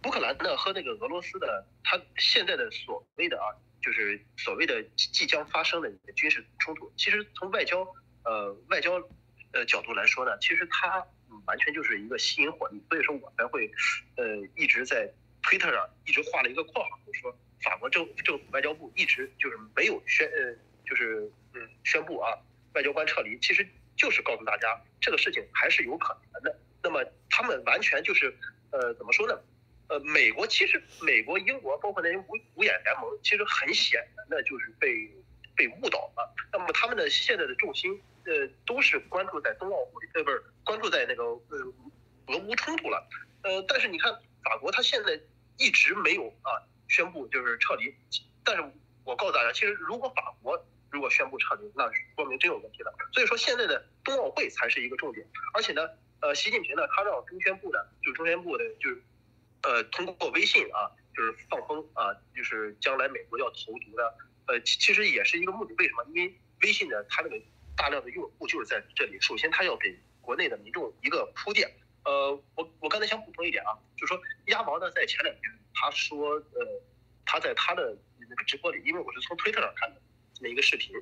[0.05, 3.51] 乌克兰呢和那个俄罗斯的，他现在的所谓的啊，
[3.81, 7.87] 就是所谓的即将发生的一个军事冲突，其实从外交
[8.24, 8.93] 呃外交
[9.53, 11.05] 呃角度来说呢，其实它
[11.47, 13.70] 完全就是一个吸引火力，所以说我才会
[14.16, 14.24] 呃
[14.57, 15.11] 一直在
[15.43, 20.55] 推特上一直画了一个括号，就是说法国政政府外交部一直就是没有宣呃
[20.87, 22.39] 就是嗯宣布啊
[22.74, 23.66] 外交官撤离，其实
[23.97, 26.57] 就是告诉大家这个事情还是有可能的。
[26.85, 28.33] 那么他们完全就是。
[28.73, 29.39] 呃，怎么说呢？
[29.89, 32.24] 呃，美国其实，美国、英国，包括那些五
[32.55, 34.89] 五眼联盟，其实很显然的就是被
[35.55, 36.35] 被误导了。
[36.51, 41.59] 那么他们的现在的重心，呃，都是关注在冬奥会，呃，不是关注在那个呃
[42.28, 43.07] 俄乌冲突了。
[43.43, 44.11] 呃，但是你看
[44.43, 45.20] 法国，他现在
[45.59, 46.57] 一直没有啊
[46.89, 47.94] 宣布就是撤离。
[48.43, 48.65] 但是
[49.05, 51.85] 我告诉大家，其实如果法国如果宣布撤离，那
[52.16, 52.94] 说明真有问题了。
[53.12, 55.82] 所以说现在的冬奥会才是一个重点，而且呢。
[56.23, 59.03] 呃，习近平呢，他让中宣部呢，就中宣部的，就是，
[59.62, 60.86] 呃，通过微信啊，
[61.16, 64.15] 就是放风啊，就是将来美国要投毒的，
[64.47, 65.74] 呃，其实也是一个目的。
[65.74, 66.05] 为什么？
[66.15, 66.32] 因为
[66.62, 67.36] 微信呢，它那个
[67.77, 69.20] 大量的用户就是在这里。
[69.20, 71.69] 首先，他要给国内的民众一个铺垫。
[72.05, 75.43] 呃，我我刚才想补充一点啊，就是说，鸭王呢，在前两天
[75.74, 76.82] 他说，呃，
[77.27, 77.97] 他在他的
[78.31, 80.01] 那个直播里，因为我是从推特上看的
[80.35, 80.94] 这么一个视频，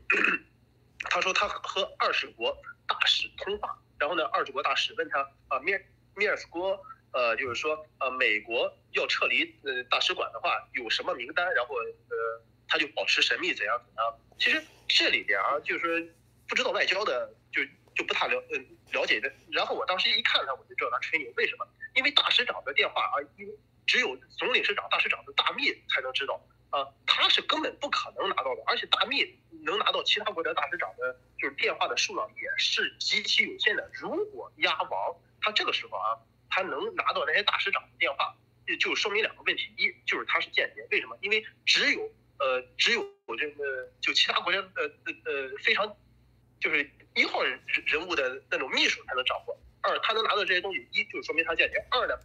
[1.11, 2.57] 他说他和二十国
[2.89, 3.79] 大使通话。
[4.01, 5.73] 然后呢，二主国大使问他啊，米
[6.17, 6.83] 米尔斯国，
[7.13, 11.47] 呃，就是说，呃，美国要撤离呃大使馆的话，有什么名单？
[11.55, 14.19] 然后呃，他就保持神秘，怎样怎样？
[14.39, 16.15] 其实这里边啊，就是
[16.49, 17.63] 不知道外交的，就
[17.95, 18.59] 就不太了呃
[18.93, 19.31] 了解的。
[19.53, 21.31] 然后我当时一看他，我就知道他吹牛。
[21.37, 21.69] 为什么？
[21.95, 23.53] 因为大使长的电话啊，因为
[23.87, 26.41] 只有总领事长、大使长的大秘才能知道
[26.71, 29.39] 啊，他是根本不可能拿到的，而且大秘。
[29.63, 33.91] 能拿到其他国家大使长的，就是电话的数量也是极其有限的。
[33.93, 36.17] 如果鸭王他这个时候啊，
[36.49, 38.35] 他能拿到那些大使长的电话，
[38.81, 41.19] 就说明两个问题，一就是他是间谍，为什么？
[41.21, 43.07] 因为只有呃只有
[43.39, 45.95] 这个就其他国家呃呃呃非常
[46.59, 49.61] 就是一号人人物的那种秘书才能掌握。
[49.83, 51.87] 二，他能拿到这些东西，一就是说明他间谍。
[51.91, 52.19] 二呢，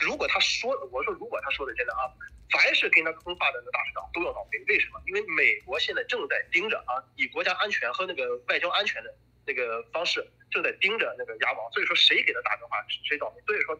[0.00, 2.08] 如果他说，我说如果他说的真的啊，
[2.50, 4.58] 凡是跟他通话的那个大使长都要倒霉。
[4.68, 5.00] 为什么？
[5.06, 9.14] 因为美国现在正在盯着啊，以国家安全和那个外交安全的
[9.46, 11.72] 那个方式，正在盯着那个鸭王。
[11.72, 13.42] 所以说谁给他打电话，谁倒霉。
[13.46, 13.78] 所以说，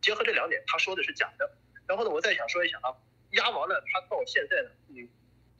[0.00, 1.50] 结合这两点，他说的是假的。
[1.86, 2.94] 然后呢，我再想说一下啊，
[3.30, 5.08] 鸭王呢，他到现在呢，嗯，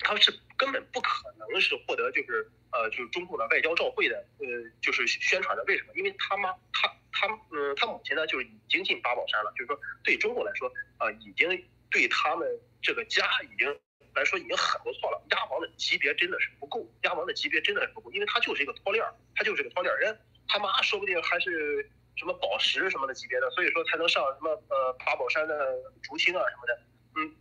[0.01, 4.47] 他是根本不可能是获得就是呃就是中共的外交照会的，呃，
[4.81, 5.63] 就是宣传的。
[5.65, 5.93] 为什么？
[5.95, 6.93] 因为他妈他。
[7.15, 10.67] 他嗯，他母亲呢，就是已经进八宝山了，就是说对中国来说
[10.97, 11.47] 啊，已经
[11.91, 12.49] 对他们
[12.81, 13.69] 这个家已经
[14.15, 15.23] 来说已经很不错了。
[15.31, 20.19] 鸭王的级别真的是不够，鸭王的级别真的是不够，因为他就是一个脱链儿，他就是个脱链人，
[20.49, 26.83] 他妈说不定还是什么宝石什么的级别的，所以说才能上什么呃八宝山的竹青啊什么的，
[27.17, 27.37] 嗯，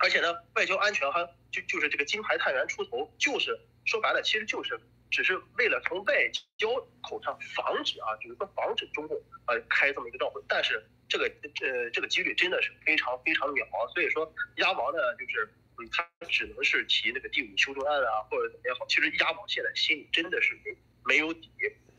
[0.00, 4.80] 而且呢，外交安全还就就是这个金牌探员出头，就是说白了，其实就是。
[5.12, 6.68] 只是为了从外交
[7.02, 11.24] 口上防止啊，就是说防止中共呃开这么一个照会，但是这个
[11.62, 21.50] 呃这个几率真的是非常非常渺茫，所以说鸭王呢就是嗯他只能是提那个第五修正案啊或者怎么样好，其实鸭王现在心里真的是没没有底，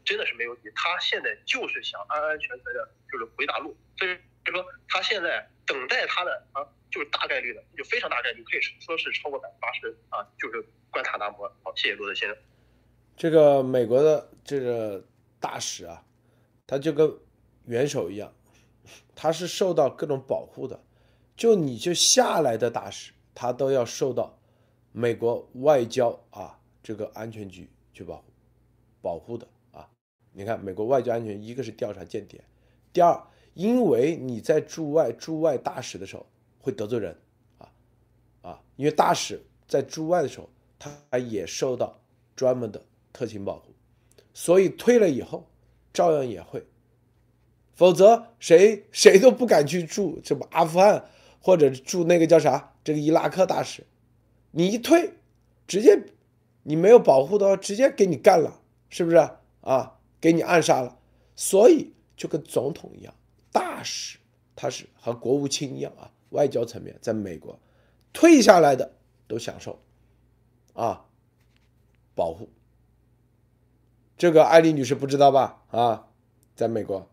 [0.03, 4.15] 真的是没有底，他现在就是想安安全全的就是回大陆，所以
[4.45, 12.37] 说他现在等待他的啊就是大概率的就非常大概率可以说是超过百分之八十啊就是关塔那摩，好谢谢罗德先生。
[13.15, 15.05] 这个美国的这个
[15.39, 16.03] 大使啊，
[16.65, 17.13] 他就跟
[17.65, 18.33] 元首一样，
[19.15, 20.83] 他是受到各种保护的。
[21.37, 24.37] 就你就下来的大使，他都要受到
[24.91, 28.23] 美国外交啊这个安全局去保
[29.01, 29.47] 保护的。
[30.33, 32.43] 你看，美国外交安全，一个是调查间谍，
[32.93, 33.21] 第二，
[33.53, 36.25] 因为你在驻外驻外大使的时候
[36.59, 37.17] 会得罪人
[37.57, 37.71] 啊
[38.41, 40.49] 啊，因为大使在驻外的时候，
[40.79, 41.99] 他也受到
[42.35, 42.81] 专门的。
[43.13, 43.73] 特情保护，
[44.33, 45.45] 所以退了以后，
[45.91, 46.65] 照样也会，
[47.73, 51.09] 否则谁谁都不敢去驻什么阿富汗
[51.41, 53.85] 或者驻那个叫啥这个伊拉克大使，
[54.51, 55.11] 你一退，
[55.67, 56.01] 直接
[56.63, 59.17] 你没有保护的话，直接给你干了，是不是
[59.59, 59.99] 啊？
[60.21, 60.99] 给你暗杀了，
[61.35, 63.13] 所以就跟总统一样，
[63.51, 64.19] 大使
[64.55, 67.59] 他是和国务卿一样啊，外交层面在美国
[68.13, 68.93] 退下来的
[69.27, 69.83] 都享受
[70.73, 71.05] 啊
[72.13, 72.49] 保护。
[74.17, 75.63] 这个艾丽女士不知道吧？
[75.71, 76.07] 啊，
[76.55, 77.09] 在美国，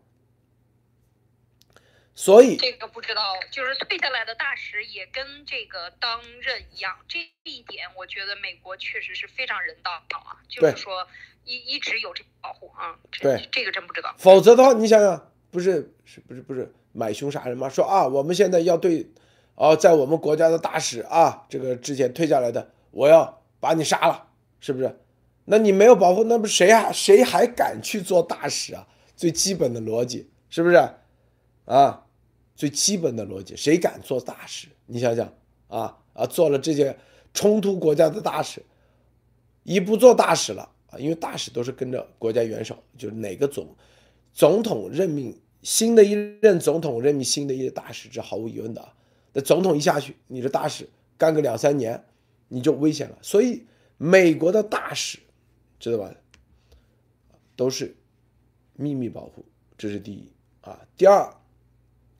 [2.13, 11.07] 所以这个不知道，就是退下来的大使也跟这个当任一样，这一点我觉得美国确实是非常人道啊，就是说
[11.45, 12.97] 一一直有这个保护啊。
[13.21, 14.13] 对，这个真不知道。
[14.17, 17.67] 否则的话，你想想，不是是不是不是买凶杀人吗？
[17.69, 19.09] 说啊，我们现在要对，
[19.55, 24.27] 哦，在我们国家的大使啊，这个之前退下来的，我要把你杀了，
[24.59, 24.99] 是不是？
[25.45, 28.87] 那你没有保护，那不谁还谁还敢去做大使啊？
[29.15, 30.75] 最基本的逻辑是不是？
[31.65, 32.05] 啊，
[32.55, 34.67] 最基本的逻辑，谁敢做大使？
[34.85, 35.31] 你想想
[35.67, 36.97] 啊啊，做了这些
[37.33, 38.63] 冲突国家的大使，
[39.63, 43.75] 一不做大使了啊，因为大使都是跟着国家元首，就是哪个总
[44.33, 48.93] 总统任命新的一任总统任命新的一任大使，这毫无疑问的。
[49.33, 50.87] 那总统一下去，你的大使
[51.17, 52.05] 干个两三年，
[52.47, 53.17] 你就危险了。
[53.21, 53.65] 所以
[53.97, 55.19] 美国的大使。
[55.81, 56.13] 知道吧？
[57.55, 57.95] 都是
[58.75, 59.45] 秘密保护，
[59.77, 60.29] 这是第一
[60.59, 60.85] 啊。
[60.97, 61.33] 第二，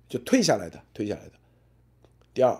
[0.07, 1.33] 就退下来的，退下来的。
[2.33, 2.57] 第二，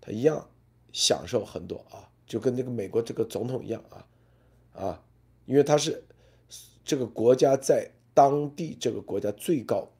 [0.00, 0.48] 他一样
[0.92, 4.06] 享受很多啊，就跟这个美国这个总统一样啊
[4.72, 5.02] 啊，
[5.50, 6.04] 因为他是
[6.84, 9.90] 这个国家在当地这个国家最高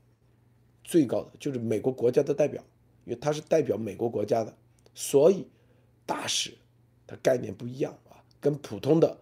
[0.84, 2.62] 最高的，就是美国国家的代表，
[3.04, 4.56] 因为他是代表美国国家的，
[4.94, 5.48] 所以
[6.06, 6.52] 大使
[7.04, 9.18] 的概念不一样啊，跟普通的。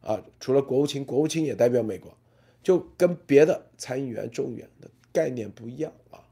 [0.00, 2.12] 啊，除了国务卿，国务卿也代表美国，
[2.60, 6.26] 就跟别的参议员、众议员的概念不一样啊，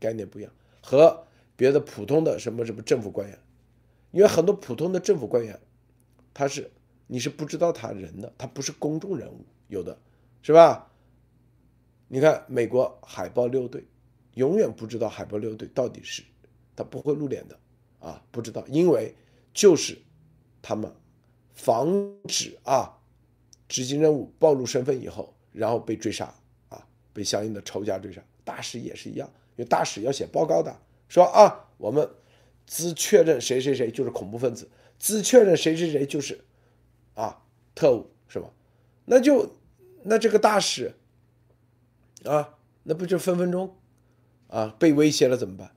[0.00, 0.52] 概念不一样，
[0.82, 1.24] 和
[1.54, 3.38] 别的普通的什么什么政府官员，
[4.10, 5.60] 因为很多普通的政府官员，
[6.34, 6.72] 他是
[7.06, 9.98] 你是不知道他人的，他不是公众人物，有的
[10.42, 10.90] 是吧？
[12.08, 13.84] 你看美国海豹六队，
[14.34, 16.22] 永远不知道海豹六队到底是，
[16.76, 17.58] 他不会露脸的
[18.00, 19.14] 啊，不知道，因为
[19.52, 19.98] 就是
[20.62, 20.92] 他们
[21.52, 22.98] 防止啊。
[23.66, 26.32] 执行任务暴露身份以后，然后被追杀
[26.68, 28.22] 啊，被相应的仇家追杀。
[28.44, 29.26] 大使也是一样，
[29.56, 30.78] 因为大使要写报告的，
[31.08, 32.08] 说啊，我们
[32.66, 34.68] 自确认谁谁谁就是恐怖分子，
[34.98, 36.38] 自确认谁谁谁就是
[37.14, 37.42] 啊
[37.74, 38.48] 特务，是吧？
[39.04, 39.56] 那就
[40.02, 40.94] 那这个大使
[42.24, 43.76] 啊，那不就分分钟
[44.48, 45.74] 啊被威胁了怎么办？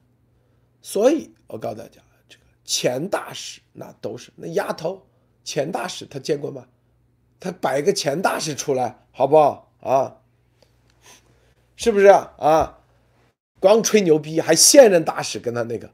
[0.81, 5.07] 所以我告诉大家，这个钱大使那都是那丫头，
[5.43, 6.67] 钱大使他见过吗？
[7.39, 10.21] 他摆个钱大使出来好不好啊？
[11.75, 12.79] 是不是啊？
[13.59, 15.91] 光吹牛逼，还现任大使跟他那个，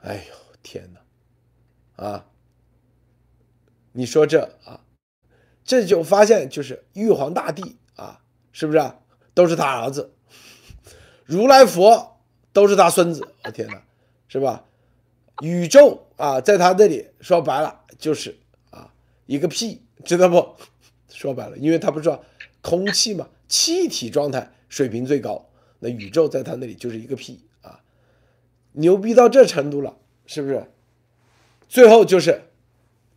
[0.00, 2.26] 哎呦天哪，啊！
[3.92, 4.80] 你说这啊，
[5.64, 8.20] 这就发现就是玉皇大帝啊，
[8.52, 8.96] 是不是啊？
[9.34, 10.12] 都是他儿子，
[11.24, 12.20] 如来佛
[12.52, 13.82] 都是他孙子，我天哪，
[14.28, 14.64] 是吧？
[15.42, 18.36] 宇宙啊，在他这里说白了就是
[18.70, 18.92] 啊
[19.26, 20.56] 一个屁，知道不？
[21.08, 22.24] 说白了，因为他不是说
[22.60, 25.48] 空气嘛，气体状态水平最高，
[25.78, 27.80] 那宇宙在他那里就是一个屁啊，
[28.72, 29.96] 牛逼到这程度了，
[30.26, 30.70] 是不是？
[31.68, 32.49] 最后就是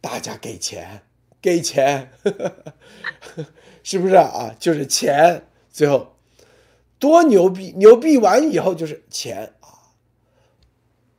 [0.04, 1.02] 大家给钱，
[1.42, 2.12] 给钱，
[3.84, 4.54] 是不是啊？
[4.60, 6.18] 就是钱，最后
[7.00, 9.96] 多牛逼，牛逼完以后就是钱啊。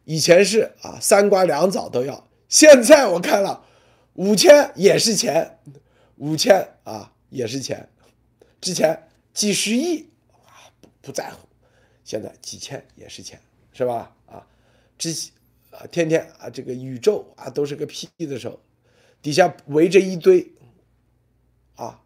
[0.04, 3.64] 以前是啊，三瓜两枣都要，现在我看了，
[4.12, 5.58] 五千也是钱。
[6.16, 7.88] 五千啊，也是钱，
[8.60, 10.10] 之前几十亿
[10.44, 11.48] 啊不不在乎，
[12.04, 13.40] 现在几千也是钱，
[13.72, 14.14] 是吧？
[14.26, 14.46] 啊，
[14.98, 15.10] 之
[15.70, 18.60] 啊天天啊这个宇宙啊都是个屁的时候，
[19.24, 20.52] 底下围着一堆
[21.76, 22.02] 啊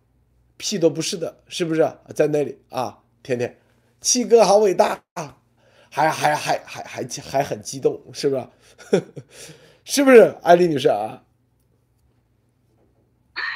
[0.57, 1.81] 屁都不是的，是不是？
[2.15, 3.61] 在那里啊，天天
[4.01, 5.43] 七哥好伟大啊，
[5.91, 9.03] 还还还还还还很激动，是不是？
[9.85, 11.25] 是不是，艾丽女士啊？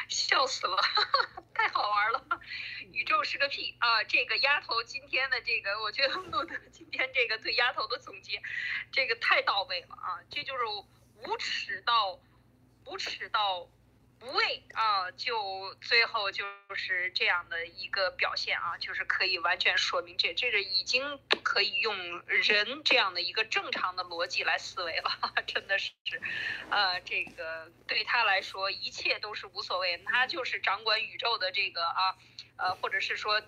[0.08, 0.76] 笑死了，
[1.54, 2.40] 太好玩了！
[2.90, 4.02] 宇宙是个屁啊！
[4.02, 8.42] 这个丫头今天的这个，我觉得录的今天这个对丫头的总结，
[8.90, 10.18] 这个太到位了啊！
[10.28, 12.18] 这就是无耻到
[12.86, 13.68] 无耻到。
[14.24, 16.44] 无畏啊，就最后就
[16.76, 25.10] 是这样的一个表现啊，就是可以完全说明这这个已经不可以用人这样的一个正常的逻辑来思维了，
[25.48, 25.90] 真的是，
[26.70, 32.16] 呃，这个对他来说一切都是无所谓，他就是掌管宇宙的这个啊，
[32.58, 33.42] 呃，或者是说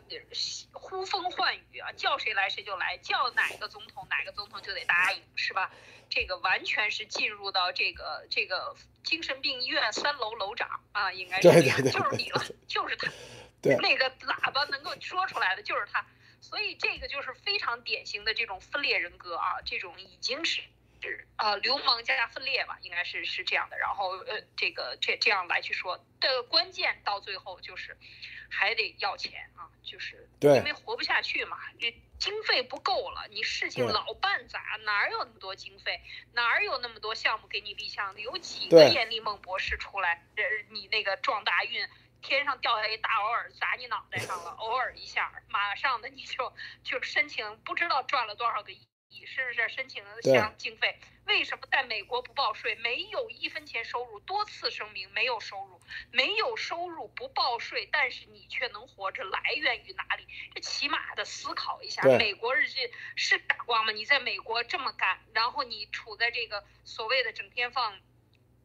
[0.73, 5.71] 呼风唤雨啊，叫谁来谁就来，叫哪个总统哪个总统就得答应，是吧？
[6.11, 8.75] 这个完全是进入到这个这个
[9.05, 13.13] 精神病医院三楼楼长啊，应该是对对对，就是你了， 就是他，
[13.63, 16.05] 对那个喇叭能够说出来的就是他，
[16.41, 20.61] 所以这个就是非常典型的这种分裂人格啊，这种已经是
[21.05, 23.79] 是啊流氓加分裂吧，应该是是这样的。
[23.79, 27.97] 然后呃，这个这这样来去说的关键到最后就是
[28.51, 31.95] 还得要钱啊，就是因为活不下去嘛，这。
[32.17, 36.01] 经费不够了，你事情老办砸，哪有那么多经费？
[36.33, 38.21] 哪有那么多项目给你立项的？
[38.21, 41.87] 有几个严立孟博士出来，呃，你那个撞大运，
[42.23, 46.51] 天上掉下一大偶尔砸你脑袋上了，偶尔一下，马上的你就
[46.83, 48.87] 就申请，不知道赚了多少个亿。
[49.27, 50.99] 是不是申请项经费？
[51.27, 52.75] 为什么在美国不报税？
[52.77, 55.81] 没有一分钱收入，多次声明没有收入，
[56.11, 60.27] 没有收入不报税，但是你却能活着，来源于哪里？
[60.55, 62.03] 这起码的思考一下。
[62.19, 63.93] 美国日记是傻瓜吗？
[63.93, 67.99] 你在美国这么干，然后你处在这个所谓的整天放。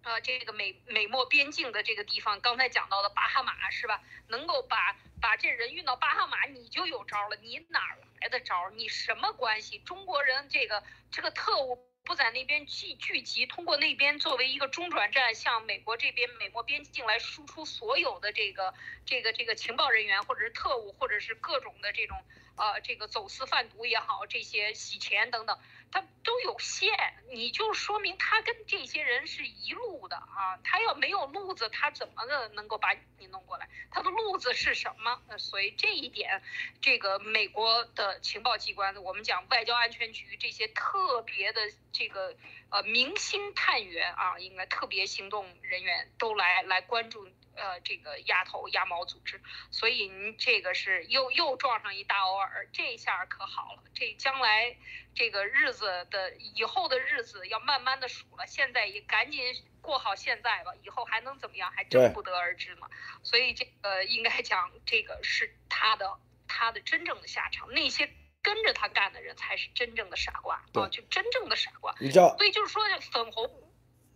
[0.03, 4.01] 呃，这个美美墨边境的这个地方，刚才讲到的巴哈马是吧？
[4.27, 7.35] 能够把把这人运到巴哈马，你就有招了。
[7.41, 7.81] 你哪
[8.21, 8.69] 来的招？
[8.71, 9.79] 你什么关系？
[9.79, 18.73] 中国人这个这个特务不在那边聚聚集，通过那边作为一个中转站，向美国这边美墨边境来输出所有的这个
[19.05, 22.23] 这个这个情报人员，或者是特务，或者是各种的这种
[22.55, 25.59] 呃这个走私贩毒也好，这些洗钱等等。
[25.91, 26.91] 他都有限，
[27.31, 30.59] 你就说明他跟这些人是一路的啊。
[30.63, 33.67] 他要没有路子，他怎么的能够把你弄过来？
[33.89, 35.21] 他的路子是什么？
[35.37, 36.41] 所以这一点，
[36.81, 41.61] 这个美国的情报机关，我们讲外交安全局这些特别的
[41.91, 42.35] 这个
[42.69, 47.27] 呃明星探员啊，应该特别行动人员都来来关注。
[47.59, 54.77] 呃，这个鸭头鸭毛组织，所以您这个是又又撞上一大偶尔，这下可好了，这将来
[55.13, 59.43] 这个日子的以后的日子要慢慢的数了，现在也赶紧
[59.81, 62.87] 过好现在吧，以后还能怎么样，还真不得而知呢。
[63.23, 66.17] 所以这个应该讲，这个是他的
[66.47, 68.09] 他的真正的下场，那些
[68.41, 71.93] 跟着他干的人才是真正的傻瓜啊，就真正的傻瓜。
[71.99, 72.37] 你知道？
[72.37, 72.81] 所以就是说
[73.11, 73.68] 粉红。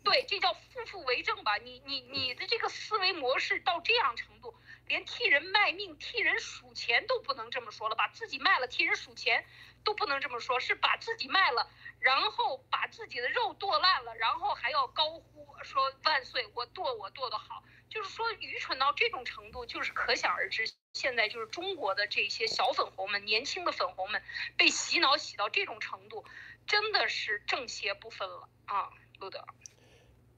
[0.03, 1.57] 对，这叫夫妇为政吧？
[1.57, 4.53] 你你你的这个思维模式到这样程度，
[4.87, 9.45] 连替人卖命、替人数钱都不能这么说了，把自己卖了替人数钱
[9.83, 11.69] 都不能这么说，是把自己卖了，
[11.99, 20.69] 然后把自己的肉剁烂了，然后还要高呼说万岁，我剁我剁的好，就是说愚蠢到这种程度，就是可想而知。
[20.93, 24.21] 现在就是中国的这些小粉红们、年轻的粉红们
[24.57, 26.25] 被洗脑洗到这种程度。
[26.65, 28.89] 真的是正邪不分了啊，
[29.19, 29.45] 路德。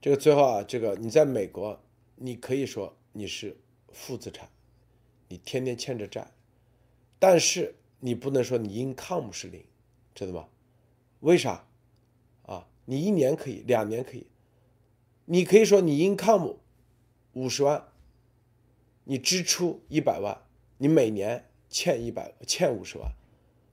[0.05, 1.81] 这个最后啊，这个你在美国，
[2.17, 3.57] 你可以说你是
[3.91, 4.47] 负资产，
[5.29, 6.31] 你天天欠着债，
[7.17, 9.63] 但是你不能说你 income 是零，
[10.13, 10.47] 知道吗？
[11.21, 11.65] 为啥？
[12.43, 14.27] 啊，你一年可以，两年可以，
[15.25, 16.57] 你可以说你 income
[17.33, 17.87] 五十万，
[19.05, 20.39] 你支出一百万，
[20.77, 23.11] 你每年欠一百欠五十万，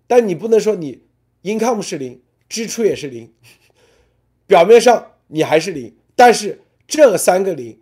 [0.07, 1.03] 但你不能说你
[1.43, 3.31] income 是零，支出也是零，
[4.49, 5.95] 表面上你还是零。
[6.15, 7.81] 但是这三个零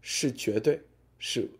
[0.00, 0.82] 是绝对
[1.18, 1.50] 是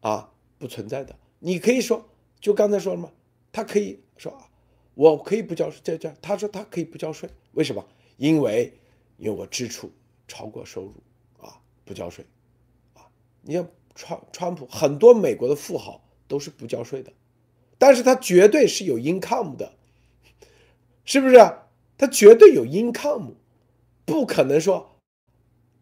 [0.00, 1.14] 啊不存在的。
[1.38, 2.08] 你可以说，
[2.40, 3.12] 就刚才说了嘛，
[3.52, 4.48] 他可以说啊，
[4.94, 7.86] 我可以不交税，这这，他说他可以不交税，为什么？
[8.16, 8.72] 因为
[9.18, 9.90] 因为我支出
[10.26, 10.94] 超过收入
[11.38, 12.24] 啊，不交税
[12.94, 13.08] 啊。
[13.42, 17.12] 你像川川普，很多美国的富豪都是不交税的，
[17.78, 19.74] 但是他绝对是有 income 的，
[21.04, 21.36] 是不是？
[21.96, 23.34] 他绝对有 income，
[24.04, 24.89] 不可能说。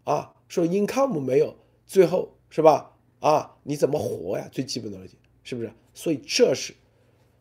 [0.09, 1.55] 啊，说 income 没有，
[1.87, 2.97] 最后是吧？
[3.21, 4.49] 啊，你怎么活呀？
[4.51, 5.71] 最基本的逻辑是不是？
[5.93, 6.73] 所以这是，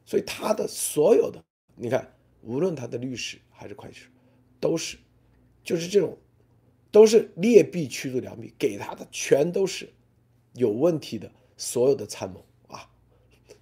[0.05, 1.41] 所以他的所有的，
[1.77, 4.07] 你看，无论他的律师还是会计师，
[4.59, 4.97] 都是，
[5.63, 6.17] 就是这种，
[6.91, 9.93] 都是劣币驱逐良币，给他的全都是
[10.51, 12.89] 有问题的所有的参谋啊，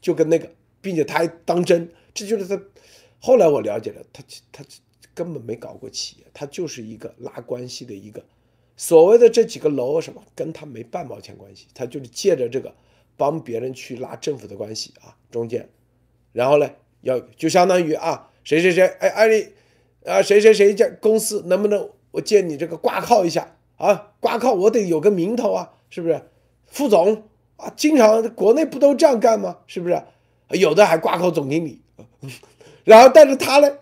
[0.02, 0.52] 就跟那个，
[0.82, 2.60] 并且他还当真，这就是他。
[3.19, 4.65] 后来我了解了，他他
[5.14, 8.26] 根本没搞过企业，他就是一个拉关系的一个。
[8.77, 12.76] 所谓的这几个楼什么，跟他没半毛钱关系，他就是借着这个
[13.15, 15.69] 帮别人去拉政府的关系啊，中间，
[16.34, 16.69] 然后呢，
[16.99, 19.53] 要就相当于啊，谁谁谁，哎，艾丽，
[20.03, 24.11] 啊，谁谁谁家公司能不能我借你这个挂靠一下啊？
[24.19, 26.22] 挂靠我得有个名头啊，是不是？
[26.65, 27.23] 副总
[27.56, 29.60] 啊，经常国内不都这样干吗？
[29.68, 30.03] 是不是？
[30.49, 31.81] 有的还挂靠总经理，
[32.84, 33.77] 然后但是他呢，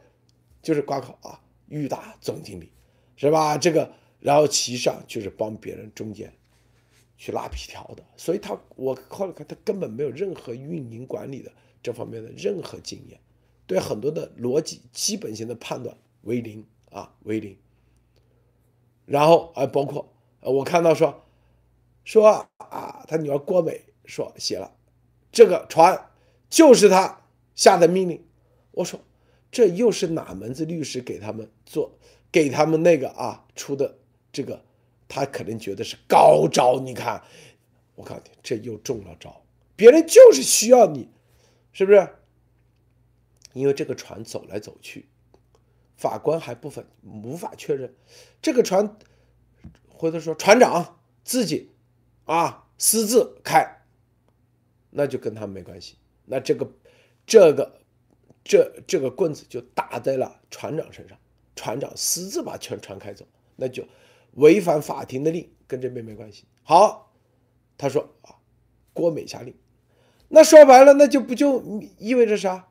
[0.62, 2.72] 就是挂靠啊，裕达总经理，
[3.16, 3.58] 是吧？
[3.58, 3.92] 这个。
[4.24, 6.34] 然后其上就是帮别人中间
[7.18, 11.52] 去拉皮条的，所以他我后来看他根本没有任何运营管理的
[11.82, 13.20] 这方面的任何经验，
[13.68, 17.58] 对很多的逻辑基本性的判断为零啊为零。
[19.06, 21.26] 然后啊包括我看到说
[22.06, 24.74] 说啊他女儿郭美说写了
[25.34, 26.10] 这个船
[26.50, 27.24] 就是他
[27.56, 28.24] 下的命令，
[28.72, 29.02] 我说
[29.52, 31.98] 这又是哪门子律师给他们做
[32.32, 33.98] 给他们那个啊出的。
[34.34, 34.66] 这个
[35.08, 37.24] 他可能觉得是高招，你看，
[37.94, 39.44] 我告诉你，这又中了招。
[39.76, 41.08] 别人就是需要你，
[41.72, 42.10] 是不是？
[43.54, 45.08] 因为这个船走来走去，
[45.96, 47.94] 法官还不分，无法确认
[48.42, 48.98] 这个船，
[49.88, 51.70] 回头说船长自己
[52.26, 53.84] 啊私自开，
[54.90, 55.98] 那就跟他没关系。
[56.26, 56.68] 那这个
[57.28, 57.80] 这个
[58.44, 61.16] 这这个棍子就打在了船长身上，
[61.56, 63.88] 船长私自把全船开走，那就。
[64.34, 66.46] 违反法庭的令跟这边没关系。
[66.64, 67.14] 好，
[67.78, 68.36] 他说啊，
[68.94, 69.54] 郭美下令，
[70.30, 72.70] 那说白了，那就不就意味着啥？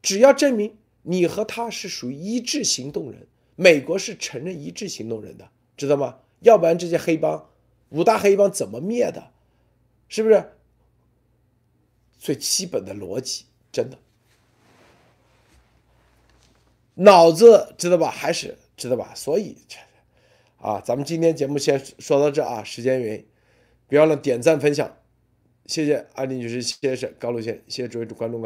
[0.00, 6.20] 只要证明你和他是属于一致行动人，美国是承认一致行动人的，知道吗？
[6.40, 7.50] 要不然这些黑帮
[7.88, 9.32] 五大黑帮怎么灭的？
[10.08, 10.52] 是不是？
[12.16, 13.98] 最基本的逻辑，真的
[16.94, 18.10] 脑子知道吧？
[18.10, 19.12] 还是知道吧？
[19.14, 19.56] 所以。
[20.58, 23.24] 啊，咱们今天节目先说到这啊，时间原因，
[23.88, 24.98] 别忘了点赞分享，
[25.66, 28.36] 谢谢安妮女士，谢谢高露先，谢谢诸位观众。